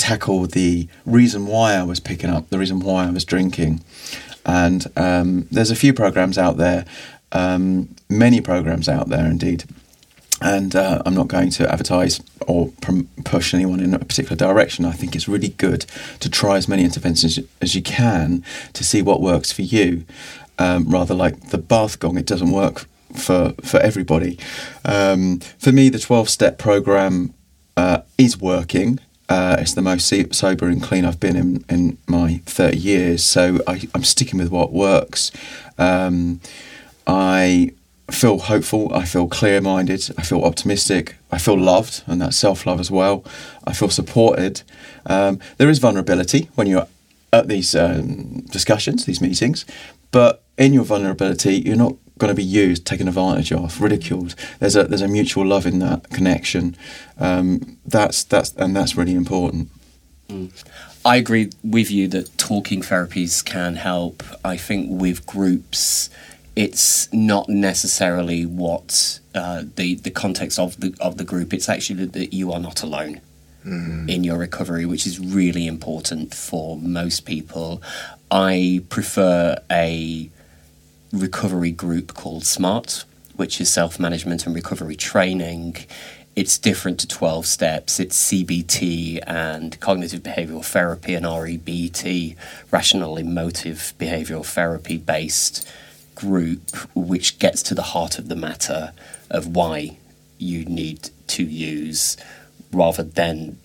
tackle 0.00 0.46
the 0.46 0.88
reason 1.04 1.46
why 1.46 1.74
I 1.74 1.82
was 1.82 2.00
picking 2.00 2.30
up, 2.30 2.48
the 2.48 2.58
reason 2.58 2.80
why 2.80 3.06
I 3.06 3.10
was 3.10 3.24
drinking. 3.24 3.82
And 4.46 4.86
um, 4.96 5.46
there's 5.50 5.70
a 5.70 5.76
few 5.76 5.92
programs 5.92 6.38
out 6.38 6.56
there, 6.56 6.86
um, 7.32 7.94
many 8.08 8.40
programs 8.40 8.88
out 8.88 9.10
there 9.10 9.26
indeed. 9.26 9.64
And 10.40 10.74
uh, 10.74 11.02
I'm 11.04 11.12
not 11.14 11.28
going 11.28 11.50
to 11.50 11.70
advertise 11.70 12.18
or 12.46 12.72
push 13.26 13.52
anyone 13.52 13.80
in 13.80 13.92
a 13.92 13.98
particular 13.98 14.36
direction. 14.36 14.86
I 14.86 14.92
think 14.92 15.14
it's 15.14 15.28
really 15.28 15.50
good 15.50 15.84
to 16.20 16.30
try 16.30 16.56
as 16.56 16.66
many 16.66 16.82
interventions 16.82 17.38
as 17.60 17.74
you 17.74 17.82
can 17.82 18.42
to 18.72 18.82
see 18.82 19.02
what 19.02 19.20
works 19.20 19.52
for 19.52 19.60
you. 19.60 20.06
Um, 20.58 20.88
rather 20.88 21.14
like 21.14 21.50
the 21.50 21.58
bath 21.58 21.98
gong, 21.98 22.16
it 22.16 22.24
doesn't 22.24 22.50
work 22.50 22.86
for 23.14 23.52
for 23.62 23.78
everybody. 23.80 24.38
Um, 24.84 25.40
for 25.58 25.72
me, 25.72 25.90
the 25.90 25.98
12 25.98 26.30
step 26.30 26.58
program 26.58 27.34
uh, 27.76 28.00
is 28.16 28.40
working. 28.40 28.98
Uh, 29.30 29.56
it's 29.60 29.74
the 29.74 29.80
most 29.80 30.12
sober 30.34 30.66
and 30.66 30.82
clean 30.82 31.04
I've 31.04 31.20
been 31.20 31.36
in, 31.36 31.64
in 31.68 31.98
my 32.08 32.42
30 32.46 32.76
years. 32.76 33.22
So 33.22 33.60
I, 33.64 33.88
am 33.94 34.02
sticking 34.02 34.40
with 34.40 34.50
what 34.50 34.72
works. 34.72 35.30
Um, 35.78 36.40
I 37.06 37.70
feel 38.10 38.38
hopeful. 38.38 38.92
I 38.92 39.04
feel 39.04 39.28
clear 39.28 39.60
minded. 39.60 40.10
I 40.18 40.22
feel 40.22 40.42
optimistic. 40.42 41.14
I 41.30 41.38
feel 41.38 41.56
loved, 41.56 42.02
and 42.08 42.20
that's 42.20 42.36
self 42.36 42.66
love 42.66 42.80
as 42.80 42.90
well. 42.90 43.24
I 43.64 43.72
feel 43.72 43.88
supported. 43.88 44.62
Um, 45.06 45.38
there 45.58 45.70
is 45.70 45.78
vulnerability 45.78 46.50
when 46.56 46.66
you're 46.66 46.88
at 47.32 47.46
these 47.46 47.76
um, 47.76 48.40
discussions, 48.50 49.06
these 49.06 49.20
meetings, 49.20 49.64
but 50.10 50.42
in 50.58 50.72
your 50.72 50.84
vulnerability, 50.84 51.60
you're 51.60 51.76
not 51.76 51.94
going 52.20 52.30
to 52.30 52.34
be 52.34 52.44
used, 52.44 52.86
taken 52.86 53.08
advantage 53.08 53.52
of, 53.52 53.80
ridiculed. 53.80 54.36
There's 54.60 54.76
a 54.76 54.84
there's 54.84 55.02
a 55.02 55.08
mutual 55.08 55.46
love 55.46 55.66
in 55.66 55.80
that 55.80 56.10
connection. 56.10 56.76
Um, 57.18 57.78
that's 57.84 58.22
that's 58.22 58.52
and 58.52 58.76
that's 58.76 58.96
really 58.96 59.14
important. 59.14 59.70
Mm. 60.28 60.52
I 61.04 61.16
agree 61.16 61.50
with 61.64 61.90
you 61.90 62.06
that 62.08 62.36
talking 62.36 62.82
therapies 62.82 63.44
can 63.44 63.76
help. 63.76 64.22
I 64.44 64.58
think 64.58 65.00
with 65.00 65.26
groups, 65.26 66.10
it's 66.54 67.12
not 67.12 67.48
necessarily 67.48 68.44
what 68.44 69.18
uh, 69.34 69.64
the 69.76 69.96
the 69.96 70.10
context 70.10 70.58
of 70.58 70.78
the 70.78 70.94
of 71.00 71.16
the 71.16 71.24
group. 71.24 71.52
It's 71.52 71.68
actually 71.68 72.04
that 72.06 72.32
you 72.32 72.52
are 72.52 72.60
not 72.60 72.82
alone. 72.82 73.20
Mm. 73.64 74.08
In 74.08 74.24
your 74.24 74.38
recovery, 74.38 74.86
which 74.86 75.06
is 75.06 75.20
really 75.20 75.66
important 75.66 76.34
for 76.34 76.78
most 76.78 77.26
people. 77.26 77.82
I 78.30 78.82
prefer 78.88 79.58
a 79.70 80.30
recovery 81.12 81.70
group 81.72 82.14
called 82.14 82.44
SMART, 82.44 83.04
which 83.36 83.60
is 83.60 83.72
self 83.72 83.98
management 83.98 84.46
and 84.46 84.54
recovery 84.54 84.96
training. 84.96 85.76
It's 86.36 86.58
different 86.58 87.00
to 87.00 87.08
12 87.08 87.44
steps. 87.44 87.98
It's 87.98 88.30
CBT 88.30 89.20
and 89.26 89.78
cognitive 89.80 90.22
behavioral 90.22 90.64
therapy 90.64 91.14
and 91.14 91.26
REBT, 91.26 92.36
rational 92.70 93.16
emotive 93.16 93.92
behavioral 93.98 94.46
therapy 94.46 94.96
based 94.96 95.68
group, 96.14 96.76
which 96.94 97.38
gets 97.38 97.62
to 97.64 97.74
the 97.74 97.82
heart 97.82 98.18
of 98.18 98.28
the 98.28 98.36
matter 98.36 98.92
of 99.30 99.48
why 99.48 99.96
you 100.38 100.64
need 100.64 101.10
to 101.26 101.44
use 101.44 102.16
rather 102.72 103.02
than 103.02 103.58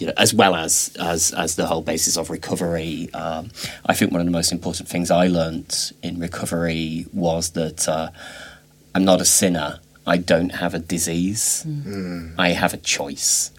you 0.00 0.06
know, 0.06 0.14
as 0.16 0.32
well 0.32 0.56
as 0.56 0.96
as 0.98 1.32
as 1.34 1.56
the 1.56 1.66
whole 1.66 1.82
basis 1.82 2.16
of 2.16 2.30
recovery. 2.30 3.10
Um, 3.12 3.50
I 3.84 3.94
think 3.94 4.12
one 4.12 4.20
of 4.20 4.26
the 4.26 4.32
most 4.32 4.50
important 4.50 4.88
things 4.88 5.10
I 5.10 5.26
learned 5.26 5.92
in 6.02 6.18
recovery 6.18 7.06
was 7.12 7.50
that 7.50 7.86
uh, 7.88 8.10
I'm 8.94 9.04
not 9.04 9.20
a 9.20 9.26
sinner. 9.26 9.78
I 10.06 10.16
don't 10.16 10.54
have 10.56 10.72
a 10.74 10.78
disease. 10.78 11.64
Mm. 11.68 12.34
I 12.38 12.50
have 12.50 12.72
a 12.72 12.78
choice, 12.78 13.50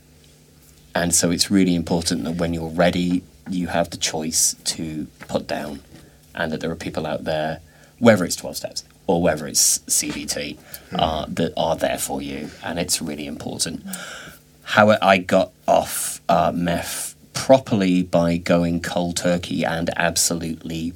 and 0.96 1.14
so 1.14 1.30
it's 1.30 1.52
really 1.52 1.76
important 1.76 2.24
that 2.24 2.36
when 2.36 2.54
you're 2.56 2.70
ready, 2.70 3.24
you 3.50 3.68
have 3.68 3.92
the 3.92 3.98
choice 3.98 4.56
to 4.66 5.08
put 5.28 5.48
down, 5.48 5.82
and 6.34 6.52
that 6.52 6.60
there 6.60 6.72
are 6.72 6.76
people 6.76 7.06
out 7.06 7.24
there, 7.24 7.62
whether 8.00 8.26
it's 8.26 8.36
twelve 8.36 8.58
steps 8.58 8.84
or 9.06 9.22
whether 9.22 9.46
it's 9.46 9.80
CBT, 9.80 10.58
mm. 10.58 10.96
uh, 10.98 11.26
that 11.28 11.54
are 11.56 11.76
there 11.76 12.00
for 12.00 12.20
you, 12.20 12.50
and 12.64 12.80
it's 12.80 13.00
really 13.00 13.28
important 13.28 13.84
how 14.64 14.98
I 15.02 15.18
got 15.18 15.52
off 15.68 16.21
uh, 16.32 16.52
meth 16.56 17.14
properly 17.34 18.04
by 18.04 18.38
going 18.38 18.82
cold 18.82 19.18
turkey 19.18 19.66
and 19.66 19.90
absolutely 19.98 20.94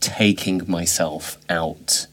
taking 0.00 0.62
myself 0.66 1.36
out 1.50 2.06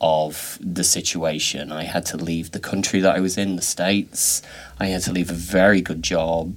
of 0.00 0.58
the 0.58 0.84
situation. 0.84 1.70
I 1.70 1.82
had 1.84 2.06
to 2.06 2.16
leave 2.16 2.52
the 2.52 2.60
country 2.60 3.00
that 3.00 3.14
I 3.14 3.20
was 3.20 3.36
in, 3.36 3.56
the 3.56 3.62
States. 3.62 4.40
I 4.80 4.86
had 4.86 5.02
to 5.02 5.12
leave 5.12 5.30
a 5.30 5.34
very 5.34 5.82
good 5.82 6.02
job. 6.02 6.54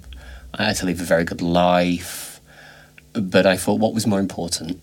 I 0.53 0.63
had 0.65 0.77
to 0.77 0.85
leave 0.85 1.01
a 1.01 1.05
very 1.05 1.25
good 1.25 1.41
life. 1.41 2.39
But 3.11 3.45
I 3.45 3.57
thought, 3.57 3.79
what 3.79 3.93
was 3.93 4.07
more 4.07 4.21
important? 4.21 4.79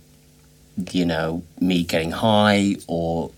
You 0.92 1.06
know, 1.06 1.44
me 1.60 1.82
getting 1.82 2.10
high 2.10 2.76
or 2.86 3.30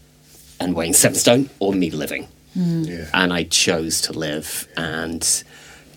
and 0.59 0.75
weighing 0.75 0.95
seven 0.95 1.17
stone 1.17 1.49
or 1.61 1.73
me 1.73 1.91
living? 1.91 2.27
Mm. 2.59 2.89
Yeah. 2.89 3.09
And 3.15 3.33
I 3.33 3.45
chose 3.45 4.01
to 4.03 4.13
live. 4.13 4.67
And 4.77 5.23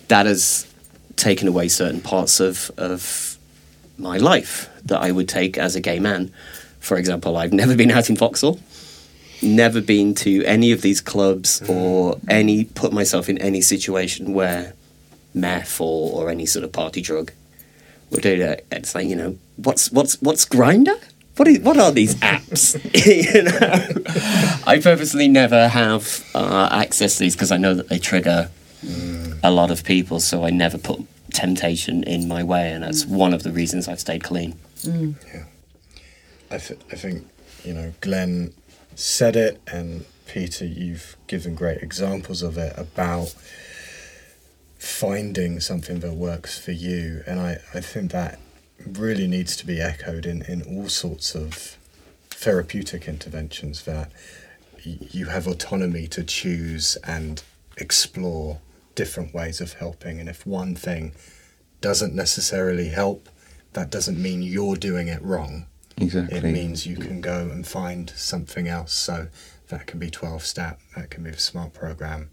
that 0.06 0.26
has 0.26 0.66
taken 1.16 1.48
away 1.48 1.68
certain 1.68 2.00
parts 2.00 2.40
of, 2.40 2.70
of 2.76 3.38
my 3.98 4.18
life 4.18 4.68
that 4.84 5.00
I 5.00 5.10
would 5.10 5.28
take 5.28 5.56
as 5.58 5.76
a 5.76 5.80
gay 5.80 5.98
man. 5.98 6.32
For 6.80 6.96
example, 6.96 7.36
I've 7.36 7.52
never 7.52 7.74
been 7.76 7.90
out 7.90 8.10
in 8.10 8.16
Vauxhall. 8.16 8.60
never 9.42 9.80
been 9.80 10.14
to 10.14 10.44
any 10.44 10.72
of 10.72 10.82
these 10.82 11.00
clubs 11.00 11.62
or 11.68 12.18
any 12.28 12.64
put 12.64 12.92
myself 12.92 13.28
in 13.28 13.38
any 13.38 13.60
situation 13.60 14.34
where 14.34 14.74
meth 15.34 15.80
or, 15.80 16.12
or 16.12 16.30
any 16.30 16.46
sort 16.46 16.64
of 16.64 16.72
party 16.72 17.00
drug 17.00 17.32
would 18.10 18.22
do 18.22 18.38
that. 18.38 18.64
It's 18.70 18.94
like 18.94 19.06
you 19.06 19.16
know 19.16 19.38
what's 19.56 19.90
what's 19.90 20.20
what's 20.22 20.44
Grindr. 20.44 20.98
What 21.36 21.48
is 21.48 21.58
what 21.60 21.76
are 21.78 21.90
these 21.90 22.14
apps? 22.16 22.74
you 23.34 23.42
know, 23.42 24.62
I 24.66 24.78
purposely 24.78 25.26
never 25.26 25.68
have 25.68 26.24
uh, 26.34 26.68
access 26.70 27.16
to 27.16 27.24
these 27.24 27.34
because 27.34 27.50
I 27.50 27.56
know 27.56 27.74
that 27.74 27.88
they 27.88 27.98
trigger 27.98 28.50
a 29.44 29.50
lot 29.50 29.70
of 29.70 29.84
people. 29.84 30.18
So 30.18 30.44
I 30.44 30.50
never 30.50 30.78
put 30.78 31.00
temptation 31.32 32.02
in 32.02 32.26
my 32.26 32.42
way, 32.42 32.72
and 32.72 32.82
that's 32.82 33.04
mm. 33.04 33.10
one 33.10 33.34
of 33.34 33.42
the 33.44 33.52
reasons 33.52 33.86
I've 33.86 34.00
stayed 34.00 34.24
clean. 34.24 34.54
Mm. 34.82 35.14
I, 36.50 36.58
th- 36.58 36.80
I 36.90 36.96
think, 36.96 37.28
you 37.64 37.74
know, 37.74 37.92
Glenn 38.00 38.52
said 38.96 39.36
it, 39.36 39.60
and 39.66 40.06
Peter, 40.26 40.64
you've 40.64 41.16
given 41.26 41.54
great 41.54 41.82
examples 41.82 42.42
of 42.42 42.56
it 42.58 42.72
about 42.76 43.34
finding 44.78 45.60
something 45.60 46.00
that 46.00 46.12
works 46.12 46.58
for 46.58 46.72
you. 46.72 47.22
And 47.26 47.40
I, 47.40 47.58
I 47.74 47.80
think 47.80 48.12
that 48.12 48.38
really 48.86 49.26
needs 49.26 49.56
to 49.56 49.66
be 49.66 49.80
echoed 49.80 50.26
in, 50.26 50.42
in 50.42 50.62
all 50.62 50.88
sorts 50.88 51.34
of 51.34 51.76
therapeutic 52.30 53.08
interventions 53.08 53.84
that 53.84 54.10
y- 54.84 54.98
you 55.10 55.26
have 55.26 55.46
autonomy 55.46 56.06
to 56.08 56.22
choose 56.22 56.96
and 57.04 57.42
explore 57.76 58.60
different 58.94 59.34
ways 59.34 59.60
of 59.60 59.74
helping. 59.74 60.20
And 60.20 60.28
if 60.28 60.46
one 60.46 60.74
thing 60.74 61.12
doesn't 61.80 62.14
necessarily 62.14 62.88
help, 62.88 63.28
that 63.72 63.90
doesn't 63.90 64.20
mean 64.20 64.42
you're 64.42 64.76
doing 64.76 65.08
it 65.08 65.22
wrong. 65.22 65.66
Exactly. 65.96 66.38
It 66.38 66.44
means 66.44 66.86
you 66.86 66.96
can 66.96 67.20
go 67.20 67.48
and 67.52 67.66
find 67.66 68.10
something 68.10 68.68
else. 68.68 68.92
So 68.92 69.28
that 69.68 69.86
can 69.86 69.98
be 69.98 70.10
12 70.10 70.44
step, 70.44 70.80
that 70.96 71.10
can 71.10 71.24
be 71.24 71.30
a 71.30 71.38
smart 71.38 71.72
program. 71.72 72.30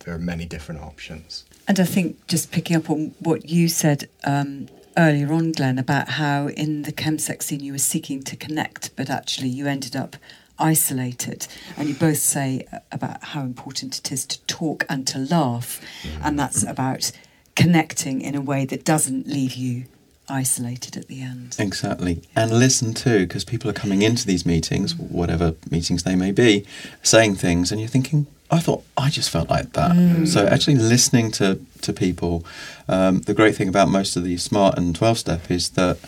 There 0.00 0.14
are 0.14 0.18
many 0.18 0.46
different 0.46 0.80
options. 0.80 1.44
And 1.68 1.78
I 1.78 1.84
think 1.84 2.26
just 2.26 2.50
picking 2.50 2.76
up 2.76 2.88
on 2.90 3.14
what 3.20 3.48
you 3.48 3.68
said 3.68 4.08
um, 4.24 4.68
earlier 4.96 5.32
on, 5.32 5.52
Glenn, 5.52 5.78
about 5.78 6.10
how 6.10 6.48
in 6.48 6.82
the 6.82 6.92
chemsex 6.92 7.44
scene 7.44 7.60
you 7.60 7.72
were 7.72 7.78
seeking 7.78 8.22
to 8.22 8.36
connect, 8.36 8.96
but 8.96 9.10
actually 9.10 9.48
you 9.48 9.66
ended 9.66 9.94
up 9.94 10.16
isolated. 10.60 11.46
And 11.76 11.88
you 11.88 11.94
both 11.94 12.18
say 12.18 12.66
about 12.92 13.22
how 13.22 13.42
important 13.42 13.98
it 13.98 14.12
is 14.12 14.26
to 14.26 14.40
talk 14.42 14.84
and 14.88 15.06
to 15.08 15.18
laugh. 15.18 15.80
And 16.22 16.38
that's 16.38 16.62
about 16.62 17.12
connecting 17.56 18.20
in 18.20 18.34
a 18.34 18.40
way 18.40 18.64
that 18.66 18.84
doesn't 18.84 19.26
leave 19.26 19.54
you 19.54 19.84
isolated 20.28 20.96
at 20.96 21.08
the 21.08 21.22
end. 21.22 21.56
Exactly. 21.58 22.22
And 22.36 22.52
listen 22.52 22.94
too, 22.94 23.26
because 23.26 23.44
people 23.44 23.68
are 23.68 23.74
coming 23.74 24.02
into 24.02 24.26
these 24.26 24.46
meetings, 24.46 24.94
whatever 24.94 25.54
meetings 25.70 26.04
they 26.04 26.14
may 26.14 26.30
be, 26.30 26.64
saying 27.02 27.34
things, 27.34 27.72
and 27.72 27.80
you're 27.80 27.88
thinking, 27.88 28.26
I 28.50 28.60
thought 28.60 28.84
I 28.96 29.10
just 29.10 29.30
felt 29.30 29.48
like 29.48 29.72
that. 29.74 30.26
So 30.26 30.46
actually 30.46 30.76
listening 30.76 31.30
to, 31.32 31.60
to 31.82 31.92
people, 31.92 32.44
um, 32.88 33.20
the 33.20 33.34
great 33.34 33.56
thing 33.56 33.68
about 33.68 33.88
most 33.88 34.16
of 34.16 34.24
the 34.24 34.36
smart 34.38 34.76
and 34.78 34.94
12 34.94 35.18
step 35.18 35.50
is 35.50 35.70
that 35.70 35.98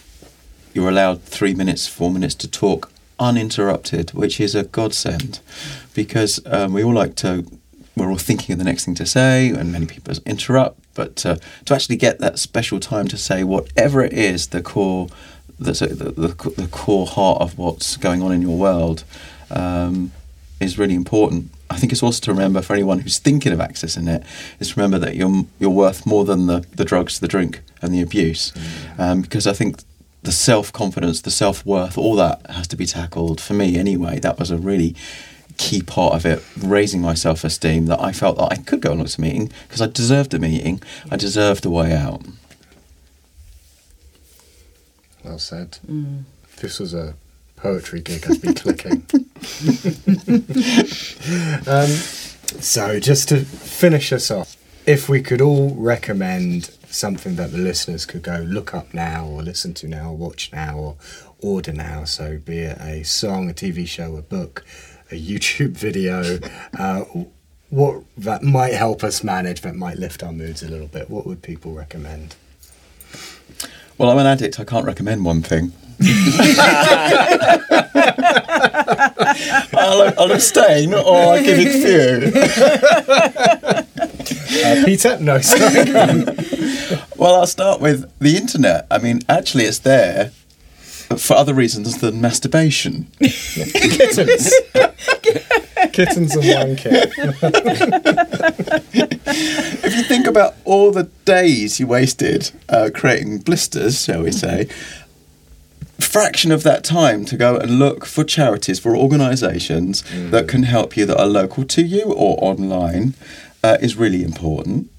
you're 0.73 0.89
allowed 0.89 1.23
three 1.23 1.55
minutes, 1.55 1.87
four 1.87 2.11
minutes 2.11 2.35
to 2.37 2.49
talk 2.49 2.92
uninterrupted, 3.19 4.11
which 4.11 4.41
is 4.41 4.55
a 4.55 4.65
godsend 4.65 5.41
because 5.95 6.41
um, 6.47 6.73
we 6.73 6.83
all 6.83 6.95
like 6.95 7.15
to, 7.17 7.47
we're 7.97 8.11
all 8.11 8.19
thinking 8.19 8.53
of 8.53 8.59
the 8.59 8.65
next 8.65 8.85
thing 8.85 8.95
to 8.97 9.07
say, 9.07 9.51
and 9.51 9.73
many 9.73 9.87
people 9.87 10.15
interrupt. 10.27 10.79
But 10.95 11.25
uh, 11.25 11.37
to 11.65 11.75
actually 11.75 11.97
get 11.97 12.19
that 12.19 12.39
special 12.39 12.81
time 12.81 13.09
to 13.09 13.17
say 13.17 13.45
whatever 13.45 14.03
it 14.03 14.13
is, 14.13 14.49
the 14.49 14.63
core, 14.63 15.09
the, 15.59 15.73
the, 15.73 16.11
the, 16.29 16.51
the 16.51 16.69
core 16.69 17.07
heart 17.07 17.41
of 17.41 17.59
what's 17.59 17.97
going 17.97 18.23
on 18.23 18.33
in 18.33 18.43
your 18.43 18.57
world, 18.57 19.05
um, 19.51 20.13
is 20.61 20.79
really 20.79 20.95
important. 20.95 21.51
I 21.71 21.77
think 21.79 21.93
it's 21.93 22.03
also 22.03 22.21
to 22.25 22.33
remember 22.33 22.61
for 22.61 22.75
anyone 22.75 23.01
who's 23.01 23.19
thinking 23.19 23.53
of 23.53 23.59
accessing 23.59 24.09
it, 24.09 24.23
is 24.61 24.71
to 24.71 24.81
remember 24.81 24.99
that 24.99 25.17
you're 25.17 25.45
you're 25.59 25.71
worth 25.71 26.07
more 26.07 26.25
than 26.25 26.47
the, 26.47 26.67
the 26.75 26.85
drugs, 26.85 27.19
the 27.19 27.29
drink, 27.29 27.61
and 27.81 27.95
the 27.95 28.03
abuse, 28.03 28.53
um, 28.99 29.23
because 29.23 29.47
I 29.47 29.55
think 29.55 29.83
the 30.23 30.33
self 30.33 30.73
confidence, 30.73 31.21
the 31.21 31.31
self 31.31 31.67
worth, 31.67 31.99
all 31.99 32.17
that 32.17 32.49
has 32.51 32.69
to 32.69 32.77
be 32.77 32.87
tackled. 32.87 33.41
For 33.41 33.55
me, 33.55 33.77
anyway, 33.77 34.21
that 34.21 34.39
was 34.39 34.51
a 34.51 34.57
really 34.57 34.95
key 35.59 35.83
part 35.83 36.15
of 36.15 36.25
it, 36.25 36.43
raising 36.57 37.01
my 37.01 37.15
self 37.15 37.45
esteem. 37.45 37.87
That 37.87 38.01
I 38.01 38.13
felt 38.13 38.39
that 38.39 38.53
I 38.53 38.57
could 38.57 38.81
go 38.81 38.93
along 38.93 39.07
to 39.07 39.21
a 39.21 39.25
meeting 39.25 39.51
because 39.67 39.81
I 39.81 39.89
deserved 39.89 40.35
a 40.35 40.39
meeting. 40.39 40.83
I 41.11 41.17
deserved 41.17 41.67
a 41.67 41.71
way 41.71 41.95
out. 41.95 42.23
Well 45.25 45.39
said. 45.39 45.79
If 45.89 46.57
this 46.57 46.81
was 46.81 46.95
a 46.95 47.15
poetry 47.57 48.01
gig, 48.01 48.25
I'd 48.29 48.43
be 48.43 48.55
clicking. 48.55 49.07
um, 51.67 51.89
so, 52.61 53.01
just 53.01 53.29
to 53.31 53.45
finish 53.45 54.13
us 54.13 54.31
off, 54.31 54.57
if 54.87 55.09
we 55.09 55.23
could 55.23 55.41
all 55.41 55.75
recommend 55.77 56.71
something 56.89 57.37
that 57.37 57.53
the 57.53 57.59
listeners 57.59 58.05
could 58.05 58.23
go 58.23 58.39
look 58.47 58.75
up 58.75 58.93
now, 58.93 59.27
or 59.27 59.43
listen 59.43 59.75
to 59.75 59.89
now, 59.89 60.11
or 60.11 60.17
watch 60.17 60.51
now, 60.53 60.77
or 60.77 60.97
order 61.41 61.73
now, 61.73 62.05
so 62.05 62.39
be 62.39 62.59
it 62.59 62.79
a 62.81 63.03
song, 63.03 63.51
a 63.51 63.55
TV 63.55 63.87
show, 63.87 64.17
a 64.17 64.23
book, 64.23 64.65
a 65.11 65.15
YouTube 65.15 65.71
video, 65.77 66.39
uh, 66.79 67.05
what 67.71 68.03
that 68.19 68.43
might 68.43 68.75
help 68.75 69.03
us 69.03 69.25
manage, 69.25 69.63
that 69.63 69.75
might 69.75 69.97
lift 69.97 70.23
our 70.23 70.33
moods 70.33 70.63
a 70.63 70.69
little 70.69 70.89
bit, 70.89 71.09
what 71.09 71.27
would 71.27 71.43
people 71.43 71.73
recommend? 71.73 72.37
Well, 73.99 74.11
I'm 74.11 74.19
an 74.19 74.27
addict. 74.27 74.59
I 74.59 74.65
can't 74.65 74.85
recommend 74.85 75.25
one 75.25 75.43
thing. 75.43 75.73
I'll, 79.75 80.13
I'll 80.19 80.33
abstain 80.33 80.93
or 80.95 81.17
I'll 81.17 81.43
give 81.43 81.59
it 81.61 81.73
few. 83.85 83.87
Uh, 84.65 84.83
Peter? 84.85 85.19
No, 85.21 85.41
sorry. 85.41 86.25
Well, 87.17 87.37
I'll 87.37 87.47
start 87.47 87.81
with 87.81 88.11
the 88.19 88.37
internet. 88.37 88.87
I 88.91 88.99
mean, 88.99 89.21
actually, 89.29 89.65
it's 89.65 89.79
there 89.79 90.33
for 91.17 91.35
other 91.37 91.55
reasons 91.55 91.99
than 92.01 92.21
masturbation. 92.21 93.07
Kittens. 93.21 94.53
Kittens 95.93 96.35
and 96.35 96.45
one 96.45 96.77
kit. 96.77 97.13
If 99.85 99.97
you 99.97 100.03
think 100.03 100.27
about 100.27 100.55
all 100.65 100.91
the 100.91 101.05
days 101.25 101.79
you 101.79 101.87
wasted 101.87 102.51
uh, 102.69 102.91
creating 102.93 103.39
blisters, 103.39 104.03
shall 104.05 104.23
we 104.23 104.33
say, 104.33 104.69
fraction 106.01 106.51
of 106.51 106.63
that 106.65 106.83
time 106.85 107.25
to 107.27 107.37
go 107.37 107.57
and 107.57 107.79
look 107.79 108.05
for 108.05 108.25
charities, 108.25 108.79
for 108.81 108.97
organisations 108.97 110.03
that 110.31 110.49
can 110.49 110.65
help 110.65 110.97
you 110.97 111.07
that 111.07 111.19
are 111.21 111.27
local 111.27 111.65
to 111.65 111.83
you 111.83 112.13
or 112.13 112.37
online 112.43 113.15
uh, 113.63 113.79
is 113.81 113.97
really 113.97 114.23
important. 114.23 114.91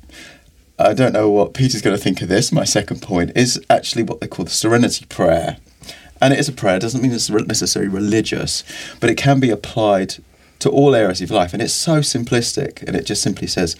I 0.79 0.93
don't 0.93 1.13
know 1.13 1.29
what 1.29 1.53
Peter's 1.53 1.81
going 1.81 1.95
to 1.95 2.01
think 2.01 2.21
of 2.21 2.29
this. 2.29 2.51
My 2.51 2.63
second 2.63 3.01
point 3.01 3.31
is 3.35 3.63
actually 3.69 4.03
what 4.03 4.19
they 4.19 4.27
call 4.27 4.45
the 4.45 4.51
Serenity 4.51 5.05
Prayer. 5.05 5.57
And 6.21 6.33
it 6.33 6.39
is 6.39 6.47
a 6.47 6.53
prayer, 6.53 6.77
it 6.77 6.79
doesn't 6.79 7.01
mean 7.01 7.11
it's 7.11 7.29
necessarily 7.29 7.91
religious, 7.91 8.63
but 9.01 9.09
it 9.09 9.17
can 9.17 9.41
be 9.41 9.49
applied 9.49 10.15
to 10.59 10.69
all 10.69 10.95
areas 10.95 11.21
of 11.21 11.29
life. 11.31 11.51
And 11.51 11.61
it's 11.61 11.73
so 11.73 11.99
simplistic. 11.99 12.81
And 12.83 12.95
it 12.95 13.05
just 13.05 13.21
simply 13.21 13.47
says, 13.47 13.75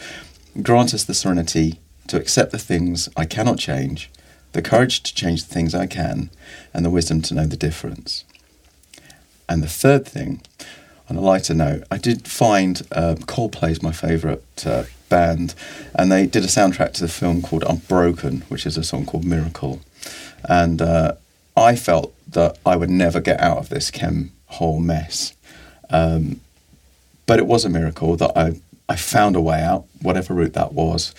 Grant 0.62 0.94
us 0.94 1.06
the 1.06 1.14
serenity 1.14 1.80
to 2.08 2.18
accept 2.18 2.52
the 2.52 2.60
things 2.60 3.08
I 3.16 3.26
cannot 3.26 3.60
change, 3.60 4.12
the 4.52 4.62
courage 4.62 5.02
to 5.04 5.16
change 5.16 5.46
the 5.46 5.54
things 5.54 5.74
I 5.74 5.88
can, 5.88 6.30
and 6.74 6.86
the 6.86 6.90
wisdom 6.90 7.22
to 7.24 7.34
know 7.34 7.46
the 7.46 7.58
difference. 7.58 8.26
And 9.48 9.64
the 9.64 9.70
third 9.70 10.06
thing, 10.06 10.42
on 11.10 11.16
a 11.16 11.22
lighter 11.22 11.54
note, 11.54 11.84
I 11.92 11.98
did 11.98 12.28
find 12.28 12.82
uh, 12.92 13.16
Coldplay 13.20 13.82
my 13.82 13.92
favourite 13.92 14.66
uh, 14.66 14.84
band, 15.10 15.54
and 15.94 16.12
they 16.12 16.26
did 16.26 16.44
a 16.44 16.48
soundtrack 16.48 16.94
to 16.94 17.02
the 17.02 17.08
film 17.08 17.42
called 17.42 17.64
Unbroken, 17.68 18.42
which 18.50 18.66
is 18.66 18.78
a 18.78 18.84
song 18.84 19.06
called 19.06 19.26
Miracle. 19.26 19.82
And 20.48 20.82
uh, 20.82 21.14
I 21.56 21.76
felt 21.76 22.14
that 22.32 22.58
I 22.66 22.76
would 22.76 22.90
never 22.90 23.20
get 23.20 23.40
out 23.40 23.58
of 23.58 23.70
this 23.70 23.92
chem 23.92 24.32
whole 24.48 24.80
mess. 24.80 25.34
Um, 25.90 26.42
but 27.26 27.40
it 27.40 27.46
was 27.46 27.66
a 27.66 27.70
miracle 27.70 28.16
that 28.18 28.32
I, 28.38 28.60
I 28.90 28.96
found 28.96 29.36
a 29.36 29.42
way 29.42 29.62
out, 29.62 29.86
whatever 30.02 30.34
route 30.34 30.54
that 30.54 30.74
was. 30.74 31.14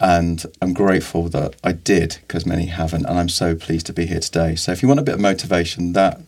And 0.00 0.44
I'm 0.62 0.74
grateful 0.74 1.28
that 1.30 1.56
I 1.64 1.72
did 1.72 2.18
because 2.20 2.46
many 2.46 2.66
haven't. 2.66 3.06
And 3.06 3.18
I'm 3.18 3.28
so 3.28 3.54
pleased 3.54 3.86
to 3.86 3.92
be 3.92 4.06
here 4.06 4.20
today. 4.20 4.54
So 4.54 4.70
if 4.70 4.82
you 4.82 4.88
want 4.88 5.00
a 5.00 5.02
bit 5.02 5.14
of 5.14 5.20
motivation, 5.20 5.92
that 5.94 6.20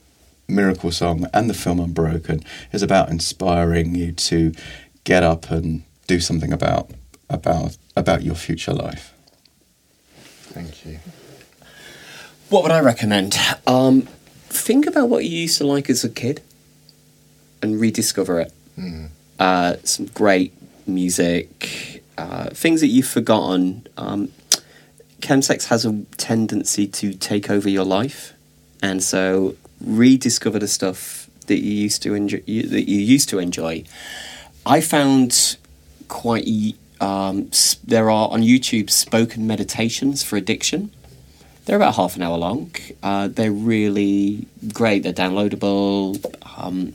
miracle 0.51 0.91
song 0.91 1.27
and 1.33 1.49
the 1.49 1.55
film 1.55 1.81
Unbroken 1.81 2.43
is 2.73 2.83
about 2.83 3.09
inspiring 3.09 3.95
you 3.95 4.13
to 4.13 4.53
get 5.05 5.23
up 5.23 5.51
and 5.51 5.83
do 6.07 6.21
something 6.21 6.53
about 6.53 6.91
about 7.29 7.77
about 7.97 8.23
your 8.23 8.35
future 8.35 8.73
life. 8.73 9.15
Thank 10.53 10.85
you. 10.85 10.99
What 12.49 12.65
would 12.65 12.73
I 12.73 12.81
recommend? 12.81 13.39
Um, 13.67 14.03
think 14.49 14.87
about 14.87 15.09
what 15.09 15.25
you 15.25 15.31
used 15.31 15.59
to 15.59 15.67
like 15.67 15.89
as 15.89 16.03
a 16.03 16.09
kid 16.09 16.43
and 17.63 17.81
rediscover 17.81 18.41
it. 18.41 18.53
Uh, 19.39 19.77
some 19.85 20.07
great 20.07 20.53
music, 20.87 22.03
uh, 22.19 22.51
things 22.51 22.81
that 22.81 22.89
you've 22.89 23.07
forgotten. 23.07 23.87
Um, 23.97 24.33
chemsex 25.21 25.67
has 25.67 25.87
a 25.87 26.03
tendency 26.17 26.87
to 26.89 27.15
take 27.15 27.51
over 27.51 27.69
your 27.69 27.85
life, 27.85 28.35
and 28.83 29.03
so 29.03 29.55
rediscover 29.85 30.59
the 30.59 30.69
stuff 30.69 31.29
that 31.47 31.59
you 31.59 31.73
used 31.73 32.03
to 32.03 32.15
enjoy 32.15 32.39
that 32.39 32.89
you 32.89 32.99
used 32.99 33.29
to 33.29 33.39
enjoy. 33.39 33.85
I 34.67 34.81
found 34.81 35.57
quite 36.09 36.47
um, 37.01 37.51
there 37.85 38.11
are 38.11 38.29
on 38.31 38.43
YouTube 38.43 38.91
spoken 38.91 39.47
meditations 39.47 40.23
for 40.23 40.37
addiction. 40.37 40.91
They're 41.65 41.77
about 41.77 41.95
half 41.97 42.17
an 42.17 42.23
hour 42.23 42.37
long. 42.37 42.73
Uh, 43.03 43.29
they're 43.29 43.53
really 43.53 44.47
great. 44.73 45.03
They're 45.03 45.13
downloadable. 45.13 46.25
Um, 46.57 46.95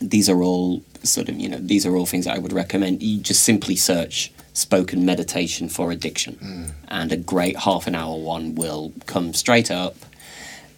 these 0.00 0.28
are 0.28 0.42
all 0.42 0.82
sort 1.02 1.28
of 1.28 1.36
you 1.36 1.48
know 1.48 1.58
these 1.58 1.86
are 1.86 1.96
all 1.96 2.06
things 2.06 2.24
that 2.24 2.36
I 2.36 2.38
would 2.38 2.52
recommend. 2.52 3.02
You 3.02 3.20
just 3.20 3.42
simply 3.42 3.76
search 3.76 4.32
spoken 4.52 5.04
meditation 5.04 5.68
for 5.68 5.92
addiction, 5.92 6.74
and 6.88 7.12
a 7.12 7.16
great 7.16 7.56
half 7.56 7.86
an 7.86 7.94
hour 7.94 8.16
one 8.16 8.54
will 8.54 8.92
come 9.06 9.32
straight 9.32 9.70
up, 9.70 9.94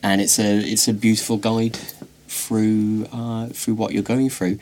and 0.03 0.21
it's 0.21 0.39
a 0.39 0.59
it's 0.59 0.89
a 0.89 0.93
beautiful 0.93 1.37
guide 1.37 1.77
through 2.29 3.07
uh, 3.13 3.49
through 3.49 3.75
what 3.75 3.93
you're 3.93 4.03
going 4.03 4.31
through. 4.31 4.59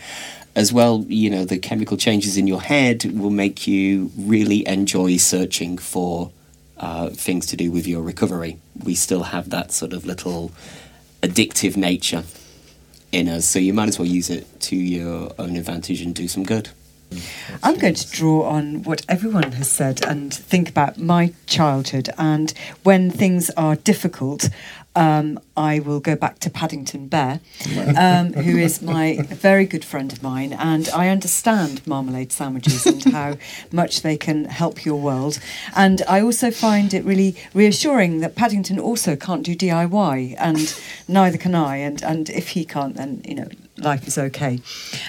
As 0.57 0.73
well, 0.73 1.05
you 1.09 1.31
know 1.31 1.45
the 1.45 1.59
chemical 1.59 1.97
changes 1.97 2.37
in 2.37 2.47
your 2.47 2.61
head 2.61 3.05
will 3.19 3.31
make 3.31 3.67
you 3.67 4.11
really 4.17 4.67
enjoy 4.67 5.17
searching 5.17 5.79
for 5.79 6.31
uh, 6.77 7.11
things 7.11 7.47
to 7.47 7.57
do 7.57 7.71
with 7.71 7.87
your 7.87 8.03
recovery. 8.03 8.59
We 8.83 8.95
still 8.95 9.25
have 9.25 9.51
that 9.51 9.73
sort 9.73 9.93
of 9.93 10.05
little 10.05 10.53
addictive 11.23 11.77
nature 11.77 12.25
in 13.13 13.29
us, 13.29 13.47
so 13.47 13.59
you 13.59 13.73
might 13.73 13.89
as 13.89 13.99
well 13.99 14.09
use 14.09 14.31
it 14.31 14.61
to 14.63 14.77
your 14.77 15.33
own 15.39 15.57
advantage 15.57 16.01
and 16.01 16.15
do 16.15 16.29
some 16.29 16.43
good. 16.43 16.71
I'm 17.63 17.77
going 17.77 17.95
to 17.95 18.11
draw 18.11 18.45
on 18.45 18.83
what 18.85 19.05
everyone 19.09 19.53
has 19.53 19.71
said 19.71 20.05
and 20.05 20.33
think 20.33 20.69
about 20.69 20.99
my 20.99 21.33
childhood. 21.47 22.09
And 22.17 22.53
when 22.83 23.11
things 23.11 23.51
are 23.51 23.77
difficult, 23.77 24.49
um, 24.97 25.39
I 25.57 25.79
will 25.79 26.01
go 26.01 26.17
back 26.17 26.39
to 26.41 26.51
Paddington 26.51 27.09
Bear, 27.09 27.41
um, 27.97 28.33
who 28.33 28.59
is 28.59 28.83
my 28.83 29.19
very 29.23 29.65
good 29.65 29.85
friend 29.85 30.13
of 30.13 30.23
mine. 30.23 30.53
And 30.53 30.89
I 30.91 31.09
understand 31.09 31.87
marmalade 31.87 32.33
sandwiches 32.33 32.87
and 32.87 33.05
how 33.05 33.37
much 33.73 34.03
they 34.03 34.17
can 34.17 34.47
help 34.47 34.85
your 34.85 35.01
world. 35.01 35.39
And 35.77 36.03
I 36.09 36.21
also 36.21 36.51
find 36.51 36.93
it 36.93 37.05
really 37.05 37.37
reassuring 37.55 38.21
that 38.21 38.35
Paddington 38.35 38.79
also 38.79 39.17
can't 39.17 39.45
do 39.45 39.55
DIY, 39.55 40.35
and 40.39 40.81
neither 41.07 41.39
can 41.39 41.55
I. 41.55 41.77
And, 41.77 42.03
and 42.03 42.29
if 42.31 42.49
he 42.49 42.65
can't, 42.65 42.97
then, 42.97 43.23
you 43.25 43.37
know, 43.37 43.49
life 43.83 44.07
is 44.07 44.19
okay. 44.19 44.61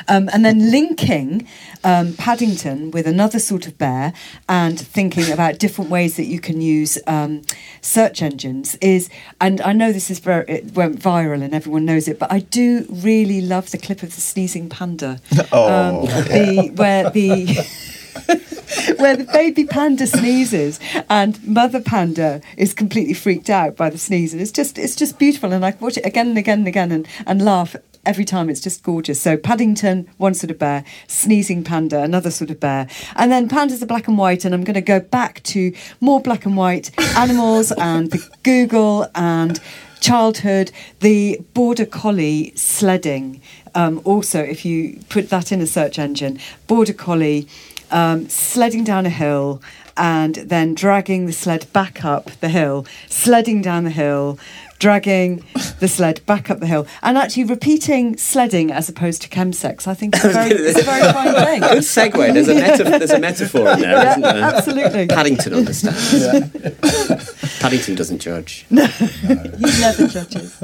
Um, 0.07 0.30
and 0.34 0.43
then 0.45 0.72
linking 0.72 1.47
um, 1.84 2.13
Paddington 2.13 2.91
with 2.91 3.07
another 3.07 3.39
sort 3.39 3.67
of 3.67 3.78
bear 3.78 4.13
and 4.47 4.80
thinking 4.80 5.32
about 5.32 5.59
different 5.59 5.89
ways 5.89 6.17
that 6.17 6.26
you 6.26 6.39
can 6.39 6.61
use 6.61 6.97
um, 7.07 7.41
search 7.82 8.22
engines 8.22 8.76
is, 8.76 9.09
and 9.39 9.61
I 9.61 9.74
know 9.74 9.91
this 9.91 10.09
is 10.09 10.19
very, 10.19 10.45
it 10.47 10.74
went 10.74 10.99
viral 10.99 11.43
and 11.43 11.53
everyone 11.53 11.86
knows 11.86 12.07
it, 12.07 12.19
but 12.19 12.32
I 12.32 12.39
do 12.39 12.86
really 12.89 13.41
love 13.41 13.72
the 13.72 13.78
clip 13.78 14.03
of 14.03 14.15
the 14.15 14.22
sneezing 14.22 14.69
panda. 14.69 15.19
Oh. 15.53 16.01
Um, 16.01 16.05
the, 16.05 16.72
where 16.76 17.09
the. 17.09 17.67
where 18.97 19.17
the 19.17 19.26
baby 19.32 19.65
panda 19.65 20.07
sneezes 20.07 20.80
and 21.09 21.45
mother 21.45 21.82
panda 21.82 22.41
is 22.57 22.74
completely 22.74 23.13
freaked 23.13 23.49
out 23.49 23.76
by 23.76 23.89
the 23.89 23.97
sneeze 23.97 24.34
and 24.34 24.41
it's 24.41 24.51
just 24.51 24.78
it's 24.78 24.95
just 24.95 25.19
beautiful 25.19 25.51
and 25.51 25.65
I 25.65 25.76
watch 25.80 25.97
it 25.97 26.05
again 26.05 26.30
and 26.30 26.38
again 26.38 26.59
and 26.59 26.67
again 26.67 26.91
and, 26.91 27.07
and 27.26 27.43
laugh 27.43 27.76
every 28.06 28.26
time 28.26 28.49
it's 28.49 28.62
just 28.62 28.84
gorgeous. 28.84 29.22
So 29.22 29.38
paddington 29.38 30.10
one 30.18 30.34
sort 30.34 30.52
of 30.52 30.60
bear. 30.60 30.84
Sneezing 31.08 31.64
panda 31.64 32.02
another 32.02 32.32
sort 32.32 32.49
of 32.49 32.60
bear. 32.60 32.88
And 33.16 33.32
then 33.32 33.47
pandas 33.47 33.82
are 33.82 33.86
black 33.86 34.08
and 34.08 34.18
white 34.18 34.45
and 34.45 34.54
i'm 34.54 34.64
going 34.64 34.76
to 34.76 34.82
go 34.82 34.99
back 34.99 35.41
to 35.43 35.74
more 35.99 36.22
black 36.22 36.45
and 36.45 36.58
white 36.58 36.91
animals 37.18 37.72
and 37.74 38.12
the 38.12 38.30
google 38.43 39.08
and 39.16 39.60
childhood 39.99 40.72
the 40.99 41.39
border 41.54 41.86
collie 41.86 42.54
sledding. 42.56 43.41
Um, 43.74 44.02
also 44.04 44.41
if 44.41 44.66
you 44.66 44.99
put 45.10 45.30
that 45.30 45.52
in 45.52 45.62
a 45.62 45.68
search 45.68 45.97
engine 45.99 46.39
border 46.68 46.93
collie 46.93 47.47
um, 47.92 48.30
sledding 48.30 48.84
down 48.84 49.06
a 49.06 49.10
hill 49.10 49.62
and 49.98 50.36
then 50.36 50.74
dragging 50.74 51.26
the 51.26 51.34
sled 51.34 51.72
back 51.74 52.04
up 52.06 52.32
the 52.39 52.50
hill, 52.50 52.86
sledding 53.08 53.62
down 53.62 53.84
the 53.84 53.89
hill, 53.89 54.39
dragging 54.80 55.44
the 55.80 55.88
sled 55.88 56.26
back 56.26 56.50
up 56.50 56.60
the 56.60 56.66
hill, 56.66 56.88
and 57.04 57.18
actually 57.18 57.44
repeating 57.44 58.18
sledding 58.18 58.72
as 58.72 58.89
opposed 58.89 59.22
to 59.22 59.30
chemsex. 59.30 59.88
I 59.88 59.94
think 59.94 60.16
it's 60.16 60.26
a 60.26 60.30
very, 60.30 60.52
it's 60.52 60.80
a 60.80 60.84
very 60.84 61.14
fine 61.14 61.34
thing. 61.46 61.60
Good 61.60 61.84
segue. 61.84 62.34
There's 62.34 62.48
a 62.48 62.56
metaphor. 62.56 63.00
There's 63.00 63.12
a 63.12 63.20
metaphor 63.20 63.70
in 63.74 63.80
there, 63.82 63.92
Yeah, 64.04 64.16
not 64.16 64.34
there? 64.36 64.44
absolutely. 64.44 65.08
Paddington 65.08 65.54
understands. 65.54 67.60
Paddington 67.60 67.96
doesn't 67.96 68.20
judge. 68.20 68.66
No, 68.70 68.86
He 68.88 69.82
never 69.82 70.08
judges. 70.08 70.58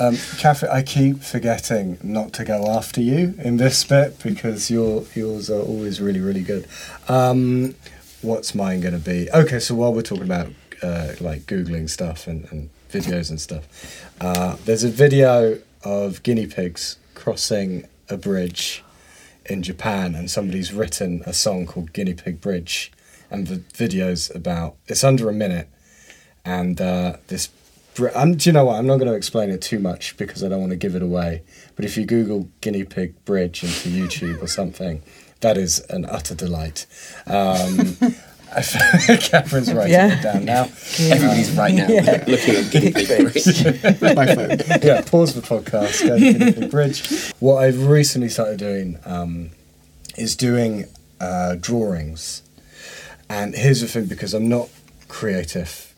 Um, 0.00 0.16
I 0.72 0.82
keep 0.82 1.22
forgetting 1.22 1.98
not 2.02 2.32
to 2.32 2.44
go 2.44 2.66
after 2.68 3.02
you 3.02 3.34
in 3.36 3.58
this 3.58 3.84
bit 3.84 4.18
because 4.22 4.70
your 4.70 5.04
yours 5.14 5.50
are 5.50 5.60
always 5.60 6.00
really, 6.00 6.20
really 6.20 6.40
good. 6.40 6.66
Um, 7.06 7.74
what's 8.22 8.54
mine 8.54 8.80
going 8.80 8.94
to 8.94 8.98
be? 8.98 9.28
Okay, 9.30 9.58
so 9.58 9.74
while 9.74 9.92
we're 9.92 10.00
talking 10.00 10.24
about 10.24 10.48
uh, 10.82 11.12
like 11.20 11.42
googling 11.42 11.90
stuff 11.90 12.26
and, 12.26 12.50
and 12.50 12.70
videos 12.90 13.28
and 13.28 13.38
stuff, 13.38 14.02
uh, 14.22 14.56
there's 14.64 14.84
a 14.84 14.88
video 14.88 15.60
of 15.84 16.22
guinea 16.22 16.46
pigs 16.46 16.96
crossing 17.14 17.86
a 18.08 18.16
bridge 18.16 18.82
in 19.44 19.62
Japan, 19.62 20.14
and 20.14 20.30
somebody's 20.30 20.72
written 20.72 21.22
a 21.26 21.34
song 21.34 21.66
called 21.66 21.92
"Guinea 21.92 22.14
Pig 22.14 22.40
Bridge," 22.40 22.90
and 23.30 23.48
the 23.48 23.62
video's 23.74 24.34
about 24.34 24.76
it's 24.86 25.04
under 25.04 25.28
a 25.28 25.34
minute, 25.34 25.68
and 26.42 26.80
uh, 26.80 27.18
this. 27.26 27.50
Br- 28.00 28.08
Um, 28.14 28.36
do 28.36 28.48
you 28.48 28.52
know 28.54 28.64
what? 28.64 28.76
I'm 28.76 28.86
not 28.86 28.96
going 28.96 29.10
to 29.10 29.14
explain 29.16 29.50
it 29.50 29.60
too 29.60 29.78
much 29.78 30.16
because 30.16 30.42
I 30.42 30.48
don't 30.48 30.60
want 30.60 30.70
to 30.70 30.76
give 30.76 30.94
it 30.94 31.02
away. 31.02 31.42
But 31.76 31.84
if 31.84 31.96
you 31.98 32.04
Google 32.06 32.48
guinea 32.62 32.84
pig 32.84 33.22
bridge 33.26 33.62
into 33.62 33.88
YouTube 33.90 34.42
or 34.42 34.46
something, 34.46 35.02
that 35.40 35.56
is 35.58 35.80
an 35.90 36.06
utter 36.06 36.34
delight. 36.34 36.86
Um, 37.26 37.96
Katherine's 38.50 39.72
writing 39.72 39.92
Yeah. 39.92 40.18
it 40.18 40.22
down 40.22 40.44
now. 40.44 40.64
Everybody's 40.98 41.50
right 41.52 41.74
now 41.74 41.86
looking 41.86 42.56
at 42.56 42.70
guinea 42.70 42.92
pig 42.92 43.06
bridge. 43.32 44.02
My 44.02 44.34
phone. 44.34 44.58
yeah, 44.82 45.02
pause 45.02 45.34
the 45.34 45.42
podcast, 45.42 46.06
go 46.06 46.18
to 46.18 46.32
Guinea 46.32 46.52
Pig 46.52 46.70
Bridge. 46.70 47.32
What 47.38 47.62
I've 47.64 47.86
recently 47.86 48.28
started 48.28 48.58
doing 48.58 48.98
um, 49.04 49.50
is 50.16 50.34
doing 50.36 50.86
uh, 51.20 51.56
drawings. 51.60 52.42
And 53.28 53.54
here's 53.54 53.82
the 53.82 53.86
thing 53.86 54.06
because 54.06 54.34
I'm 54.34 54.48
not 54.48 54.68
creative 55.06 55.89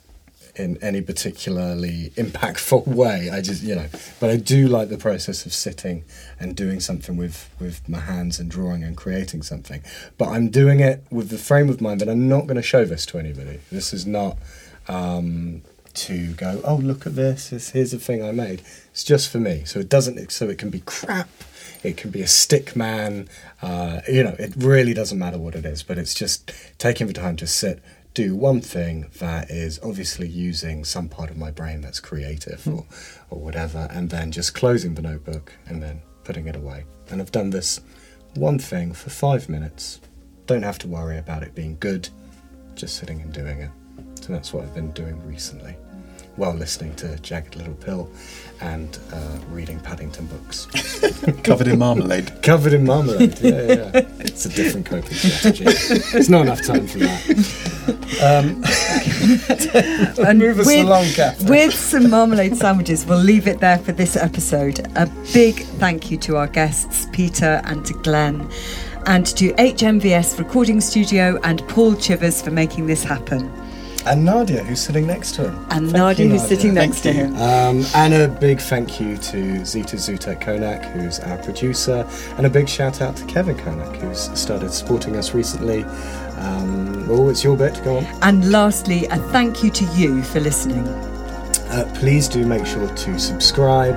in 0.54 0.76
any 0.82 1.00
particularly 1.00 2.12
impactful 2.16 2.86
way. 3.02 3.30
I 3.30 3.40
just, 3.40 3.62
you 3.62 3.74
know, 3.74 3.86
but 4.20 4.30
I 4.30 4.36
do 4.36 4.68
like 4.68 4.88
the 4.88 4.98
process 4.98 5.46
of 5.46 5.52
sitting 5.52 6.04
and 6.38 6.54
doing 6.54 6.80
something 6.80 7.16
with, 7.16 7.48
with 7.58 7.88
my 7.88 8.00
hands 8.00 8.38
and 8.38 8.50
drawing 8.50 8.84
and 8.84 8.96
creating 8.96 9.42
something. 9.42 9.82
But 10.18 10.28
I'm 10.28 10.50
doing 10.50 10.80
it 10.80 11.04
with 11.10 11.30
the 11.30 11.38
frame 11.38 11.70
of 11.70 11.80
mind 11.80 12.00
that 12.00 12.08
I'm 12.08 12.28
not 12.28 12.42
going 12.42 12.56
to 12.56 12.62
show 12.62 12.84
this 12.84 13.06
to 13.06 13.18
anybody. 13.18 13.60
This 13.70 13.94
is 13.94 14.06
not 14.06 14.36
um, 14.88 15.62
to 15.94 16.32
go, 16.34 16.60
oh, 16.64 16.76
look 16.76 17.06
at 17.06 17.14
this. 17.14 17.50
this. 17.50 17.70
Here's 17.70 17.94
a 17.94 17.98
thing 17.98 18.22
I 18.22 18.32
made. 18.32 18.62
It's 18.90 19.04
just 19.04 19.30
for 19.30 19.38
me. 19.38 19.64
So 19.64 19.80
it 19.80 19.88
doesn't, 19.88 20.30
so 20.32 20.48
it 20.48 20.58
can 20.58 20.70
be 20.70 20.80
crap. 20.80 21.28
It 21.82 21.96
can 21.96 22.10
be 22.10 22.22
a 22.22 22.28
stick 22.28 22.76
man. 22.76 23.28
Uh, 23.60 24.00
you 24.08 24.22
know, 24.22 24.36
it 24.38 24.52
really 24.56 24.94
doesn't 24.94 25.18
matter 25.18 25.38
what 25.38 25.54
it 25.54 25.64
is, 25.64 25.82
but 25.82 25.98
it's 25.98 26.14
just 26.14 26.52
taking 26.78 27.06
the 27.06 27.12
time 27.12 27.36
to 27.36 27.46
sit, 27.46 27.82
do 28.14 28.36
one 28.36 28.60
thing 28.60 29.08
that 29.18 29.50
is 29.50 29.80
obviously 29.82 30.28
using 30.28 30.84
some 30.84 31.08
part 31.08 31.30
of 31.30 31.36
my 31.36 31.50
brain 31.50 31.80
that's 31.80 32.00
creative 32.00 32.64
hmm. 32.64 32.74
or, 32.74 32.86
or 33.30 33.38
whatever, 33.40 33.88
and 33.90 34.10
then 34.10 34.30
just 34.30 34.54
closing 34.54 34.94
the 34.94 35.02
notebook 35.02 35.52
and 35.66 35.82
then 35.82 36.02
putting 36.24 36.46
it 36.46 36.56
away. 36.56 36.84
And 37.10 37.20
I've 37.20 37.32
done 37.32 37.50
this 37.50 37.80
one 38.34 38.58
thing 38.58 38.92
for 38.92 39.10
five 39.10 39.48
minutes. 39.48 40.00
Don't 40.46 40.62
have 40.62 40.78
to 40.80 40.88
worry 40.88 41.18
about 41.18 41.42
it 41.42 41.54
being 41.54 41.76
good, 41.80 42.08
just 42.74 42.96
sitting 42.96 43.20
and 43.20 43.32
doing 43.32 43.60
it. 43.60 43.70
So 44.20 44.32
that's 44.32 44.52
what 44.52 44.64
I've 44.64 44.74
been 44.74 44.92
doing 44.92 45.20
recently 45.26 45.76
while 46.36 46.54
listening 46.54 46.94
to 46.96 47.18
Jagged 47.18 47.56
Little 47.56 47.74
Pill 47.74 48.08
and 48.60 48.98
uh, 49.12 49.38
reading 49.50 49.80
Paddington 49.80 50.26
books. 50.26 50.66
Covered 51.42 51.66
in 51.66 51.78
marmalade. 51.78 52.30
Covered 52.42 52.72
in 52.72 52.84
marmalade, 52.84 53.38
yeah, 53.40 53.50
yeah. 53.50 53.90
yeah. 53.92 54.06
It's 54.20 54.46
a 54.46 54.48
different 54.48 54.86
coping 54.86 55.12
strategy. 55.14 55.64
There's 56.12 56.30
not 56.30 56.42
enough 56.42 56.64
time 56.64 56.86
for 56.86 56.98
that. 56.98 57.78
And 58.22 58.60
Move 60.38 60.60
us 60.60 60.72
along, 60.72 61.06
Katherine. 61.06 61.50
with 61.50 61.74
some 61.74 62.08
marmalade 62.08 62.56
sandwiches, 62.56 63.04
we'll 63.04 63.18
leave 63.18 63.48
it 63.48 63.58
there 63.58 63.78
for 63.78 63.90
this 63.90 64.16
episode. 64.16 64.78
A 64.96 65.06
big 65.32 65.64
thank 65.80 66.08
you 66.10 66.16
to 66.18 66.36
our 66.36 66.46
guests, 66.46 67.08
Peter 67.12 67.60
and 67.64 67.84
to 67.86 67.94
Glenn, 67.94 68.48
and 69.06 69.26
to 69.26 69.52
HMVS 69.54 70.38
Recording 70.38 70.80
Studio 70.80 71.40
and 71.42 71.66
Paul 71.66 71.96
Chivers 71.96 72.40
for 72.40 72.52
making 72.52 72.86
this 72.86 73.02
happen. 73.02 73.52
And 74.04 74.24
Nadia, 74.24 74.62
who's 74.64 74.80
sitting 74.80 75.06
next 75.06 75.34
to 75.36 75.48
him. 75.48 75.54
And 75.70 75.90
Thank 75.90 75.92
Nadia, 75.92 76.26
you, 76.26 76.32
who's 76.32 76.42
sitting 76.46 76.74
Thank 76.74 76.90
next 76.90 77.00
to 77.02 77.08
you. 77.12 77.14
him. 77.14 77.36
Um, 77.36 77.84
and 77.94 78.14
a 78.14 78.28
big 78.28 78.60
thank 78.60 79.00
you 79.00 79.16
to 79.16 79.64
Zita 79.64 79.96
Zutek 79.96 80.40
Konak, 80.40 80.84
who's 80.92 81.20
our 81.20 81.38
producer, 81.38 82.06
and 82.36 82.46
a 82.46 82.50
big 82.50 82.68
shout 82.68 83.00
out 83.00 83.16
to 83.16 83.24
Kevin 83.26 83.56
Konak, 83.56 83.96
who's 83.96 84.36
started 84.38 84.72
supporting 84.72 85.16
us 85.16 85.34
recently. 85.34 85.84
Um, 86.38 87.06
oh, 87.08 87.28
it's 87.28 87.44
your 87.44 87.56
bit. 87.56 87.80
Go 87.84 87.98
on. 87.98 88.04
And 88.22 88.50
lastly, 88.50 89.06
a 89.06 89.16
thank 89.30 89.62
you 89.62 89.70
to 89.70 89.84
you 89.94 90.22
for 90.22 90.40
listening. 90.40 90.86
Uh, 90.88 91.90
please 91.94 92.28
do 92.28 92.44
make 92.44 92.66
sure 92.66 92.88
to 92.88 93.18
subscribe 93.18 93.96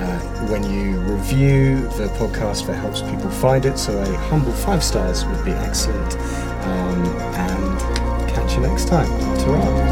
Uh, 0.00 0.18
when 0.48 0.62
you 0.64 0.98
review 1.00 1.76
the 1.98 2.08
podcast, 2.16 2.66
that 2.66 2.76
helps 2.76 3.02
people 3.02 3.28
find 3.28 3.66
it. 3.66 3.76
So 3.78 3.92
a 4.00 4.16
humble 4.30 4.52
five 4.52 4.82
stars 4.82 5.26
would 5.26 5.44
be 5.44 5.52
excellent. 5.52 6.16
Um, 6.64 7.04
and 7.36 7.99
catch 8.30 8.54
you 8.54 8.60
next 8.60 8.88
time. 8.88 9.08
ta 9.38 9.89